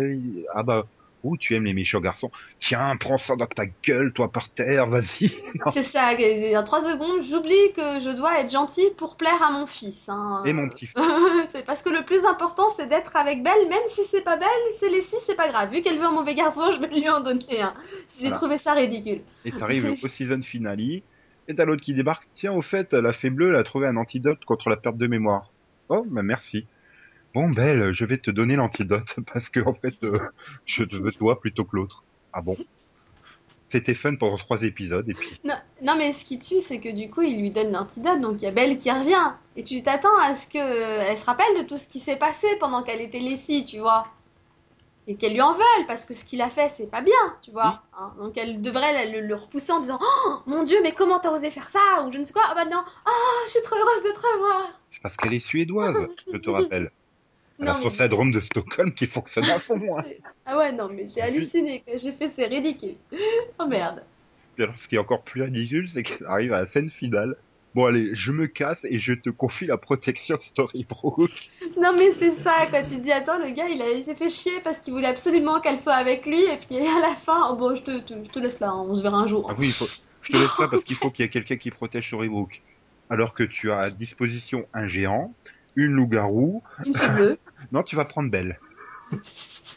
Ah 0.53 0.63
bah, 0.63 0.85
ou 1.23 1.37
tu 1.37 1.55
aimes 1.55 1.65
les 1.65 1.73
méchants 1.73 2.01
garçons. 2.01 2.31
Tiens, 2.59 2.95
prends 2.97 3.17
ça 3.17 3.35
dans 3.35 3.45
ta 3.45 3.65
gueule, 3.65 4.11
toi 4.13 4.31
par 4.31 4.49
terre, 4.49 4.87
vas-y. 4.87 5.31
C'est 5.73 5.83
ça, 5.83 6.11
en 6.11 6.63
trois 6.63 6.81
secondes, 6.81 7.23
j'oublie 7.23 7.73
que 7.75 8.01
je 8.01 8.15
dois 8.15 8.41
être 8.41 8.51
gentil 8.51 8.85
pour 8.97 9.15
plaire 9.15 9.41
à 9.41 9.51
mon 9.51 9.65
fils. 9.65 10.07
Hein. 10.09 10.43
Et 10.45 10.53
mon 10.53 10.69
petit 10.69 10.89
c'est 11.51 11.65
parce 11.65 11.81
que 11.81 11.89
le 11.89 12.03
plus 12.03 12.25
important, 12.25 12.69
c'est 12.71 12.87
d'être 12.87 13.15
avec 13.15 13.41
Belle, 13.41 13.69
même 13.69 13.87
si 13.87 14.01
c'est 14.11 14.23
pas 14.23 14.37
Belle, 14.37 14.49
c'est 14.79 14.89
les 14.89 15.01
six, 15.01 15.15
c'est 15.25 15.35
pas 15.35 15.47
grave. 15.47 15.71
Vu 15.71 15.81
qu'elle 15.81 15.97
veut 15.97 16.05
un 16.05 16.11
mauvais 16.11 16.35
garçon, 16.35 16.71
je 16.73 16.79
vais 16.81 16.87
lui 16.87 17.09
en 17.09 17.21
donner 17.21 17.61
un. 17.61 17.73
J'ai 18.19 18.31
trouvé 18.31 18.57
ça 18.57 18.73
ridicule. 18.73 19.21
Et 19.45 19.51
t'arrives 19.51 19.95
au 20.03 20.07
season 20.07 20.41
finale, 20.41 21.01
et 21.47 21.55
t'as 21.55 21.65
l'autre 21.65 21.81
qui 21.81 21.93
débarque. 21.93 22.27
Tiens, 22.33 22.53
au 22.53 22.61
fait, 22.61 22.93
la 22.93 23.13
fée 23.13 23.29
bleue, 23.29 23.49
elle 23.49 23.55
a 23.55 23.63
trouvé 23.63 23.87
un 23.87 23.97
antidote 23.97 24.43
contre 24.45 24.69
la 24.69 24.77
perte 24.77 24.97
de 24.97 25.07
mémoire. 25.07 25.51
Oh, 25.89 26.05
bah 26.07 26.23
merci. 26.23 26.65
Bon, 27.33 27.49
Belle, 27.49 27.93
je 27.93 28.05
vais 28.05 28.19
te 28.19 28.29
donner 28.29 28.55
l'antidote 28.55 29.15
parce 29.33 29.49
que 29.49 29.59
en 29.59 29.73
fait, 29.73 29.95
euh, 30.03 30.19
je 30.65 30.83
te 30.83 30.95
veux 30.95 31.11
toi 31.11 31.39
plutôt 31.39 31.63
que 31.63 31.75
l'autre. 31.75 32.03
Ah 32.31 32.41
bon? 32.41 32.57
C'était 33.65 33.95
fun 33.95 34.15
pendant 34.15 34.37
trois 34.37 34.61
épisodes 34.61 35.09
et 35.09 35.15
puis. 35.15 35.39
Non, 35.43 35.55
non 35.81 35.95
mais 35.97 36.13
ce 36.13 36.23
qui 36.25 36.37
tue, 36.37 36.61
c'est 36.61 36.79
que 36.79 36.89
du 36.89 37.09
coup, 37.09 37.23
il 37.23 37.39
lui 37.39 37.49
donne 37.49 37.71
l'antidote, 37.71 38.21
donc 38.21 38.35
il 38.37 38.43
y 38.43 38.47
a 38.47 38.51
Belle 38.51 38.77
qui 38.77 38.91
revient. 38.91 39.31
Et 39.55 39.63
tu 39.63 39.81
t'attends 39.81 40.15
à 40.19 40.35
ce 40.35 40.47
qu'elle 40.47 41.17
se 41.17 41.25
rappelle 41.25 41.57
de 41.57 41.67
tout 41.67 41.79
ce 41.79 41.87
qui 41.87 41.99
s'est 41.99 42.17
passé 42.17 42.47
pendant 42.59 42.83
qu'elle 42.83 43.01
était 43.01 43.17
Lessie, 43.19 43.65
tu 43.65 43.79
vois. 43.79 44.05
Et 45.07 45.15
qu'elle 45.15 45.33
lui 45.33 45.41
en 45.41 45.53
veuille, 45.53 45.85
parce 45.87 46.05
que 46.05 46.13
ce 46.13 46.23
qu'il 46.23 46.39
a 46.41 46.51
fait, 46.51 46.71
c'est 46.77 46.89
pas 46.89 47.01
bien, 47.01 47.13
tu 47.41 47.49
vois. 47.49 47.81
Hein. 47.97 48.13
donc 48.19 48.37
elle 48.37 48.61
devrait 48.61 49.21
le, 49.21 49.35
repousser 49.35 49.71
en 49.71 49.79
disant 49.79 49.99
Oh 49.99 50.35
mon 50.45 50.63
dieu, 50.63 50.77
mais 50.83 50.93
comment 50.93 51.19
t'as 51.19 51.31
osé 51.31 51.49
faire 51.49 51.71
ça 51.71 52.05
Ou 52.05 52.11
je 52.11 52.19
ne 52.19 52.25
sais 52.25 52.33
quoi. 52.33 52.43
Ah 52.47 52.53
bah 52.53 52.65
non, 52.65 52.83
oh, 53.07 53.41
je 53.47 53.51
suis 53.53 53.63
trop 53.63 53.75
heureuse 53.75 54.03
de 54.03 54.11
te 54.11 54.33
revoir. 54.33 54.69
C'est 54.91 55.01
parce 55.01 55.17
qu'elle 55.17 55.33
est 55.33 55.39
suédoise, 55.39 56.07
je 56.31 56.37
te 56.37 56.49
rappelle. 56.51 56.91
Alors, 57.61 57.81
son 57.81 57.91
syndrome 57.91 58.31
de 58.31 58.39
Stockholm 58.39 58.93
qui 58.93 59.07
fonctionne 59.07 59.45
à 59.45 59.59
fond, 59.59 59.77
moi. 59.77 60.03
Ah 60.45 60.57
ouais, 60.57 60.71
non, 60.71 60.89
mais 60.89 61.07
j'ai 61.07 61.21
halluciné. 61.21 61.83
J'ai 61.95 62.11
fait, 62.11 62.31
c'est 62.35 62.47
ridicule. 62.47 62.95
Oh 63.59 63.67
merde. 63.67 64.03
Puis 64.55 64.63
alors, 64.63 64.77
ce 64.77 64.87
qui 64.87 64.95
est 64.95 64.99
encore 64.99 65.23
plus 65.23 65.43
ridicule, 65.43 65.87
c'est 65.87 66.03
qu'elle 66.03 66.25
arrive 66.27 66.53
à 66.53 66.61
la 66.61 66.67
scène 66.67 66.89
finale. 66.89 67.35
Bon, 67.75 67.85
allez, 67.85 68.11
je 68.13 68.31
me 68.31 68.45
casse 68.45 68.79
et 68.83 68.99
je 68.99 69.13
te 69.13 69.31
confie 69.31 69.65
la 69.65 69.77
protection 69.77 70.37
Storybrooke. 70.39 71.49
Non, 71.81 71.93
mais 71.97 72.11
c'est 72.11 72.33
ça, 72.43 72.67
quand 72.69 72.83
tu 72.87 72.97
dis, 72.97 73.11
attends, 73.11 73.39
le 73.39 73.49
gars, 73.49 73.67
il, 73.67 73.81
a, 73.81 73.89
il 73.89 74.05
s'est 74.05 74.15
fait 74.15 74.29
chier 74.29 74.59
parce 74.63 74.79
qu'il 74.79 74.93
voulait 74.93 75.07
absolument 75.07 75.59
qu'elle 75.59 75.79
soit 75.79 75.95
avec 75.95 76.25
lui, 76.25 76.43
et 76.43 76.57
puis 76.57 76.77
à 76.77 76.99
la 76.99 77.15
fin, 77.25 77.49
oh, 77.51 77.55
bon, 77.55 77.75
je 77.75 77.81
te, 77.81 77.91
je 77.91 78.29
te 78.29 78.39
laisse 78.39 78.59
là, 78.59 78.69
hein, 78.69 78.85
on 78.87 78.93
se 78.93 79.01
verra 79.01 79.17
un 79.17 79.27
jour. 79.27 79.47
Ah 79.49 79.55
oui, 79.57 79.67
il 79.67 79.73
faut, 79.73 79.87
je 80.21 80.31
te 80.31 80.37
laisse 80.37 80.57
là 80.59 80.67
parce 80.67 80.83
qu'il 80.83 80.95
faut 80.95 81.09
qu'il 81.09 81.23
y 81.23 81.25
ait 81.25 81.31
quelqu'un 81.31 81.57
qui 81.57 81.71
protège 81.71 82.07
Storybrooke. 82.07 82.61
Alors 83.09 83.33
que 83.33 83.43
tu 83.43 83.71
as 83.71 83.79
à 83.79 83.89
disposition 83.89 84.65
un 84.73 84.87
géant, 84.87 85.33
une 85.75 85.93
loup-garou. 85.93 86.63
Non, 87.71 87.81
tu 87.81 87.95
vas 87.95 88.03
prendre 88.03 88.29
Belle. 88.29 88.59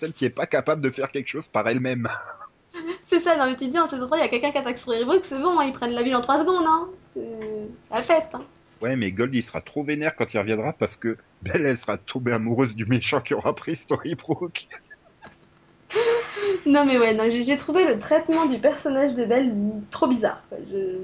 Celle 0.00 0.12
qui 0.12 0.24
est 0.24 0.30
pas 0.30 0.46
capable 0.46 0.82
de 0.82 0.90
faire 0.90 1.10
quelque 1.10 1.28
chose 1.28 1.46
par 1.46 1.68
elle-même. 1.68 2.08
C'est 3.08 3.20
ça, 3.20 3.36
non 3.36 3.46
mais 3.46 3.56
tu 3.56 3.66
te 3.66 3.72
dis, 3.72 3.78
en 3.78 3.86
il 3.86 4.18
y 4.18 4.22
a 4.22 4.28
quelqu'un 4.28 4.50
qui 4.50 4.58
attaque 4.58 4.78
sur 4.78 4.92
c'est 4.92 5.40
bon, 5.40 5.58
hein, 5.58 5.64
ils 5.64 5.72
prennent 5.72 5.92
la 5.92 6.02
ville 6.02 6.16
en 6.16 6.22
3 6.22 6.40
secondes, 6.40 6.66
hein. 6.66 6.88
La 7.90 8.02
fête, 8.02 8.28
hein. 8.34 8.42
Ouais, 8.82 8.96
mais 8.96 9.10
Gold, 9.10 9.34
il 9.34 9.42
sera 9.42 9.62
trop 9.62 9.82
vénère 9.84 10.16
quand 10.16 10.34
il 10.34 10.38
reviendra 10.38 10.72
parce 10.72 10.96
que 10.96 11.16
Belle, 11.42 11.64
elle 11.64 11.78
sera 11.78 11.96
tombée 11.96 12.32
amoureuse 12.32 12.74
du 12.74 12.84
méchant 12.84 13.20
qui 13.20 13.34
aura 13.34 13.54
pris 13.54 13.76
Storybrooke. 13.76 14.68
non 16.66 16.84
mais 16.84 16.98
ouais, 16.98 17.14
non, 17.14 17.24
j'ai 17.30 17.56
trouvé 17.56 17.86
le 17.86 17.98
traitement 17.98 18.46
du 18.46 18.58
personnage 18.58 19.14
de 19.14 19.24
Belle 19.24 19.54
trop 19.90 20.08
bizarre. 20.08 20.42
Je... 20.70 20.98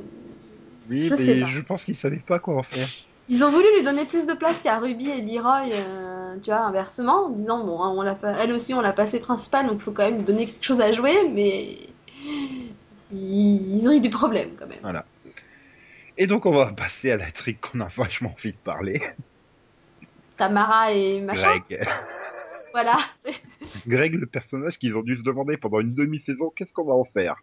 Oui, 0.90 1.11
mais 1.16 1.46
je 1.48 1.61
pense 1.61 1.85
qu'ils 1.85 1.96
savaient 1.96 2.16
pas 2.16 2.38
quoi 2.38 2.57
en 2.57 2.62
faire. 2.62 2.88
Ils 3.32 3.42
ont 3.42 3.50
voulu 3.50 3.64
lui 3.74 3.82
donner 3.82 4.04
plus 4.04 4.26
de 4.26 4.34
place 4.34 4.60
qu'à 4.60 4.78
Ruby 4.78 5.08
et 5.08 5.22
Leroy, 5.22 5.70
euh, 5.72 6.36
tu 6.42 6.50
vois, 6.50 6.60
inversement, 6.60 7.28
en 7.28 7.30
disant, 7.30 7.64
bon, 7.64 7.82
hein, 7.82 7.94
on 7.96 8.02
l'a 8.02 8.18
elle 8.38 8.52
aussi, 8.52 8.74
on 8.74 8.82
l'a 8.82 8.92
passé 8.92 9.20
principal, 9.20 9.66
donc 9.66 9.76
il 9.78 9.82
faut 9.82 9.90
quand 9.90 10.02
même 10.02 10.18
lui 10.18 10.24
donner 10.24 10.44
quelque 10.44 10.62
chose 10.62 10.82
à 10.82 10.92
jouer, 10.92 11.30
mais 11.30 11.78
ils, 13.10 13.88
ont 13.88 13.92
eu 13.92 14.00
des 14.00 14.10
problèmes 14.10 14.50
quand 14.58 14.66
même. 14.66 14.80
Voilà. 14.82 15.06
Et 16.18 16.26
donc, 16.26 16.44
on 16.44 16.50
va 16.50 16.70
passer 16.74 17.10
à 17.10 17.16
la 17.16 17.30
trick 17.30 17.62
qu'on 17.62 17.80
a 17.80 17.88
vachement 17.88 18.34
envie 18.38 18.52
de 18.52 18.58
parler. 18.58 19.00
Tamara 20.36 20.92
et 20.92 21.22
machin. 21.22 21.56
Greg. 21.70 21.88
voilà. 22.72 22.98
Greg, 23.86 24.14
le 24.14 24.26
personnage 24.26 24.78
qu'ils 24.78 24.94
ont 24.94 25.02
dû 25.02 25.16
se 25.16 25.22
demander 25.22 25.56
pendant 25.56 25.80
une 25.80 25.94
demi-saison, 25.94 26.52
qu'est-ce 26.54 26.74
qu'on 26.74 26.84
va 26.84 26.92
en 26.92 27.04
faire? 27.04 27.36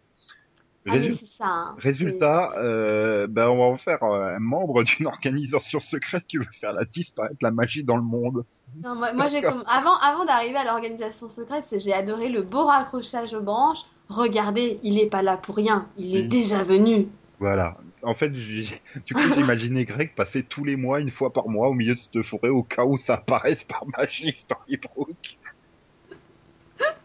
Ah, 0.88 0.96
ça, 1.26 1.46
hein. 1.46 1.74
Résultat, 1.78 2.52
euh, 2.56 3.26
ben 3.26 3.48
on 3.48 3.58
va 3.58 3.64
en 3.64 3.76
faire 3.76 4.02
euh, 4.02 4.36
un 4.36 4.38
membre 4.38 4.82
d'une 4.82 5.06
organisation 5.06 5.78
secrète 5.78 6.26
qui 6.26 6.38
veut 6.38 6.46
faire 6.52 6.72
la 6.72 6.84
disparaître 6.84 7.36
la 7.42 7.50
magie 7.50 7.84
dans 7.84 7.96
le 7.96 8.02
monde. 8.02 8.44
Non, 8.82 8.94
moi, 8.94 9.28
j'ai 9.28 9.42
comme 9.42 9.64
avant, 9.66 9.96
avant 9.98 10.24
d'arriver 10.24 10.56
à 10.56 10.64
l'organisation 10.64 11.28
secrète, 11.28 11.68
j'ai 11.76 11.92
adoré 11.92 12.28
le 12.28 12.42
beau 12.42 12.64
raccrochage 12.64 13.34
aux 13.34 13.42
branches. 13.42 13.80
Regardez, 14.08 14.80
il 14.82 14.98
est 14.98 15.10
pas 15.10 15.22
là 15.22 15.36
pour 15.36 15.56
rien, 15.56 15.86
il 15.98 16.16
est 16.16 16.28
déjà 16.28 16.62
venu. 16.62 17.08
Voilà. 17.40 17.76
En 18.02 18.14
fait, 18.14 18.28
du 19.06 19.14
coup, 19.14 19.34
j'imaginais 19.34 19.84
Greg 19.84 20.14
passer 20.14 20.42
tous 20.42 20.64
les 20.64 20.76
mois, 20.76 21.00
une 21.00 21.10
fois 21.10 21.32
par 21.32 21.48
mois, 21.48 21.68
au 21.68 21.74
milieu 21.74 21.94
de 21.94 21.98
cette 21.98 22.22
forêt, 22.22 22.48
au 22.48 22.62
cas 22.62 22.84
où 22.84 22.96
ça 22.96 23.14
apparaisse 23.14 23.64
par 23.64 23.84
magie 23.98 24.32
Storybrooke. 24.32 25.38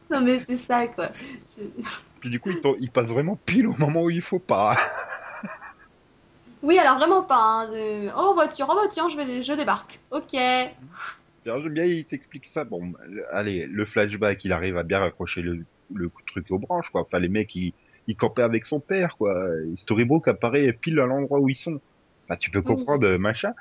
non 0.10 0.22
mais 0.22 0.40
c'est 0.48 0.58
ça 0.58 0.88
quoi. 0.88 1.10
Puis 2.26 2.32
du 2.32 2.40
coup, 2.40 2.50
il, 2.82 2.90
passe 2.90 3.06
vraiment 3.06 3.38
pile 3.46 3.68
au 3.68 3.76
moment 3.78 4.02
où 4.02 4.10
il 4.10 4.20
faut 4.20 4.40
pas. 4.40 4.76
oui, 6.64 6.80
alors 6.80 6.98
vraiment 6.98 7.22
pas. 7.22 7.68
Hein, 7.70 8.12
oh 8.18 8.34
voiture, 8.34 8.68
oh 8.68 8.88
tiens, 8.90 9.08
je, 9.10 9.16
vais, 9.16 9.44
je 9.44 9.54
débarque. 9.54 10.00
Ok. 10.10 10.32
J'aime 10.34 11.70
bien, 11.70 11.86
il 11.86 12.04
t'explique 12.04 12.48
ça. 12.48 12.64
Bon, 12.64 12.94
allez, 13.32 13.68
le 13.68 13.86
flashback, 13.86 14.44
il 14.44 14.54
arrive 14.54 14.76
à 14.76 14.82
bien 14.82 15.02
raccrocher 15.02 15.44
le, 15.44 15.66
le 15.94 16.10
truc 16.26 16.50
aux 16.50 16.58
branches, 16.58 16.90
quoi. 16.90 17.02
Enfin, 17.02 17.20
les 17.20 17.30
mecs, 17.30 17.56
ils, 17.56 17.74
ils 18.08 18.16
campaient 18.16 18.42
avec 18.42 18.66
son 18.66 18.80
père, 18.80 19.18
quoi. 19.18 19.40
Storybook 19.76 20.28
apparaît 20.28 20.74
pile 20.74 21.00
à 21.02 21.06
l'endroit 21.06 21.40
où 21.40 21.48
ils 21.48 21.56
sont. 21.56 21.80
Bah, 22.28 22.38
tu 22.38 22.50
peux 22.50 22.64
comprendre, 22.64 23.18
machin. 23.18 23.54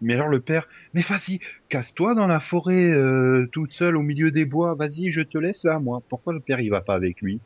Mais 0.00 0.14
alors 0.14 0.28
le 0.28 0.38
père, 0.38 0.68
mais 0.94 1.00
vas-y, 1.00 1.40
casse-toi 1.68 2.14
dans 2.14 2.28
la 2.28 2.38
forêt 2.38 2.88
euh, 2.88 3.48
toute 3.50 3.72
seule 3.72 3.96
au 3.96 4.02
milieu 4.02 4.30
des 4.30 4.44
bois, 4.44 4.76
vas-y, 4.76 5.10
je 5.10 5.22
te 5.22 5.38
laisse 5.38 5.64
là, 5.64 5.80
moi. 5.80 6.02
Pourquoi 6.08 6.32
le 6.32 6.40
père 6.40 6.60
il 6.60 6.70
va 6.70 6.82
pas 6.82 6.94
avec 6.94 7.20
lui? 7.20 7.40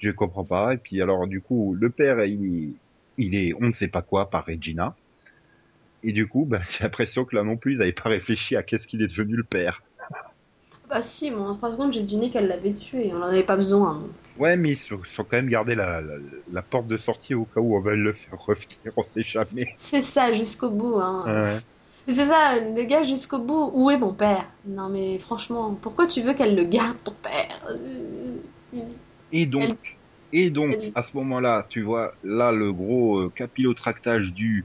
Je 0.00 0.10
comprends 0.10 0.44
pas. 0.44 0.74
Et 0.74 0.78
puis 0.78 1.00
alors 1.00 1.26
du 1.26 1.40
coup, 1.40 1.76
le 1.78 1.90
père 1.90 2.24
il, 2.24 2.74
il 3.18 3.34
est 3.34 3.54
on 3.60 3.68
ne 3.68 3.72
sait 3.72 3.88
pas 3.88 4.02
quoi 4.02 4.30
par 4.30 4.46
Regina. 4.46 4.96
Et 6.02 6.12
du 6.12 6.26
coup, 6.26 6.46
ben, 6.46 6.62
j'ai 6.70 6.84
l'impression 6.84 7.24
que 7.24 7.36
là 7.36 7.42
non 7.42 7.56
plus, 7.56 7.74
ils 7.74 7.78
n'avaient 7.78 7.92
pas 7.92 8.08
réfléchi 8.08 8.56
à 8.56 8.62
qu'est-ce 8.62 8.86
qu'il 8.86 9.02
est 9.02 9.08
devenu 9.08 9.36
le 9.36 9.44
père. 9.44 9.82
Bah 10.88 11.02
si, 11.02 11.30
moi 11.30 11.50
en 11.50 11.54
3 11.54 11.72
secondes 11.72 11.92
j'ai 11.92 12.02
deviné 12.02 12.30
qu'elle 12.30 12.48
l'avait 12.48 12.72
tué, 12.72 13.12
on 13.14 13.18
en 13.18 13.26
avait 13.26 13.44
pas 13.44 13.56
besoin. 13.56 14.02
Ouais, 14.36 14.56
mais 14.56 14.70
ils 14.70 14.76
sont, 14.76 14.98
quand 15.18 15.32
même 15.34 15.48
gardé 15.48 15.76
la, 15.76 16.02
la, 16.52 16.62
porte 16.62 16.88
de 16.88 16.96
sortie 16.96 17.32
au 17.32 17.44
cas 17.44 17.60
où 17.60 17.76
on 17.76 17.80
va 17.80 17.94
le 17.94 18.12
faire 18.12 18.40
revenir, 18.40 18.92
on 18.96 19.04
sait 19.04 19.22
jamais. 19.22 19.74
C'est 19.78 20.02
ça, 20.02 20.32
jusqu'au 20.32 20.68
bout. 20.68 20.96
Hein. 20.96 21.22
Ouais. 21.26 21.60
C'est 22.08 22.26
ça, 22.26 22.58
le 22.58 22.82
gars 22.86 23.04
jusqu'au 23.04 23.38
bout. 23.38 23.70
Où 23.72 23.88
est 23.90 23.98
mon 23.98 24.12
père? 24.12 24.46
Non 24.66 24.88
mais 24.88 25.18
franchement, 25.18 25.78
pourquoi 25.80 26.08
tu 26.08 26.22
veux 26.22 26.34
qu'elle 26.34 26.56
le 26.56 26.64
garde, 26.64 26.96
ton 27.04 27.14
père? 27.22 27.60
Et 29.32 29.46
donc, 29.46 29.96
et 30.32 30.50
donc, 30.50 30.76
à 30.94 31.02
ce 31.02 31.16
moment-là, 31.16 31.66
tu 31.68 31.82
vois, 31.82 32.14
là, 32.24 32.52
le 32.52 32.72
gros 32.72 33.18
euh, 33.18 33.32
capillotractage 33.34 34.32
du 34.32 34.64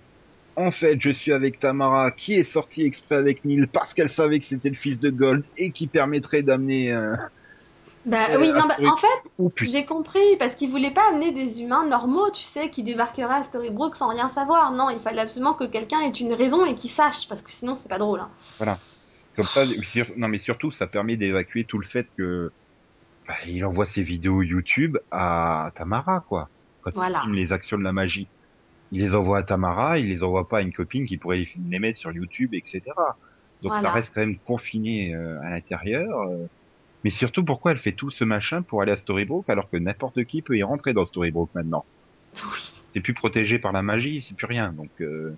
en 0.57 0.71
fait, 0.71 1.01
je 1.01 1.09
suis 1.09 1.33
avec 1.33 1.59
Tamara, 1.59 2.11
qui 2.11 2.33
est 2.33 2.43
sortie 2.43 2.83
exprès 2.83 3.15
avec 3.15 3.43
Neil 3.43 3.67
parce 3.67 3.93
qu'elle 3.93 4.09
savait 4.09 4.39
que 4.39 4.45
c'était 4.45 4.69
le 4.69 4.75
fils 4.75 4.99
de 4.99 5.09
Gold 5.09 5.43
et 5.57 5.71
qui 5.71 5.87
permettrait 5.87 6.43
d'amener. 6.43 6.93
Euh... 6.93 7.15
Bah 8.05 8.27
Euh, 8.29 8.39
oui, 8.39 8.49
non, 8.49 8.61
bah, 8.67 8.75
en 8.85 8.97
fait, 8.97 9.07
Oh 9.39 9.51
j'ai 9.57 9.83
compris, 9.85 10.37
parce 10.37 10.53
qu'ils 10.55 10.69
voulaient 10.69 10.93
pas 10.93 11.09
amener 11.09 11.31
des 11.31 11.61
humains 11.61 11.85
normaux, 11.85 12.29
tu 12.31 12.43
sais, 12.43 12.69
qui 12.69 12.83
débarqueraient 12.83 13.39
à 13.39 13.43
Storybrooke 13.43 13.95
sans 13.95 14.09
rien 14.09 14.29
savoir. 14.29 14.71
Non, 14.71 14.89
il 14.91 14.99
fallait 14.99 15.21
absolument 15.21 15.55
que 15.55 15.65
quelqu'un 15.65 16.01
ait 16.01 16.11
une 16.11 16.33
raison 16.33 16.65
et 16.65 16.75
qu'il 16.75 16.91
sache, 16.91 17.27
parce 17.27 17.41
que 17.41 17.51
sinon 17.51 17.75
c'est 17.75 17.89
pas 17.89 17.97
drôle. 17.97 18.21
Hein. 18.21 18.77
Comme 19.35 19.47
ça, 19.47 19.65
non 20.15 20.29
mais 20.29 20.37
surtout, 20.37 20.71
ça 20.71 20.87
permet 20.87 21.17
d'évacuer 21.17 21.65
tout 21.65 21.79
le 21.79 21.85
fait 21.85 22.07
que 22.15 22.51
bah, 23.27 23.35
il 23.47 23.63
envoie 23.65 23.85
ses 23.85 24.03
vidéos 24.03 24.41
YouTube 24.41 24.97
à 25.11 25.71
Tamara, 25.75 26.23
quoi. 26.27 26.49
Quand 26.81 26.91
Voilà. 26.93 27.19
il 27.19 27.21
filme 27.23 27.35
les 27.35 27.53
actions 27.53 27.77
de 27.77 27.83
la 27.83 27.93
magie, 27.93 28.27
il 28.91 29.01
les 29.01 29.15
envoie 29.15 29.39
à 29.39 29.43
Tamara, 29.43 29.97
il 29.97 30.07
les 30.07 30.23
envoie 30.23 30.47
pas 30.47 30.59
à 30.59 30.61
une 30.61 30.73
copine 30.73 31.05
qui 31.05 31.17
pourrait 31.17 31.45
les, 31.69 31.79
mettre 31.79 31.97
sur 31.97 32.11
YouTube, 32.11 32.53
etc. 32.53 32.81
Donc 33.61 33.71
Voilà. 33.71 33.89
ça 33.89 33.91
reste 33.93 34.13
quand 34.13 34.21
même 34.21 34.37
confiné 34.37 35.15
euh, 35.15 35.41
à 35.41 35.49
l'intérieur. 35.49 36.21
euh. 36.29 36.45
Mais 37.03 37.09
surtout, 37.09 37.43
pourquoi 37.43 37.71
elle 37.71 37.77
fait 37.77 37.91
tout 37.91 38.09
ce 38.11 38.23
machin 38.23 38.61
pour 38.61 38.81
aller 38.81 38.91
à 38.91 38.97
Storybrooke 38.97 39.49
alors 39.49 39.69
que 39.69 39.77
n'importe 39.77 40.23
qui 40.25 40.41
peut 40.41 40.57
y 40.57 40.63
rentrer 40.63 40.93
dans 40.93 41.05
Storybrooke 41.05 41.53
maintenant? 41.55 41.85
Oui. 42.43 42.73
C'est 42.93 43.01
plus 43.01 43.13
protégé 43.13 43.59
par 43.59 43.71
la 43.73 43.81
magie, 43.81 44.21
c'est 44.21 44.35
plus 44.35 44.45
rien. 44.45 44.71
Donc 44.71 44.89
euh, 45.01 45.35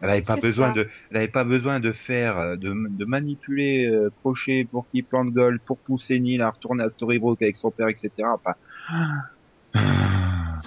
elle 0.00 0.10
avait 0.10 0.22
pas 0.22 0.36
besoin 0.36 0.68
ça. 0.68 0.74
de, 0.74 0.88
elle 1.10 1.16
avait 1.16 1.28
pas 1.28 1.44
besoin 1.44 1.80
de 1.80 1.92
faire, 1.92 2.38
euh, 2.38 2.56
de, 2.56 2.74
de 2.90 3.04
manipuler 3.04 3.86
euh, 3.86 4.10
Crochet 4.20 4.66
pour 4.70 4.88
qu'il 4.88 5.04
plante 5.04 5.30
Gold, 5.32 5.60
pour 5.66 5.78
pousser 5.78 6.20
Neil 6.20 6.40
à 6.42 6.50
retourner 6.50 6.84
à 6.84 6.90
Storybrooke 6.90 7.42
avec 7.42 7.56
son 7.56 7.70
père, 7.70 7.88
etc. 7.88 8.10
Enfin. 8.34 8.52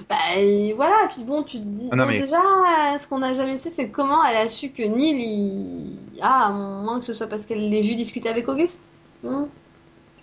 Bah 0.09 0.15
et 0.37 0.73
voilà, 0.73 1.05
et 1.05 1.13
puis 1.13 1.23
bon, 1.23 1.43
tu 1.43 1.57
te 1.57 1.63
dis. 1.63 1.89
Ah, 1.91 1.95
non, 1.95 2.05
bon, 2.05 2.11
mais- 2.11 2.21
déjà, 2.21 2.37
euh, 2.39 2.97
ce 2.97 3.07
qu'on 3.07 3.19
n'a 3.19 3.35
jamais 3.35 3.57
su, 3.57 3.69
c'est 3.69 3.89
comment 3.89 4.23
elle 4.23 4.37
a 4.37 4.47
su 4.49 4.69
que 4.71 4.83
Neil, 4.83 5.15
il. 5.19 5.99
Ah, 6.21 6.47
à 6.47 6.51
moins 6.51 6.99
que 6.99 7.05
ce 7.05 7.13
soit 7.13 7.27
parce 7.27 7.45
qu'elle 7.45 7.69
l'ait 7.69 7.81
vu 7.81 7.95
discuter 7.95 8.29
avec 8.29 8.47
Auguste. 8.47 8.81
Hmm. 9.23 9.45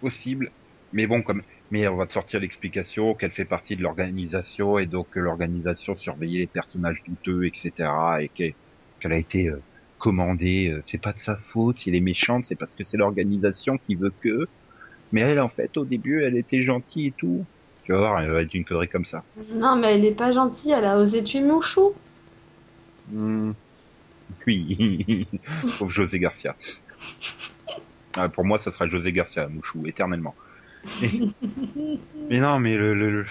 possible. 0.01 0.51
Mais 0.93 1.07
bon, 1.07 1.23
comme, 1.23 1.43
mais 1.71 1.89
on 1.89 1.97
va 1.97 2.07
te 2.07 2.13
sortir 2.13 2.39
l'explication 2.41 3.15
qu'elle 3.15 3.33
fait 3.33 3.45
partie 3.45 3.77
de 3.77 3.83
l'organisation 3.83 4.79
et 4.79 4.87
donc 4.87 5.11
que 5.11 5.19
l'organisation 5.19 5.97
surveillait 5.97 6.41
les 6.41 6.47
personnages 6.47 7.03
douteux, 7.05 7.45
etc. 7.47 7.73
et 8.21 8.29
qu'elle 8.29 8.55
qu'elle 9.05 9.13
a 9.13 9.19
été 9.19 9.49
euh, 9.49 9.61
commandée. 9.99 10.71
euh, 10.71 10.83
c'est 10.87 11.01
pas 11.03 11.13
de 11.13 11.19
sa 11.19 11.37
faute. 11.37 11.79
Si 11.79 11.91
elle 11.91 11.97
est 11.97 12.01
méchante, 12.01 12.47
c'est 12.47 12.57
parce 12.57 12.75
que 12.75 12.85
c'est 12.85 12.97
l'organisation 12.97 13.77
qui 13.77 13.95
veut 13.97 14.13
que. 14.21 14.49
Mais 15.13 15.21
elle, 15.21 15.41
en 15.41 15.51
fait, 15.51 15.77
au 15.77 15.85
début, 15.85 16.23
elle 16.25 16.37
était 16.37 16.63
gentille 16.63 17.09
et 17.09 17.13
tout. 17.13 17.45
Tu 17.85 17.93
vas 17.93 17.99
voir, 17.99 18.21
elle 18.21 18.31
va 18.31 18.41
être 18.41 18.55
une 18.55 18.65
connerie 18.65 18.89
comme 18.89 19.05
ça. 19.05 19.23
Non, 19.53 19.77
mais 19.77 19.95
elle 19.95 20.07
est 20.07 20.15
pas 20.15 20.33
gentille, 20.33 20.73
elle 20.73 20.87
a 20.87 20.99
osé 20.99 21.23
tuer 21.23 21.43
Mouchou. 21.43 21.93
Hmm. 23.13 23.53
Oui, 24.47 25.29
pauvre 25.79 25.91
José 25.91 26.19
Garcia. 26.19 26.57
Ah, 28.17 28.31
pour 28.31 28.45
moi, 28.45 28.59
ça 28.59 28.71
sera 28.71 28.89
José 28.89 29.13
Garcia, 29.13 29.49
Mouchou, 29.49 29.87
éternellement. 29.87 30.35
Mais, 31.03 31.11
mais 32.31 32.41
non, 32.41 32.59
mais 32.59 32.77
le, 32.77 32.95
le, 32.95 33.11
le, 33.11 33.25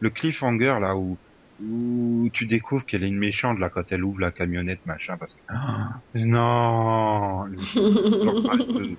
le 0.00 0.10
cliffhanger 0.10 0.78
là 0.80 0.96
où, 0.96 1.16
où 1.62 2.28
tu 2.32 2.46
découvres 2.46 2.84
qu'elle 2.86 3.02
est 3.02 3.08
une 3.08 3.18
méchante 3.18 3.58
là 3.58 3.68
quand 3.68 3.90
elle 3.90 4.04
ouvre 4.04 4.20
la 4.20 4.30
camionnette 4.30 4.84
machin 4.86 5.16
parce 5.16 5.34
que 5.34 5.40
Ah, 5.48 6.00
non. 6.14 7.46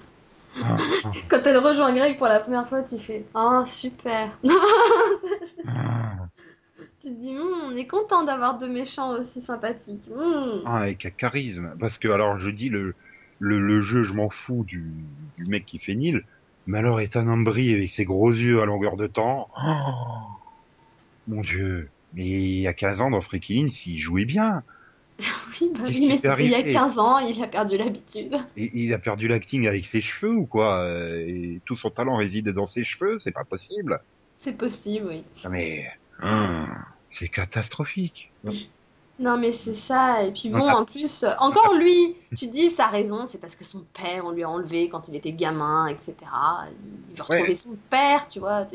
Quand 1.30 1.42
elle 1.46 1.58
rejoint 1.58 1.94
Greg 1.94 2.18
pour 2.18 2.28
la 2.28 2.40
première 2.40 2.68
fois, 2.68 2.84
tu 2.84 2.98
fais 3.00 3.26
Ah, 3.34 3.64
super. 3.68 4.38
ah, 5.68 6.28
tu 7.02 7.10
te 7.10 7.14
dis 7.14 7.38
Hum, 7.38 7.72
On 7.72 7.76
est 7.76 7.86
content 7.88 8.24
d'avoir 8.24 8.58
deux 8.58 8.70
méchants 8.70 9.12
aussi 9.12 9.42
sympathiques. 9.42 10.04
Hum. 10.14 10.62
ah, 10.66 10.80
avec 10.80 11.06
un 11.06 11.12
charisme. 11.12 11.76
Parce 11.80 11.98
que 11.98 12.08
alors 12.10 12.40
je 12.40 12.50
dis 12.50 12.70
le 12.70 12.94
le, 13.40 13.60
le 13.60 13.80
jeu, 13.80 14.04
je 14.04 14.14
m'en 14.14 14.30
fous 14.30 14.66
du, 14.66 14.92
du 15.38 15.46
mec 15.46 15.66
qui 15.66 15.80
fait 15.80 15.96
Nil, 15.96 16.26
mais 16.68 16.80
alors 16.80 17.00
est 17.00 17.16
un 17.16 17.46
avec 17.48 17.90
ses 17.90 18.04
gros 18.04 18.32
yeux 18.32 18.62
à 18.62 18.66
longueur 18.66 18.98
de 18.98 19.08
temps. 19.08 19.50
Oh, 19.58 20.28
mon 21.28 21.42
dieu. 21.42 21.90
Mais 22.14 22.26
il 22.26 22.60
y 22.62 22.68
a 22.68 22.74
15 22.74 23.02
ans 23.02 23.12
dans 23.12 23.22
Freaky 23.22 23.56
Lynn, 23.62 23.72
s'il 23.72 24.00
jouait 24.00 24.26
bien. 24.26 24.64
Oui, 25.62 25.70
bah 25.74 25.80
oui, 25.88 26.08
mais 26.08 26.16
il 26.16 26.22
y 26.24 26.28
a 26.28 26.32
arrivé 26.32 26.72
15 26.72 26.98
ans, 27.00 27.18
il 27.20 27.44
a 27.44 27.48
perdu 27.48 27.76
l'habitude. 27.78 28.38
Et 28.56 28.72
il 28.74 28.94
a 28.94 29.00
perdu 29.00 29.28
l'acting 29.28 29.68
avec 29.68 29.86
ses 29.86 30.00
cheveux 30.00 30.34
ou 30.34 30.46
quoi? 30.46 30.88
Et 31.28 31.60
tout 31.66 31.76
son 31.76 31.90
talent 31.90 32.16
réside 32.16 32.50
dans 32.50 32.68
ses 32.68 32.86
cheveux, 32.86 33.20
c'est 33.20 33.32
pas 33.32 33.44
possible. 33.44 34.00
C'est 34.42 34.54
possible, 34.58 35.08
oui. 35.10 35.24
Non 35.44 35.50
mais 35.50 35.92
hum, 36.22 36.68
c'est 37.12 37.28
catastrophique. 37.28 38.32
Non, 39.20 39.38
mais 39.38 39.52
c'est 39.52 39.76
ça. 39.76 40.24
Et 40.24 40.32
puis 40.32 40.48
bon, 40.48 40.66
Ah. 40.66 40.78
en 40.78 40.86
plus, 40.86 41.24
euh, 41.24 41.32
encore 41.40 41.74
lui, 41.74 42.16
tu 42.38 42.48
dis 42.48 42.70
sa 42.70 42.88
raison, 42.88 43.26
c'est 43.26 43.40
parce 43.42 43.58
que 43.58 43.66
son 43.66 43.84
père, 43.94 44.24
on 44.26 44.32
lui 44.32 44.44
a 44.44 44.50
enlevé 44.50 44.88
quand 44.88 45.10
il 45.10 45.16
était 45.18 45.34
gamin, 45.34 45.88
etc. 45.88 46.16
Il 47.12 47.18
veut 47.18 47.24
retrouver 47.24 47.50
Ouais. 47.50 47.56
son 47.56 47.76
père, 47.90 48.30
tu 48.30 48.40
vois. 48.40 48.66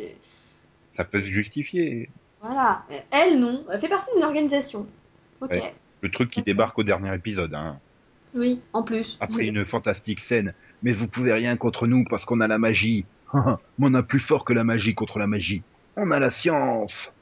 Ça 0.92 1.04
peut 1.04 1.22
se 1.22 1.30
justifier. 1.30 2.10
Voilà. 2.44 2.84
Elle, 3.10 3.40
non. 3.40 3.64
Elle 3.72 3.80
fait 3.80 3.88
partie 3.88 4.12
d'une 4.14 4.24
organisation. 4.24 4.86
Ok. 5.40 5.50
Ouais. 5.50 5.74
Le 6.02 6.10
truc 6.10 6.30
qui 6.30 6.42
débarque 6.42 6.78
au 6.78 6.82
dernier 6.82 7.14
épisode, 7.14 7.54
hein. 7.54 7.78
Oui, 8.34 8.60
en 8.72 8.82
plus. 8.82 9.16
après 9.20 9.36
Oui. 9.36 9.46
une 9.48 9.64
fantastique 9.64 10.20
scène. 10.20 10.52
Mais 10.82 10.92
vous 10.92 11.06
pouvez 11.08 11.32
rien 11.32 11.56
contre 11.56 11.86
nous 11.86 12.04
parce 12.04 12.24
qu'on 12.24 12.40
a 12.40 12.48
la 12.48 12.58
magie. 12.58 13.06
Mais 13.34 13.46
on 13.78 13.94
a 13.94 14.02
plus 14.02 14.20
fort 14.20 14.44
que 14.44 14.52
la 14.52 14.64
magie 14.64 14.94
contre 14.94 15.18
la 15.18 15.26
magie. 15.26 15.62
On 15.96 16.10
a 16.10 16.18
la 16.20 16.30
science. 16.30 17.12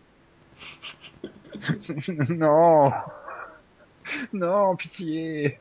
non. 2.30 2.90
Non, 4.32 4.74
pitié. 4.74 5.58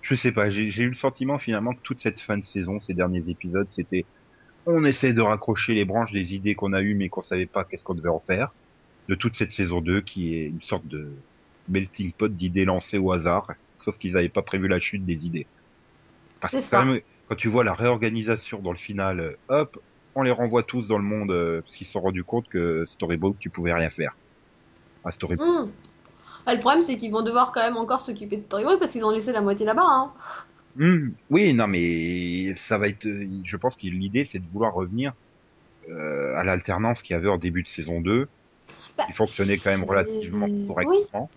Je 0.00 0.14
sais 0.16 0.32
pas, 0.32 0.50
j'ai 0.50 0.82
eu 0.82 0.88
le 0.88 0.96
sentiment 0.96 1.38
finalement 1.38 1.72
que 1.74 1.80
toute 1.82 2.00
cette 2.02 2.18
fin 2.18 2.36
de 2.36 2.44
saison, 2.44 2.80
ces 2.80 2.92
derniers 2.94 3.22
épisodes, 3.28 3.68
c'était 3.68 4.04
on 4.66 4.84
essaie 4.84 5.12
de 5.12 5.20
raccrocher 5.20 5.74
les 5.74 5.84
branches 5.84 6.12
des 6.12 6.34
idées 6.34 6.54
qu'on 6.54 6.72
a 6.72 6.82
eues 6.82 6.94
mais 6.94 7.08
qu'on 7.08 7.22
savait 7.22 7.46
pas 7.46 7.64
qu'est-ce 7.64 7.84
qu'on 7.84 7.94
devait 7.94 8.08
en 8.08 8.20
faire. 8.20 8.52
De 9.08 9.14
toute 9.14 9.34
cette 9.34 9.52
saison 9.52 9.80
2 9.80 10.00
qui 10.00 10.36
est 10.36 10.46
une 10.46 10.62
sorte 10.62 10.86
de 10.86 11.10
melting 11.68 12.12
pot 12.12 12.28
d'idées 12.28 12.64
lancées 12.64 12.98
au 12.98 13.12
hasard, 13.12 13.52
sauf 13.78 13.98
qu'ils 13.98 14.12
n'avaient 14.12 14.28
pas 14.28 14.42
prévu 14.42 14.68
la 14.68 14.80
chute 14.80 15.04
des 15.04 15.26
idées. 15.26 15.46
Parce 16.40 16.54
que 16.54 16.84
même, 16.84 17.00
quand 17.28 17.36
tu 17.36 17.48
vois 17.48 17.64
la 17.64 17.74
réorganisation 17.74 18.60
dans 18.60 18.72
le 18.72 18.78
final, 18.78 19.20
euh, 19.20 19.36
hop, 19.48 19.78
on 20.14 20.22
les 20.22 20.30
renvoie 20.30 20.62
tous 20.62 20.88
dans 20.88 20.98
le 20.98 21.04
monde 21.04 21.30
euh, 21.30 21.62
parce 21.62 21.74
qu'ils 21.76 21.86
se 21.86 21.92
sont 21.92 22.00
rendus 22.00 22.24
compte 22.24 22.48
que 22.48 22.84
Storybook, 22.86 23.36
tu 23.38 23.50
pouvais 23.50 23.72
rien 23.72 23.90
faire. 23.90 24.16
À 25.04 25.10
Storybook. 25.10 25.46
Hmm. 25.46 25.70
Ah, 26.44 26.54
le 26.54 26.60
problème, 26.60 26.82
c'est 26.82 26.98
qu'ils 26.98 27.12
vont 27.12 27.22
devoir 27.22 27.52
quand 27.52 27.60
même 27.60 27.76
encore 27.76 28.02
s'occuper 28.02 28.36
de 28.36 28.42
Storybook 28.42 28.78
parce 28.78 28.90
qu'ils 28.90 29.04
ont 29.04 29.10
laissé 29.10 29.32
la 29.32 29.40
moitié 29.40 29.64
là-bas. 29.64 29.86
Hein. 29.86 30.12
Hmm, 30.74 31.10
Oui, 31.28 31.52
non, 31.54 31.66
mais 31.68 32.54
ça 32.56 32.78
va 32.78 32.88
être. 32.88 33.06
Je 33.44 33.56
pense 33.58 33.76
que 33.76 33.86
l'idée, 33.86 34.24
c'est 34.24 34.38
de 34.40 34.48
vouloir 34.50 34.72
revenir 34.74 35.12
euh, 35.88 36.36
à 36.36 36.44
l'alternance 36.44 37.02
qu'il 37.02 37.14
y 37.14 37.18
avait 37.18 37.28
en 37.28 37.38
début 37.38 37.62
de 37.64 37.68
saison 37.68 38.00
2, 38.00 38.30
Bah, 38.96 39.06
qui 39.06 39.12
fonctionnait 39.14 39.60
quand 39.60 39.70
même 39.70 39.84
relativement 39.84 40.48
Oui. 40.84 41.06
correctement. 41.08 41.32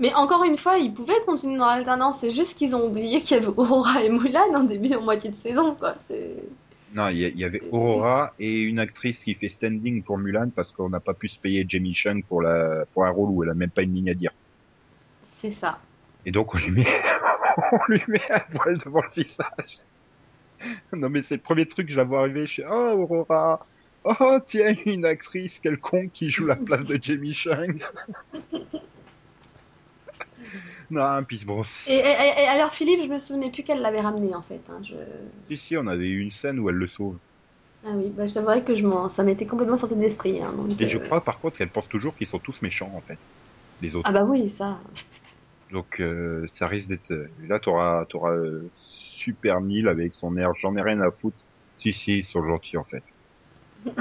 Mais 0.00 0.12
encore 0.14 0.44
une 0.44 0.58
fois, 0.58 0.78
ils 0.78 0.92
pouvaient 0.94 1.20
continuer 1.26 1.58
dans 1.58 1.66
l'alternance. 1.66 2.20
C'est 2.20 2.30
juste 2.32 2.58
qu'ils 2.58 2.74
ont 2.76 2.86
oublié 2.88 3.20
qu'il 3.22 3.36
y 3.36 3.40
avait 3.40 3.46
Aurora 3.48 4.02
et 4.04 4.10
Mulan 4.10 4.54
en 4.54 4.64
début 4.64 4.94
en 4.94 5.02
moitié 5.02 5.30
de 5.30 5.36
saison. 5.40 5.74
Quoi. 5.76 5.96
Non, 6.90 7.08
il 7.08 7.18
y, 7.18 7.38
y 7.40 7.44
avait 7.44 7.64
Aurora 7.70 8.34
et 8.38 8.60
une 8.60 8.78
actrice 8.78 9.24
qui 9.24 9.34
fait 9.34 9.48
standing 9.48 10.04
pour 10.04 10.16
Mulan 10.18 10.50
parce 10.54 10.70
qu'on 10.72 10.90
n'a 10.90 11.00
pas 11.00 11.12
pu 11.14 11.26
se 11.28 11.40
payer 11.40 11.64
Jamie 11.68 11.94
Chung 11.94 12.24
pour 12.28 12.40
la 12.40 12.86
pour 12.92 13.04
un 13.04 13.10
rôle 13.10 13.30
où 13.32 13.42
elle 13.42 13.50
a 13.50 13.54
même 13.54 13.72
pas 13.72 13.82
une 13.82 13.94
ligne 13.94 14.10
à 14.10 14.14
dire. 14.14 14.30
C'est 15.40 15.52
ça. 15.52 15.80
Et 16.24 16.32
donc 16.32 16.54
on 16.54 16.58
lui 16.58 16.70
met 16.72 16.86
on 17.72 17.78
lui 17.88 18.02
met 18.08 18.30
un 18.32 18.40
poil 18.52 18.78
devant 18.78 19.02
le 19.02 19.22
visage. 19.22 19.76
Non 20.92 21.10
mais 21.10 21.22
c'est 21.22 21.36
le 21.36 21.42
premier 21.42 21.66
truc 21.66 21.88
que 21.88 22.00
vois 22.02 22.20
arriver, 22.20 22.46
je 22.46 22.52
suis 22.52 22.62
oh 22.68 22.72
Aurora. 22.98 23.60
Oh 24.04 24.38
tiens 24.48 24.74
une 24.86 25.04
actrice 25.04 25.58
quelconque 25.60 26.12
qui 26.12 26.30
joue 26.30 26.46
la 26.46 26.56
place 26.56 26.84
de 26.86 26.98
Jamie 27.00 27.34
Chung. 27.34 27.80
non, 30.90 31.24
puis 31.24 31.44
bon, 31.44 31.62
Et, 31.86 31.94
et- 31.94 31.98
et- 31.98 32.48
alors, 32.48 32.72
Philippe, 32.74 33.02
je 33.04 33.08
me 33.08 33.18
souvenais 33.20 33.50
plus 33.50 33.62
qu'elle 33.64 33.80
l'avait 33.80 34.00
ramené 34.00 34.34
en 34.34 34.42
fait. 34.42 34.62
hein. 34.68 34.80
Je... 34.82 34.94
si 35.48 35.56
si, 35.56 35.76
on 35.76 35.86
avait 35.86 36.08
eu 36.08 36.18
une 36.20 36.32
scène 36.32 36.58
où 36.58 36.68
elle 36.68 36.74
le 36.74 36.88
sauve. 36.88 37.20
Ah 37.84 37.92
oui, 37.96 38.10
bah, 38.10 38.26
je 38.26 38.34
t'avouerai 38.34 38.64
que 38.64 38.74
je 38.76 38.84
m'en... 38.86 39.08
ça 39.08 39.22
m'était 39.24 39.46
complètement 39.46 39.76
sorti 39.76 39.94
de 39.96 40.00
l'esprit. 40.00 40.42
hein, 40.42 40.52
donc, 40.52 40.80
Et 40.80 40.86
je 40.86 40.98
euh, 40.98 40.98
crois 40.98 41.24
par 41.24 41.40
contre 41.40 41.56
qu'elle 41.56 41.72
pense 41.72 41.88
toujours 41.88 42.14
qu'ils 42.14 42.26
sont 42.26 42.38
tous 42.38 42.60
méchants 42.60 42.92
en 42.94 43.00
fait, 43.00 43.22
les 43.80 43.96
autres. 43.96 44.04
Ah 44.04 44.12
bah 44.12 44.24
oui, 44.24 44.48
ça. 44.50 44.80
Donc 45.72 46.00
euh, 46.00 46.46
ça 46.54 46.66
risque 46.68 46.88
d'être. 46.88 47.10
euh, 47.12 47.28
Là, 47.48 47.58
t'auras 47.58 48.04
t'auras 48.06 48.32
euh, 48.32 48.70
Super 48.76 49.60
Neil 49.60 49.88
avec 49.88 50.14
son 50.14 50.36
air. 50.36 50.52
J'en 50.60 50.76
ai 50.76 50.82
rien 50.82 51.00
à 51.00 51.10
foutre. 51.10 51.38
Si 51.78 51.92
si, 51.92 52.18
ils 52.18 52.24
sont 52.24 52.44
gentils 52.44 52.76
en 52.76 52.84
fait. 52.84 53.02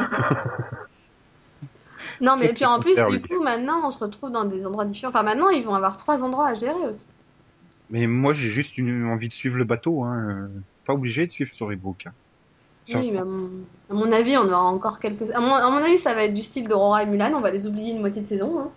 Non, 2.20 2.36
mais 2.36 2.54
puis 2.54 2.66
en 2.66 2.80
plus, 2.80 2.96
du 2.96 3.22
coup, 3.22 3.42
maintenant, 3.44 3.82
on 3.86 3.92
se 3.92 4.00
retrouve 4.00 4.32
dans 4.32 4.46
des 4.46 4.66
endroits 4.66 4.86
différents. 4.86 5.12
Enfin, 5.12 5.24
maintenant, 5.24 5.50
ils 5.50 5.64
vont 5.64 5.76
avoir 5.76 5.98
trois 5.98 6.24
endroits 6.24 6.48
à 6.48 6.56
gérer 6.56 6.74
aussi. 6.88 7.06
Mais 7.92 8.08
moi, 8.08 8.34
j'ai 8.34 8.50
juste 8.50 8.78
une 8.78 9.06
envie 9.06 9.28
de 9.28 9.34
suivre 9.34 9.58
le 9.58 9.66
bateau. 9.66 10.04
Hein. 10.04 10.30
euh, 10.30 10.48
Pas 10.86 10.94
obligé 10.94 11.28
de 11.28 11.32
suivre 11.32 11.54
Storybook. 11.54 12.08
Hein. 12.08 12.14
Oui, 12.96 13.12
mais 13.12 13.20
à 13.20 13.26
mon, 13.26 13.50
à 13.90 13.94
mon 13.94 14.12
avis, 14.12 14.36
on 14.38 14.48
aura 14.48 14.64
encore 14.64 15.00
quelques. 15.00 15.30
À 15.32 15.40
mon, 15.40 15.54
à 15.54 15.70
mon 15.70 15.78
avis, 15.78 16.00
ça 16.00 16.16
va 16.16 16.24
être 16.24 16.34
du 16.34 16.42
style 16.42 16.68
d'Aurora 16.68 17.04
et 17.04 17.06
Mulan. 17.06 17.34
On 17.36 17.42
va 17.42 17.52
les 17.52 17.68
oublier 17.68 17.94
une 17.94 18.02
moitié 18.02 18.22
de 18.24 18.28
saison. 18.28 18.60
Hein. 18.60 18.70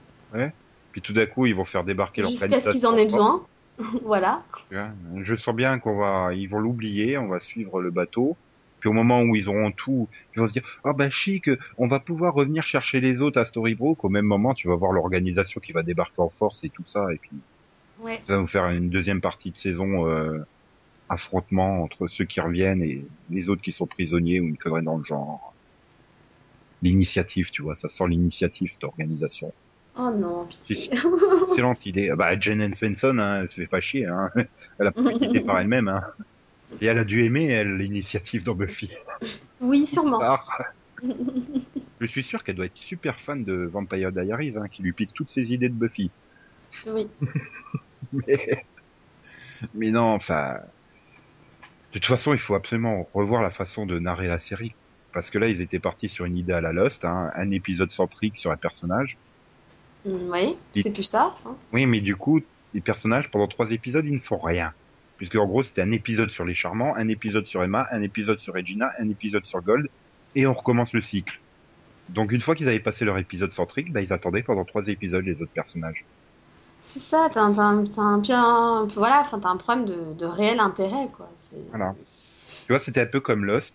Puis 0.94 1.00
tout 1.00 1.12
d'un 1.12 1.26
coup, 1.26 1.44
ils 1.46 1.56
vont 1.56 1.64
faire 1.64 1.82
débarquer 1.82 2.20
leur 2.20 2.30
Jusqu'à 2.30 2.60
ce 2.60 2.70
qu'ils 2.70 2.86
en 2.86 2.96
aient 2.96 3.06
besoin. 3.06 3.44
voilà. 4.04 4.44
Je 4.70 5.34
sens 5.34 5.52
bien 5.52 5.80
qu'on 5.80 5.96
va, 5.96 6.32
ils 6.32 6.46
vont 6.46 6.60
l'oublier, 6.60 7.18
on 7.18 7.26
va 7.26 7.40
suivre 7.40 7.80
le 7.82 7.90
bateau. 7.90 8.36
Puis 8.78 8.88
au 8.88 8.92
moment 8.92 9.22
où 9.22 9.34
ils 9.34 9.48
auront 9.48 9.72
tout, 9.72 10.06
ils 10.36 10.38
vont 10.38 10.46
se 10.46 10.52
dire, 10.52 10.62
ah 10.84 10.92
bah 10.92 11.10
chic, 11.10 11.50
on 11.78 11.88
va 11.88 11.98
pouvoir 11.98 12.32
revenir 12.32 12.62
chercher 12.64 13.00
les 13.00 13.22
autres 13.22 13.40
à 13.40 13.44
Storybrooke. 13.44 14.04
Au 14.04 14.08
même 14.08 14.24
moment, 14.24 14.54
tu 14.54 14.68
vas 14.68 14.76
voir 14.76 14.92
l'organisation 14.92 15.60
qui 15.60 15.72
va 15.72 15.82
débarquer 15.82 16.20
en 16.20 16.28
force 16.28 16.62
et 16.62 16.68
tout 16.68 16.84
ça, 16.86 17.12
et 17.12 17.16
puis 17.16 17.32
Ouais. 17.98 18.20
ça 18.24 18.34
va 18.36 18.42
nous 18.42 18.46
faire 18.46 18.68
une 18.68 18.90
deuxième 18.90 19.20
partie 19.20 19.50
de 19.50 19.56
saison 19.56 20.06
euh, 20.06 20.46
affrontement 21.08 21.82
entre 21.82 22.06
ceux 22.06 22.24
qui 22.24 22.40
reviennent 22.40 22.82
et 22.82 23.04
les 23.30 23.48
autres 23.48 23.62
qui 23.62 23.72
sont 23.72 23.86
prisonniers 23.86 24.38
ou 24.38 24.44
une 24.44 24.56
connerie 24.56 24.84
dans 24.84 24.98
le 24.98 25.04
genre. 25.04 25.52
L'initiative, 26.82 27.50
tu 27.50 27.62
vois, 27.62 27.74
ça 27.74 27.88
sent 27.88 28.06
l'initiative 28.06 28.72
d'organisation. 28.80 29.52
Oh 29.96 30.10
non, 30.10 30.46
pitié. 30.46 30.90
Excellente 31.48 31.86
idée. 31.86 32.10
Ah 32.10 32.16
Bah, 32.16 32.38
Jen 32.38 32.74
Svensson, 32.74 33.18
hein, 33.18 33.42
elle 33.42 33.50
se 33.50 33.54
fait 33.54 33.66
pas 33.66 33.80
chier. 33.80 34.06
Hein. 34.06 34.30
Elle 34.80 34.88
a 34.88 34.92
pas 34.92 35.12
quitté 35.12 35.40
par 35.40 35.60
elle-même. 35.60 35.86
Hein. 35.86 36.02
Et 36.80 36.86
elle 36.86 36.98
a 36.98 37.04
dû 37.04 37.22
aimer, 37.22 37.46
elle, 37.46 37.76
l'initiative 37.76 38.42
dans 38.42 38.56
Buffy. 38.56 38.90
oui, 39.60 39.86
sûrement. 39.86 40.18
Ah. 40.20 40.44
Je 42.00 42.06
suis 42.06 42.24
sûr 42.24 42.42
qu'elle 42.42 42.56
doit 42.56 42.66
être 42.66 42.76
super 42.76 43.20
fan 43.20 43.44
de 43.44 43.54
Vampire 43.72 44.10
Diaries, 44.10 44.54
hein, 44.56 44.66
qui 44.68 44.82
lui 44.82 44.92
pique 44.92 45.12
toutes 45.14 45.30
ses 45.30 45.54
idées 45.54 45.68
de 45.68 45.74
Buffy. 45.74 46.10
Oui. 46.86 47.06
Mais, 48.12 48.66
mais 49.72 49.90
non, 49.90 50.12
enfin... 50.12 50.58
De 51.92 51.98
toute 51.98 52.06
façon, 52.06 52.32
il 52.32 52.38
faut 52.38 52.54
absolument 52.54 53.08
revoir 53.12 53.42
la 53.42 53.50
façon 53.50 53.86
de 53.86 53.98
narrer 53.98 54.28
la 54.28 54.38
série. 54.38 54.74
Parce 55.12 55.30
que 55.30 55.38
là, 55.38 55.48
ils 55.48 55.60
étaient 55.60 55.78
partis 55.78 56.08
sur 56.08 56.24
une 56.24 56.36
idée 56.36 56.52
à 56.52 56.60
la 56.60 56.72
Lost, 56.72 57.04
hein, 57.04 57.30
un 57.34 57.50
épisode 57.50 57.92
centrique 57.92 58.36
sur 58.36 58.50
un 58.50 58.56
personnage. 58.56 59.16
Mm, 60.04 60.30
Oui, 60.30 60.56
c'est 60.74 60.90
plus 60.92 61.02
ça. 61.04 61.34
hein. 61.46 61.54
Oui, 61.72 61.86
mais 61.86 62.00
du 62.00 62.16
coup, 62.16 62.40
les 62.72 62.80
personnages, 62.80 63.30
pendant 63.30 63.46
trois 63.48 63.70
épisodes, 63.70 64.04
ils 64.04 64.14
ne 64.14 64.18
font 64.20 64.38
rien. 64.38 64.72
Puisque 65.16 65.36
en 65.36 65.46
gros, 65.46 65.62
c'était 65.62 65.82
un 65.82 65.92
épisode 65.92 66.30
sur 66.30 66.44
les 66.44 66.54
Charmants, 66.54 66.94
un 66.96 67.08
épisode 67.08 67.46
sur 67.46 67.62
Emma, 67.62 67.86
un 67.92 68.02
épisode 68.02 68.38
sur 68.40 68.54
Regina, 68.54 68.90
un 68.98 69.08
épisode 69.08 69.44
sur 69.44 69.62
Gold, 69.62 69.88
et 70.34 70.46
on 70.46 70.52
recommence 70.52 70.92
le 70.92 71.00
cycle. 71.00 71.40
Donc 72.08 72.32
une 72.32 72.40
fois 72.40 72.54
qu'ils 72.54 72.68
avaient 72.68 72.80
passé 72.80 73.04
leur 73.04 73.16
épisode 73.18 73.52
centrique, 73.52 73.92
bah, 73.92 74.02
ils 74.02 74.12
attendaient 74.12 74.42
pendant 74.42 74.64
trois 74.64 74.88
épisodes 74.88 75.24
les 75.24 75.40
autres 75.40 75.52
personnages. 75.52 76.04
C'est 76.88 77.00
ça, 77.00 77.28
t'as 77.32 77.40
un, 77.42 78.86
voilà, 78.94 79.26
un 79.32 79.56
problème 79.56 79.86
de, 79.86 80.12
de 80.18 80.26
réel 80.26 80.60
intérêt, 80.60 81.08
quoi. 81.16 81.30
Voilà. 81.70 81.94
Tu 82.66 82.72
vois, 82.72 82.80
c'était 82.80 83.00
un 83.00 83.06
peu 83.06 83.20
comme 83.20 83.44
Lost. 83.44 83.74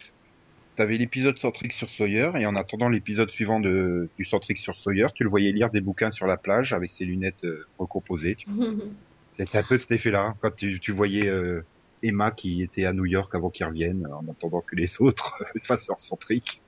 T'avais 0.79 0.95
l'épisode 0.95 1.37
centrique 1.37 1.73
sur 1.73 1.89
Sawyer, 1.89 2.31
et 2.35 2.45
en 2.45 2.55
attendant 2.55 2.87
l'épisode 2.87 3.29
suivant 3.29 3.59
de, 3.59 4.07
du 4.17 4.23
centrique 4.23 4.59
sur 4.59 4.79
Sawyer, 4.79 5.07
tu 5.13 5.25
le 5.25 5.29
voyais 5.29 5.51
lire 5.51 5.69
des 5.71 5.81
bouquins 5.81 6.13
sur 6.13 6.25
la 6.25 6.37
plage 6.37 6.71
avec 6.71 6.91
ses 6.91 7.03
lunettes 7.03 7.43
euh, 7.43 7.67
recomposées. 7.77 8.37
C'était 9.37 9.57
un 9.57 9.63
peu 9.63 9.77
cet 9.77 9.91
effet-là, 9.91 10.35
quand 10.39 10.55
tu, 10.55 10.79
tu 10.79 10.93
voyais 10.93 11.27
euh, 11.27 11.65
Emma 12.01 12.31
qui 12.31 12.63
était 12.63 12.85
à 12.85 12.93
New 12.93 13.03
York 13.05 13.35
avant 13.35 13.49
qu'il 13.49 13.65
revienne, 13.65 14.07
en 14.07 14.31
attendant 14.31 14.61
que 14.61 14.77
les 14.77 14.89
autres 15.01 15.43
fassent 15.63 15.85
leur 15.85 15.99
centrique. 15.99 16.61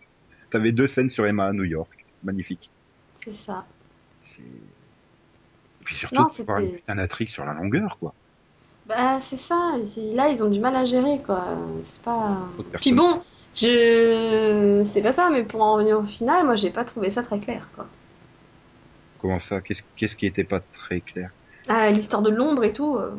T'avais 0.49 0.73
deux 0.73 0.87
scènes 0.87 1.09
sur 1.09 1.25
Emma 1.25 1.45
à 1.45 1.53
New 1.53 1.63
York. 1.63 2.05
Magnifique. 2.21 2.69
c'est 3.23 3.33
ça. 3.45 3.65
Et 4.37 4.43
puis 5.85 5.95
surtout, 5.95 6.27
tu 6.35 6.43
vois 6.43 6.61
une 6.61 6.73
putain 6.73 6.95
d'intrigue 6.95 7.29
sur 7.29 7.45
la 7.45 7.53
longueur, 7.53 7.97
quoi. 7.97 8.13
Bah, 8.87 9.21
c'est 9.21 9.39
ça. 9.39 9.77
Là, 10.13 10.27
ils 10.27 10.43
ont 10.43 10.49
du 10.49 10.59
mal 10.59 10.75
à 10.75 10.83
gérer, 10.83 11.21
quoi. 11.25 11.57
C'est 11.85 12.03
pas. 12.03 12.49
Puis 12.81 12.91
bon, 12.91 13.21
je. 13.55 14.83
C'est 14.93 15.01
pas 15.01 15.13
ça, 15.13 15.29
mais 15.31 15.43
pour 15.43 15.61
en 15.61 15.73
revenir 15.75 15.99
au 15.99 16.03
final, 16.05 16.45
moi, 16.45 16.55
j'ai 16.55 16.69
pas 16.69 16.83
trouvé 16.85 17.11
ça 17.11 17.23
très 17.23 17.39
clair, 17.39 17.67
quoi. 17.75 17.87
Comment 19.19 19.39
ça? 19.39 19.61
Qu'est-ce 19.61 20.15
qui 20.15 20.25
était 20.25 20.43
pas 20.43 20.61
très 20.73 21.01
clair? 21.01 21.29
Ah, 21.67 21.91
l'histoire 21.91 22.21
de 22.23 22.31
l'ombre 22.31 22.63
et 22.63 22.73
tout. 22.73 22.95
euh, 22.97 23.11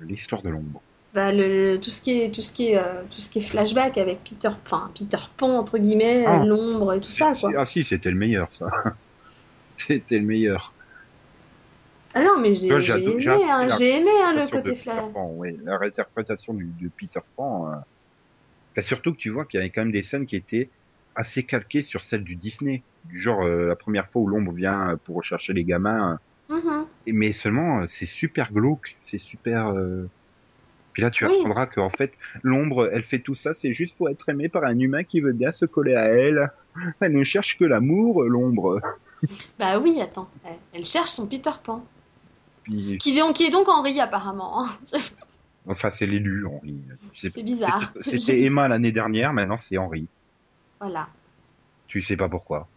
L'histoire 0.00 0.42
de 0.42 0.48
l'ombre. 0.48 0.82
Bah, 1.12 1.32
le, 1.32 1.74
le- 1.74 1.80
tout 1.80 1.90
ce 1.90 2.00
qui 2.00 2.20
est, 2.20 2.30
tout 2.34 2.42
ce 2.42 2.52
qui 2.52 2.68
est, 2.70 2.78
euh, 2.78 3.02
tout 3.14 3.20
ce 3.20 3.30
qui 3.30 3.40
est 3.40 3.42
flashback 3.42 3.98
avec 3.98 4.22
Peter, 4.24 4.48
enfin, 4.64 4.90
Peter 4.96 5.18
Pan, 5.36 5.58
entre 5.58 5.76
guillemets, 5.78 6.24
Ah. 6.26 6.38
l'ombre 6.44 6.94
et 6.94 7.00
tout 7.00 7.10
ça, 7.12 7.32
quoi. 7.38 7.52
Ah 7.58 7.66
si, 7.66 7.84
c'était 7.84 8.10
le 8.10 8.16
meilleur, 8.16 8.48
ça. 8.54 8.66
c'était 9.76 10.18
le 10.18 10.26
meilleur. 10.26 10.72
Ah 12.14 12.22
non, 12.22 12.38
mais 12.40 12.54
j'ai 12.54 12.66
aimé, 12.68 13.26
hein, 13.50 13.68
aimé 13.80 14.10
hein, 14.22 14.34
le 14.34 14.50
côté 14.50 14.62
de 14.62 14.70
Peter 14.70 14.82
flash. 14.82 15.12
Pan, 15.12 15.30
oui. 15.34 15.56
La 15.64 15.78
réinterprétation 15.78 16.54
du, 16.54 16.72
de 16.80 16.88
Peter 16.96 17.20
Pan. 17.36 17.68
Euh... 17.68 17.74
T'as 18.74 18.82
surtout 18.82 19.12
que 19.12 19.18
tu 19.18 19.30
vois 19.30 19.44
qu'il 19.44 19.58
y 19.58 19.60
avait 19.62 19.70
quand 19.70 19.82
même 19.82 19.92
des 19.92 20.02
scènes 20.02 20.26
qui 20.26 20.36
étaient 20.36 20.70
assez 21.14 21.44
calquées 21.44 21.82
sur 21.82 22.04
celles 22.04 22.24
du 22.24 22.36
Disney. 22.36 22.82
Du 23.04 23.18
genre, 23.18 23.42
euh, 23.42 23.66
la 23.66 23.76
première 23.76 24.08
fois 24.10 24.22
où 24.22 24.26
l'ombre 24.28 24.52
vient 24.52 24.96
pour 25.04 25.16
rechercher 25.16 25.52
les 25.52 25.64
gamins. 25.64 26.18
Mhm. 26.48 26.86
Et- 27.06 27.12
Mais 27.12 27.32
seulement, 27.32 27.80
euh, 27.82 27.86
c'est 27.88 28.06
super 28.06 28.52
glauque. 28.52 28.96
C'est 29.02 29.18
super... 29.18 29.68
euh, 29.68 30.08
Puis 30.92 31.02
là, 31.02 31.10
tu 31.10 31.24
Oui. 31.24 31.36
apprendras 31.36 31.66
qu'en 31.66 31.90
fait, 31.90 32.12
l'ombre, 32.42 32.90
elle 32.92 33.04
fait 33.04 33.20
tout 33.20 33.34
ça, 33.36 33.54
c'est 33.54 33.72
juste 33.72 33.96
pour 33.96 34.08
être 34.10 34.28
aimée 34.28 34.48
par 34.48 34.64
un 34.64 34.78
humain 34.78 35.04
qui 35.04 35.20
veut 35.20 35.32
bien 35.32 35.52
se 35.52 35.64
coller 35.64 35.94
à 35.94 36.06
elle. 36.06 36.50
Elle 37.00 37.12
ne 37.12 37.24
cherche 37.24 37.56
que 37.58 37.64
l'amour, 37.64 38.22
l'ombre. 38.24 38.80
Bah 39.58 39.78
oui, 39.78 40.00
attends, 40.00 40.28
elle, 40.72 40.86
cherche 40.86 41.10
son 41.10 41.26
Peter 41.26 41.50
Pan, 41.62 41.84
Puis, 42.64 42.96
qui, 42.98 43.18
est- 43.18 43.32
qui 43.34 43.44
est 43.44 43.50
donc 43.50 43.68
Henri 43.68 44.00
apparemment. 44.00 44.66
enfin, 45.66 45.90
c'est 45.90 46.06
l'élu, 46.06 46.46
Henri. 46.46 46.80
C'est 47.16 47.34
bizarre. 47.42 47.88
C'était 47.88 48.40
Emma 48.44 48.68
l'année 48.68 48.92
dernière, 48.92 49.32
maintenant 49.32 49.56
c'est 49.56 49.78
Henri. 49.78 50.08
Voilà. 50.80 51.08
Tu 51.86 52.02
sais 52.02 52.16
pas 52.16 52.28
pourquoi. 52.28 52.68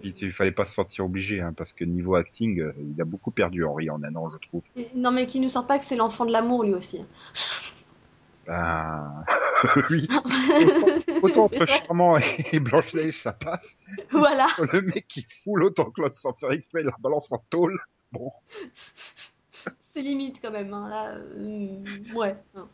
Puis 0.00 0.14
il 0.20 0.32
fallait 0.32 0.52
pas 0.52 0.64
se 0.64 0.74
sentir 0.74 1.04
obligé, 1.04 1.40
hein, 1.40 1.52
parce 1.56 1.72
que 1.72 1.84
niveau 1.84 2.14
acting, 2.14 2.60
euh, 2.60 2.72
il 2.78 3.00
a 3.00 3.04
beaucoup 3.04 3.32
perdu 3.32 3.64
Henri 3.64 3.90
en 3.90 4.02
un 4.04 4.14
an, 4.14 4.30
je 4.30 4.38
trouve. 4.48 4.62
Non 4.94 5.10
mais 5.10 5.26
qui 5.26 5.40
nous 5.40 5.48
sortent 5.48 5.66
pas 5.66 5.78
que 5.78 5.84
c'est 5.84 5.96
l'enfant 5.96 6.24
de 6.24 6.32
l'amour 6.32 6.64
lui 6.64 6.74
aussi. 6.74 7.04
Ben... 8.46 9.24
oui. 9.90 10.08
Autant 11.22 11.44
entre 11.44 11.66
Charmant 11.66 12.16
et 12.52 12.58
Blanche-Neige, 12.58 13.20
ça 13.20 13.32
passe. 13.32 13.66
voilà. 14.10 14.48
Le 14.72 14.80
mec 14.80 15.06
qui 15.06 15.26
fout 15.44 15.58
l'autant 15.58 15.90
que 15.90 16.00
l'autre 16.00 16.18
sans 16.18 16.32
faire 16.32 16.50
exprès, 16.50 16.82
la 16.82 16.94
balance 17.00 17.30
en 17.30 17.42
tôle. 17.50 17.78
Bon. 18.12 18.32
C'est 19.94 20.02
limite 20.02 20.40
quand 20.40 20.50
même. 20.50 20.72
Hein, 20.72 20.88
là, 20.88 21.14
euh, 21.16 21.82
ouais. 22.14 22.36
hein. 22.54 22.68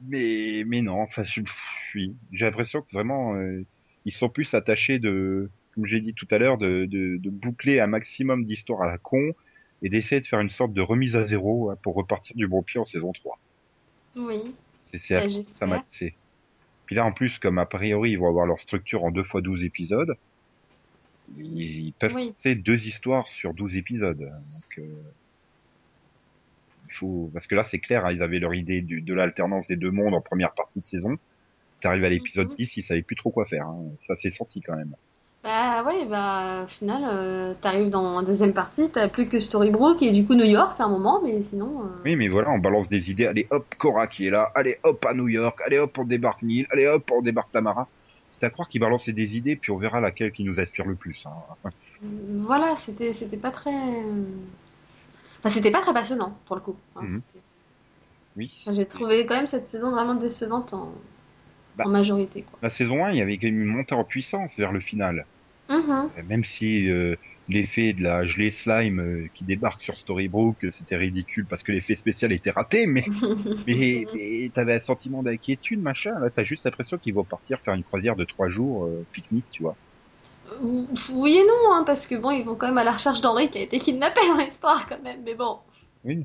Mais, 0.00 0.64
mais 0.66 0.82
non, 0.82 1.00
enfin, 1.02 1.24
je 1.24 1.42
suis. 1.90 2.16
J'ai 2.32 2.44
l'impression 2.44 2.82
que 2.82 2.88
vraiment, 2.92 3.34
euh, 3.36 3.62
ils 4.04 4.12
sont 4.12 4.28
plus 4.28 4.52
attachés 4.54 4.98
de, 4.98 5.50
comme 5.74 5.86
j'ai 5.86 6.00
dit 6.00 6.14
tout 6.14 6.26
à 6.30 6.38
l'heure, 6.38 6.58
de, 6.58 6.86
de, 6.86 7.16
de 7.18 7.30
boucler 7.30 7.80
un 7.80 7.86
maximum 7.86 8.44
d'histoires 8.44 8.82
à 8.82 8.86
la 8.86 8.98
con 8.98 9.32
et 9.82 9.88
d'essayer 9.88 10.20
de 10.20 10.26
faire 10.26 10.40
une 10.40 10.50
sorte 10.50 10.72
de 10.72 10.80
remise 10.80 11.16
à 11.16 11.24
zéro 11.24 11.70
hein, 11.70 11.76
pour 11.82 11.94
repartir 11.94 12.34
du 12.36 12.48
bon 12.48 12.62
pied 12.62 12.80
en 12.80 12.84
saison 12.86 13.12
3. 13.12 13.38
Oui. 14.16 14.54
C'est, 14.94 15.14
Bah, 15.14 15.42
ça 15.42 15.66
m'a. 15.66 15.84
Puis 16.86 16.94
là, 16.96 17.04
en 17.04 17.12
plus, 17.12 17.38
comme 17.38 17.58
a 17.58 17.66
priori, 17.66 18.12
ils 18.12 18.16
vont 18.18 18.28
avoir 18.28 18.46
leur 18.46 18.60
structure 18.60 19.04
en 19.04 19.10
deux 19.10 19.24
fois 19.24 19.40
12 19.42 19.64
épisodes, 19.64 20.14
ils, 21.36 21.86
ils 21.88 21.92
peuvent 21.94 22.14
Oui. 22.14 22.34
faire 22.42 22.56
deux 22.56 22.86
histoires 22.86 23.26
sur 23.28 23.54
12 23.54 23.76
épisodes. 23.76 24.18
Donc, 24.18 24.78
euh, 24.78 25.02
faut, 26.96 27.30
parce 27.34 27.46
que 27.46 27.54
là, 27.54 27.64
c'est 27.70 27.78
clair, 27.78 28.04
hein, 28.06 28.12
ils 28.12 28.22
avaient 28.22 28.38
leur 28.40 28.54
idée 28.54 28.80
du- 28.80 29.02
de 29.02 29.14
l'alternance 29.14 29.66
des 29.68 29.76
deux 29.76 29.90
mondes 29.90 30.14
en 30.14 30.20
première 30.20 30.52
partie 30.52 30.80
de 30.80 30.86
saison. 30.86 31.16
T'arrives 31.80 32.04
à 32.04 32.08
l'épisode 32.08 32.48
Mhm. 32.48 32.56
10, 32.56 32.76
ils 32.78 32.82
savaient 32.82 33.02
plus 33.02 33.16
trop 33.16 33.30
quoi 33.30 33.44
faire. 33.44 33.66
hein. 33.66 33.82
Ça 34.06 34.16
s'est 34.16 34.30
senti 34.30 34.60
quand 34.62 34.76
même. 34.76 34.94
Bah 35.44 35.84
ouais, 35.84 36.06
bah 36.06 36.62
au 36.64 36.66
final, 36.66 37.02
euh, 37.06 37.54
t'arrives 37.62 37.90
dans 37.90 38.18
la 38.20 38.26
deuxième 38.26 38.52
partie, 38.52 38.88
t'as 38.92 39.06
plus 39.08 39.28
que 39.28 39.38
Storybrooke 39.38 40.02
et 40.02 40.10
du 40.10 40.26
coup 40.26 40.34
New 40.34 40.44
York 40.44 40.74
à 40.80 40.84
un 40.84 40.88
moment, 40.88 41.20
mais 41.22 41.40
sinon. 41.42 41.82
euh, 41.82 41.88
Oui, 42.04 42.16
mais 42.16 42.26
voilà, 42.26 42.50
on 42.50 42.58
balance 42.58 42.88
des 42.88 43.10
idées. 43.12 43.26
Allez, 43.26 43.46
hop, 43.50 43.64
Cora 43.78 44.08
qui 44.08 44.26
est 44.26 44.30
là. 44.30 44.50
Allez, 44.56 44.78
hop, 44.82 45.04
à 45.04 45.14
New 45.14 45.28
York. 45.28 45.60
Allez, 45.64 45.78
hop, 45.78 45.96
on 45.98 46.04
débarque 46.04 46.42
Neil. 46.42 46.66
Allez, 46.70 46.86
hop, 46.88 47.08
on 47.12 47.22
débarque 47.22 47.52
Tamara. 47.52 47.86
C'est 48.32 48.44
à 48.44 48.50
croire 48.50 48.68
qu'ils 48.68 48.80
balançaient 48.80 49.12
des 49.12 49.36
idées, 49.36 49.54
puis 49.54 49.70
on 49.70 49.76
verra 49.76 50.00
laquelle 50.00 50.32
qui 50.32 50.42
nous 50.42 50.58
inspire 50.58 50.84
le 50.86 50.96
plus. 50.96 51.24
hein. 51.26 51.30
Voilà, 52.02 52.74
c'était 52.78 53.12
c'était 53.12 53.36
pas 53.36 53.50
très. 53.52 53.70
Enfin, 55.46 55.54
c'était 55.54 55.70
pas 55.70 55.82
très 55.82 55.94
passionnant 55.94 56.36
pour 56.46 56.56
le 56.56 56.62
coup. 56.62 56.76
hein. 56.96 57.02
Mhm. 57.02 57.22
Oui. 58.36 58.52
Enfin, 58.62 58.72
J'ai 58.74 58.86
trouvé 58.86 59.24
quand 59.26 59.34
même 59.36 59.46
cette 59.46 59.68
saison 59.68 59.90
vraiment 59.90 60.14
décevante 60.14 60.74
en, 60.74 60.92
Bah. 61.76 61.84
en 61.86 61.90
majorité. 61.90 62.42
Quoi. 62.42 62.58
La 62.62 62.70
saison 62.70 63.04
1, 63.04 63.10
il 63.12 63.16
y 63.16 63.20
avait 63.22 63.38
quand 63.38 63.46
même 63.46 63.60
une 63.62 63.68
montée 63.68 63.94
en 63.94 64.04
puissance 64.04 64.56
vers 64.56 64.72
le 64.72 64.80
final. 64.80 65.26
Mhm. 65.70 66.10
Euh, 66.18 66.22
Même 66.24 66.44
si 66.44 66.88
euh, 66.90 67.16
l'effet 67.48 67.92
de 67.92 68.02
la 68.02 68.26
gelée 68.26 68.50
slime 68.50 69.00
euh, 69.00 69.28
qui 69.34 69.44
débarque 69.44 69.80
sur 69.82 69.96
Storybrooke, 69.96 70.64
euh, 70.64 70.70
c'était 70.70 70.96
ridicule 70.96 71.46
parce 71.46 71.62
que 71.62 71.72
l'effet 71.72 71.96
spécial 71.96 72.32
était 72.32 72.50
raté, 72.50 72.86
mais 72.86 73.04
mais, 73.66 74.04
mais 74.14 74.50
t'avais 74.54 74.74
un 74.74 74.80
sentiment 74.80 75.22
d'inquiétude, 75.22 75.80
machin. 75.80 76.18
Là, 76.20 76.30
t'as 76.30 76.44
juste 76.44 76.64
l'impression 76.64 76.98
qu'ils 76.98 77.14
vont 77.14 77.24
partir 77.24 77.60
faire 77.60 77.74
une 77.74 77.84
croisière 77.84 78.16
de 78.16 78.24
trois 78.24 78.48
jours, 78.48 78.84
euh, 78.86 79.06
pique-nique, 79.12 79.48
tu 79.50 79.62
vois. 79.62 79.78
Oui 81.12 81.36
et 81.36 81.44
non, 81.44 81.72
hein, 81.74 81.84
parce 81.86 82.06
que 82.06 82.14
bon, 82.14 82.30
ils 82.30 82.44
vont 82.44 82.54
quand 82.54 82.66
même 82.66 82.78
à 82.78 82.84
la 82.84 82.92
recherche 82.92 83.20
d'Henri 83.20 83.50
qui 83.50 83.58
a 83.58 83.62
été 83.62 83.78
kidnappé 83.78 84.20
dans 84.28 84.36
l'histoire 84.36 84.88
quand 84.88 85.02
même, 85.02 85.20
mais 85.24 85.34
bon. 85.34 85.58
Oui. 86.04 86.24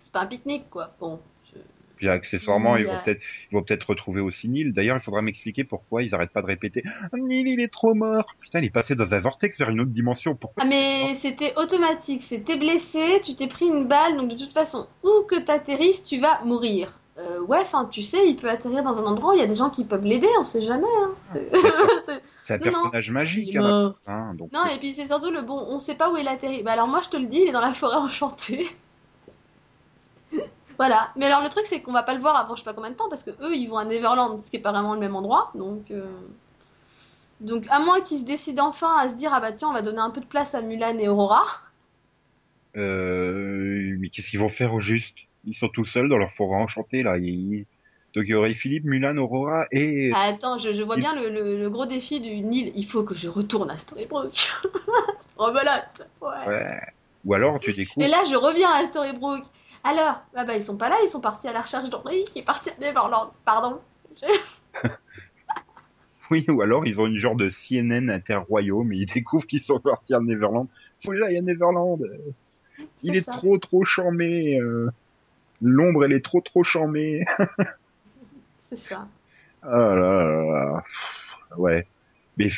C'est 0.00 0.12
pas 0.12 0.20
un 0.20 0.26
pique-nique 0.26 0.68
quoi. 0.70 0.90
Bon. 0.98 1.20
je- 1.52 1.58
Puis 1.96 2.08
accessoirement, 2.08 2.76
ils 2.76 2.86
vont 2.86 2.92
euh, 2.92 3.04
peut-être, 3.04 3.20
ils 3.50 3.54
vont 3.54 3.62
peut-être 3.62 3.84
retrouver 3.90 4.20
aussi 4.20 4.48
Neil. 4.48 4.72
D'ailleurs, 4.72 4.96
il 4.96 5.02
faudra 5.02 5.22
m'expliquer 5.22 5.64
pourquoi 5.64 6.02
ils 6.02 6.14
arrêtent 6.14 6.32
pas 6.32 6.42
de 6.42 6.46
répéter 6.46 6.82
Ah, 6.86 7.16
Neil, 7.16 7.44
il 7.46 7.60
est 7.60 7.72
trop 7.72 7.94
mort. 7.94 8.34
Putain, 8.40 8.58
il 8.60 8.64
est 8.66 8.70
passé 8.70 8.94
dans 8.94 9.14
un 9.14 9.20
vortex 9.20 9.58
vers 9.58 9.70
une 9.70 9.80
autre 9.82 9.90
dimension. 9.90 10.34
Pourquoi 10.34 10.62
Ah 10.64 10.66
mais 10.66 11.14
c'était 11.16 11.52
automatique, 11.56 12.22
c'était 12.22 12.56
blessé, 12.56 13.20
tu 13.22 13.34
t'es 13.36 13.46
pris 13.46 13.66
une 13.66 13.86
balle, 13.86 14.16
donc 14.16 14.28
de 14.30 14.36
toute 14.36 14.52
façon, 14.52 14.86
où 15.04 15.22
que 15.28 15.38
t'atterrisses, 15.38 16.02
tu 16.04 16.18
vas 16.18 16.40
mourir. 16.44 16.98
Euh, 17.18 17.40
ouais, 17.40 17.58
enfin, 17.60 17.86
tu 17.92 18.02
sais, 18.02 18.26
il 18.26 18.36
peut 18.36 18.48
atterrir 18.48 18.82
dans 18.82 18.98
un 18.98 19.04
endroit 19.04 19.32
où 19.32 19.36
il 19.36 19.40
y 19.40 19.44
a 19.44 19.46
des 19.46 19.54
gens 19.54 19.68
qui 19.68 19.84
peuvent 19.84 20.04
l'aider, 20.04 20.28
on 20.40 20.44
sait 20.46 20.64
jamais. 20.64 20.86
Hein. 21.02 21.14
C'est- 21.32 21.50
c'est- 22.44 22.54
un 22.54 22.58
Non, 22.58 22.64
non. 22.64 22.70
personnage 22.72 23.10
magique, 23.10 23.54
donc. 23.56 23.96
Non, 24.52 24.66
et 24.74 24.78
puis 24.78 24.92
c'est 24.92 25.06
surtout 25.06 25.30
le 25.30 25.42
bon, 25.42 25.58
on 25.68 25.78
sait 25.80 25.94
pas 25.94 26.10
où 26.10 26.16
il 26.16 26.26
atterrit. 26.28 26.62
Bah 26.62 26.72
alors 26.72 26.88
moi 26.88 27.00
je 27.02 27.08
te 27.10 27.16
le 27.16 27.26
dis, 27.26 27.38
il 27.42 27.48
est 27.48 27.52
dans 27.52 27.60
la 27.60 27.74
forêt 27.74 27.96
enchantée. 27.98 28.68
voilà. 30.78 31.10
Mais 31.16 31.26
alors 31.26 31.42
le 31.42 31.48
truc 31.48 31.66
c'est 31.66 31.80
qu'on 31.82 31.92
va 31.92 32.02
pas 32.02 32.14
le 32.14 32.20
voir 32.20 32.36
avant 32.36 32.54
je 32.56 32.60
sais 32.60 32.64
pas 32.64 32.74
combien 32.74 32.90
de 32.90 32.96
temps 32.96 33.08
parce 33.08 33.22
que 33.22 33.30
eux 33.42 33.54
ils 33.56 33.68
vont 33.68 33.78
à 33.78 33.84
Neverland, 33.84 34.42
ce 34.42 34.50
qui 34.50 34.56
est 34.56 34.60
pas 34.62 34.72
vraiment 34.72 34.94
le 34.94 35.00
même 35.00 35.14
endroit. 35.16 35.50
Donc, 35.54 35.90
euh, 35.90 36.06
donc 37.40 37.64
à 37.70 37.78
moins 37.80 38.00
qu'ils 38.00 38.20
se 38.20 38.24
décident 38.24 38.68
enfin 38.68 38.96
à 38.98 39.08
se 39.08 39.14
dire 39.14 39.32
ah 39.34 39.40
bah 39.40 39.52
tiens 39.52 39.68
on 39.68 39.72
va 39.74 39.82
donner 39.82 39.98
un 40.00 40.10
peu 40.10 40.20
de 40.20 40.26
place 40.26 40.54
à 40.54 40.62
Mulan 40.62 40.98
et 40.98 41.08
Aurora. 41.08 41.44
Euh, 42.76 43.96
mais 43.98 44.08
qu'est-ce 44.08 44.30
qu'ils 44.30 44.40
vont 44.40 44.48
faire 44.48 44.72
au 44.74 44.80
juste? 44.80 45.16
Ils 45.44 45.54
sont 45.54 45.68
tout 45.68 45.84
seuls 45.84 46.08
dans 46.08 46.18
leur 46.18 46.32
forêt 46.32 46.56
enchantée 46.60 47.02
là. 47.02 47.18
Ils- 47.18 47.66
Donc 48.14 48.24
il 48.26 48.30
y 48.30 48.34
aurait 48.34 48.52
Philippe, 48.54 48.84
Mulan, 48.84 49.16
Aurora 49.16 49.66
et 49.72 50.10
Ah, 50.14 50.24
attends, 50.28 50.58
je, 50.58 50.72
je 50.72 50.82
vois 50.82 50.96
bien 50.96 51.14
le, 51.14 51.30
le- 51.30 51.58
le 51.58 51.70
gros 51.70 51.86
défi 51.86 52.20
du 52.20 52.40
Nil. 52.40 52.72
Il 52.76 52.84
faut 52.86 53.04
que 53.04 53.14
je 53.14 53.28
retourne 53.28 53.70
à 53.70 53.78
Storybrooke. 53.78 54.50
Rebelote. 55.36 56.08
Ouais. 56.20 56.46
ouais. 56.46 56.80
Ou 57.24 57.34
alors 57.34 57.58
tu 57.60 57.72
découvres. 57.72 58.04
Et 58.04 58.08
là 58.10 58.22
je 58.28 58.36
reviens 58.36 58.70
à 58.70 58.86
Storybrooke. 58.86 59.44
Alors, 59.84 60.20
ah 60.36 60.44
bah 60.44 60.56
ils 60.56 60.62
sont 60.62 60.76
pas 60.76 60.88
là, 60.88 60.96
ils 61.04 61.08
sont 61.08 61.20
partis 61.20 61.48
à 61.48 61.52
la 61.52 61.62
recherche 61.62 61.88
d'Henri 61.90 62.24
qui 62.26 62.38
est 62.40 62.44
parti 62.44 62.70
à 62.70 62.74
Neverland. 62.80 63.30
Pardon. 63.44 63.80
Oui, 66.30 66.46
ou 66.48 66.62
alors 66.62 66.86
ils 66.86 66.98
ont 67.00 67.06
une 67.06 67.18
genre 67.18 67.34
de 67.36 67.50
CNN 67.50 68.08
interroyaume 68.08 68.92
et 68.92 68.96
ils 68.96 69.06
découvrent 69.06 69.46
qu'ils 69.46 69.60
sont 69.60 69.80
partis 69.80 70.14
à 70.14 70.20
Neverland. 70.20 70.66
Faut 71.04 71.10
que 71.10 71.18
j'aille 71.18 71.36
à 71.36 71.42
Neverland. 71.42 72.00
Il 73.02 73.16
est 73.16 73.26
trop 73.28 73.58
trop 73.58 73.84
charmé. 73.84 74.58
euh. 74.58 74.88
L'ombre 75.60 76.04
elle 76.06 76.12
est 76.12 76.24
trop 76.24 76.40
trop 76.40 76.64
charmée. 76.64 77.24
C'est 78.72 78.88
ça. 78.88 79.06
Ah 79.62 79.68
là 79.94 80.24
là 80.24 80.44
là. 80.44 80.82
Ouais. 81.58 81.86
Mais 82.36 82.50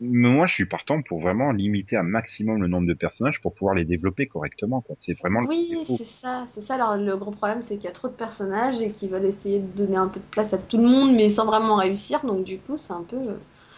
moi 0.00 0.46
je 0.46 0.54
suis 0.54 0.66
partant 0.66 1.02
pour 1.02 1.20
vraiment 1.20 1.50
limiter 1.52 1.96
un 1.96 2.02
maximum 2.02 2.60
le 2.62 2.68
nombre 2.68 2.86
de 2.86 2.94
personnages 2.94 3.40
pour 3.40 3.54
pouvoir 3.54 3.74
les 3.74 3.84
développer 3.84 4.26
correctement. 4.26 4.80
quoi. 4.82 4.96
C'est 4.98 5.14
vraiment 5.18 5.40
le 5.40 5.46
Oui, 5.48 5.84
c'est 5.96 6.04
ça, 6.04 6.46
c'est 6.52 6.62
ça. 6.64 6.74
Alors 6.74 6.96
le 6.96 7.16
gros 7.16 7.30
problème, 7.30 7.62
c'est 7.62 7.76
qu'il 7.76 7.84
y 7.84 7.88
a 7.88 7.92
trop 7.92 8.08
de 8.08 8.14
personnages 8.14 8.80
et 8.80 8.88
qu'ils 8.92 9.10
veulent 9.10 9.24
essayer 9.24 9.60
de 9.60 9.66
donner 9.66 9.96
un 9.96 10.08
peu 10.08 10.20
de 10.20 10.24
place 10.26 10.52
à 10.52 10.58
tout 10.58 10.76
le 10.78 10.84
monde, 10.88 11.14
mais 11.14 11.30
sans 11.30 11.46
vraiment 11.46 11.76
réussir. 11.76 12.24
Donc 12.24 12.44
du 12.44 12.58
coup, 12.58 12.76
c'est 12.76 12.92
un 12.92 13.02
peu. 13.04 13.18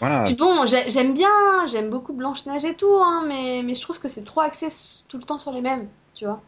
Voilà. 0.00 0.24
Puis 0.24 0.36
bon, 0.36 0.66
j'ai- 0.66 0.90
j'aime 0.90 1.14
bien, 1.14 1.30
j'aime 1.68 1.90
beaucoup 1.90 2.12
Blanche 2.14 2.46
Neige 2.46 2.64
et 2.64 2.76
tout, 2.76 2.94
hein, 3.02 3.24
mais 3.28 3.62
mais 3.64 3.74
je 3.74 3.82
trouve 3.82 4.00
que 4.00 4.08
c'est 4.08 4.24
trop 4.24 4.40
axé 4.42 4.68
tout 5.08 5.18
le 5.18 5.24
temps 5.24 5.38
sur 5.38 5.52
les 5.52 5.62
mêmes, 5.62 5.88
tu 6.14 6.26
vois. 6.26 6.42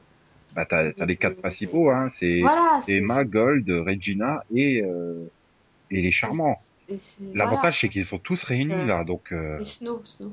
Bah 0.58 0.66
t'as 0.68 0.90
t'as 0.92 1.06
les 1.06 1.14
quatre 1.14 1.36
principaux, 1.36 1.88
hein. 1.88 2.10
C'est 2.12 2.40
Voilà. 2.40 2.82
Emma, 2.88 3.22
Gold, 3.24 3.70
Regina 3.70 4.42
et 4.52 4.82
euh, 4.82 5.30
et 5.92 6.02
les 6.02 6.10
charmants. 6.10 6.60
L'avantage 7.32 7.80
c'est 7.80 7.88
qu'ils 7.88 8.06
sont 8.06 8.18
tous 8.18 8.42
réunis 8.42 8.72
Euh, 8.72 8.84
là, 8.84 9.04
donc 9.04 9.30
euh. 9.30 9.60
Et 9.60 9.64
Snow, 9.64 10.02
Snow. 10.04 10.32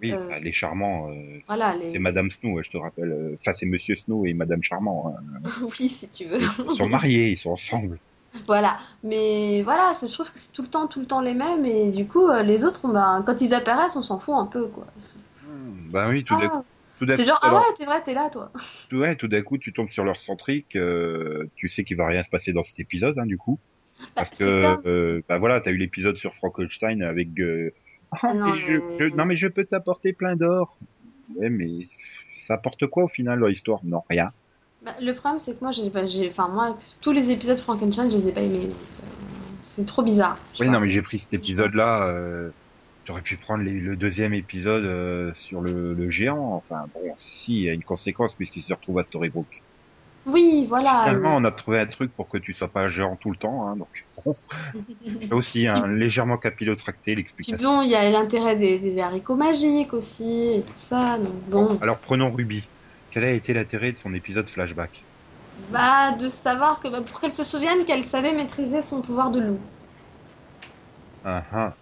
oui, 0.00 0.10
bah, 0.10 0.40
les 0.40 0.52
charmants. 0.52 1.08
Voilà 1.46 1.76
les. 1.76 1.92
C'est 1.92 2.00
Madame 2.00 2.32
Snow, 2.32 2.54
ouais, 2.54 2.64
je 2.64 2.72
te 2.72 2.76
rappelle. 2.76 3.36
Enfin, 3.38 3.52
c'est 3.52 3.66
Monsieur 3.66 3.94
Snow 3.94 4.26
et 4.26 4.32
Madame 4.34 4.64
Charmant. 4.64 5.14
hein. 5.16 5.50
oui, 5.62 5.88
si 5.88 6.08
tu 6.08 6.24
veux. 6.24 6.40
Ils 6.40 6.74
sont 6.76 6.88
mariés, 6.88 7.30
ils 7.30 7.38
sont 7.38 7.50
ensemble. 7.50 8.00
Voilà, 8.48 8.80
mais 9.04 9.62
voilà, 9.62 9.92
je 10.00 10.12
trouve 10.12 10.32
que 10.32 10.40
c'est 10.40 10.52
tout 10.52 10.62
le 10.62 10.68
temps, 10.68 10.88
tout 10.88 10.98
le 10.98 11.06
temps 11.06 11.20
les 11.20 11.34
mêmes, 11.34 11.64
et 11.66 11.90
du 11.92 12.06
coup, 12.06 12.26
les 12.44 12.64
autres, 12.64 12.90
bah, 12.92 13.22
quand 13.24 13.40
ils 13.40 13.54
apparaissent, 13.54 13.94
on 13.94 14.02
s'en 14.02 14.18
fout 14.18 14.34
un 14.34 14.46
peu, 14.46 14.66
quoi. 14.66 14.86
Bah 15.92 16.08
oui, 16.08 16.24
tout 16.24 16.34
d'un 16.40 16.48
coup. 16.48 16.56
Ah, 16.56 16.71
c'est 17.16 17.24
genre, 17.24 17.38
ah 17.42 17.54
ouais, 17.54 17.60
c'est 17.76 17.84
vrai, 17.84 18.02
t'es 18.04 18.14
là, 18.14 18.30
toi. 18.30 18.50
tout, 18.88 18.98
ouais, 18.98 19.16
tout 19.16 19.28
d'un 19.28 19.42
coup, 19.42 19.58
tu 19.58 19.72
tombes 19.72 19.90
sur 19.90 20.04
leur 20.04 20.20
centrique. 20.20 20.76
euh, 20.76 21.46
tu 21.56 21.68
sais 21.68 21.84
qu'il 21.84 21.96
va 21.96 22.06
rien 22.06 22.22
se 22.22 22.30
passer 22.30 22.52
dans 22.52 22.64
cet 22.64 22.78
épisode, 22.80 23.18
hein, 23.18 23.26
du 23.26 23.38
coup, 23.38 23.58
parce 24.14 24.30
Bah, 24.30 24.36
c'est 24.38 24.44
que, 24.82 24.88
euh, 24.88 25.22
bah 25.28 25.38
voilà, 25.38 25.60
t'as 25.60 25.70
eu 25.70 25.76
l'épisode 25.76 26.16
sur 26.16 26.34
Frankenstein 26.34 27.02
avec. 27.02 27.28
euh, 27.40 27.70
Ah, 28.22 28.34
Non, 28.34 28.54
mais 28.54 28.60
je, 28.98 29.16
non 29.16 29.24
mais 29.24 29.36
je 29.36 29.48
peux 29.48 29.64
t'apporter 29.64 30.12
plein 30.12 30.36
d'or. 30.36 30.78
Ouais, 31.36 31.48
mais 31.48 31.70
ça 32.46 32.54
apporte 32.54 32.86
quoi 32.86 33.04
au 33.04 33.08
final 33.08 33.40
dans 33.40 33.46
l'histoire 33.46 33.80
Non, 33.84 34.02
rien. 34.10 34.28
Bah, 34.84 34.94
le 35.00 35.14
problème, 35.14 35.40
c'est 35.40 35.54
que 35.56 35.60
moi, 35.64 35.72
j'ai, 35.72 35.90
j'ai, 36.08 36.28
enfin, 36.30 36.48
moi, 36.48 36.76
tous 37.00 37.12
les 37.12 37.30
épisodes 37.30 37.58
Frankenstein, 37.58 38.10
je 38.10 38.16
les 38.18 38.28
ai 38.28 38.32
pas 38.32 38.42
aimés. 38.42 38.66
euh, 38.68 39.06
c'est 39.62 39.86
trop 39.86 40.02
bizarre. 40.02 40.36
Oui, 40.60 40.68
non, 40.68 40.80
mais 40.80 40.90
j'ai 40.90 41.02
pris 41.02 41.20
cet 41.20 41.32
épisode-là. 41.34 42.06
T'aurais 43.04 43.22
pu 43.22 43.38
prendre 43.38 43.62
les- 43.64 43.72
le 43.80 43.96
deuxième 43.96 44.34
épisode 44.34 44.84
euh, 44.84 45.32
sur 45.34 45.60
le, 45.60 45.94
le 45.94 46.10
géant. 46.10 46.54
Enfin, 46.54 46.86
bon, 46.94 47.16
si, 47.20 47.54
il 47.58 47.62
y 47.64 47.68
a 47.70 47.74
une 47.74 47.84
conséquence 47.84 48.34
puisqu'il 48.36 48.62
se 48.62 48.72
retrouve 48.74 48.98
à 49.00 49.04
Storybrooke. 49.04 49.62
Oui, 50.26 50.66
voilà. 50.68 51.12
Finalement, 51.12 51.36
on 51.36 51.44
a 51.44 51.50
trouvé 51.52 51.78
un 51.80 51.86
truc 51.86 52.14
pour 52.14 52.28
que 52.28 52.38
tu 52.38 52.52
sois 52.54 52.72
pas 52.72 52.88
géant 52.88 53.16
tout 53.16 53.30
le 53.30 53.36
temps. 53.38 53.66
Hein, 53.66 53.76
donc, 53.76 53.90
bon, 54.24 54.36
aussi 55.30 55.66
un 55.66 55.86
légèrement 55.88 56.38
capillotracté 56.38 57.14
Puis 57.46 57.54
l'explication. 57.54 57.56
bon, 57.56 57.82
il 57.82 57.90
y 57.90 57.94
a 57.94 58.10
l'intérêt 58.10 58.56
des, 58.56 58.80
des 58.80 58.98
haricots 58.98 59.36
magiques 59.36 59.92
aussi, 59.94 60.54
et 60.56 60.64
tout 60.64 60.78
ça, 60.78 61.18
donc 61.18 61.44
bon. 61.44 61.80
Alors, 61.80 62.00
prenons 62.00 62.30
Ruby. 62.30 62.72
Quel 63.10 63.24
a 63.24 63.30
été 63.32 63.52
l'intérêt 63.54 63.92
de 63.92 63.98
son 63.98 64.12
épisode 64.14 64.48
flashback? 64.50 65.06
Bah, 65.70 66.12
de 66.12 66.28
savoir 66.28 66.78
que, 66.80 66.88
bah, 66.88 67.00
pour 67.00 67.18
qu'elle 67.20 67.32
se 67.32 67.42
souvienne 67.42 67.86
qu'elle 67.86 68.04
savait 68.04 68.34
maîtriser 68.34 68.82
son 68.82 69.00
pouvoir 69.00 69.30
de 69.30 69.40
loup. 69.40 69.60
ah, 71.22 71.46
ah. 71.52 71.81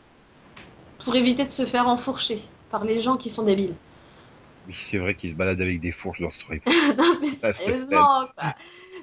Pour 1.11 1.17
éviter 1.17 1.45
de 1.45 1.51
se 1.51 1.67
faire 1.67 1.89
enfourcher 1.89 2.41
par 2.71 2.85
les 2.85 3.01
gens 3.01 3.17
qui 3.17 3.31
sont 3.31 3.43
débiles. 3.43 3.75
C'est 4.89 4.99
vrai 4.99 5.17
qu'il 5.17 5.31
se 5.31 5.35
balade 5.35 5.61
avec 5.61 5.81
des 5.81 5.91
fourches 5.91 6.21
dans 6.21 6.31
Storybrooke. 6.31 6.73
non, 6.97 7.19
mais 7.21 7.31
Ça, 7.43 7.53
sérieusement, 7.53 8.29
quoi. 8.39 8.55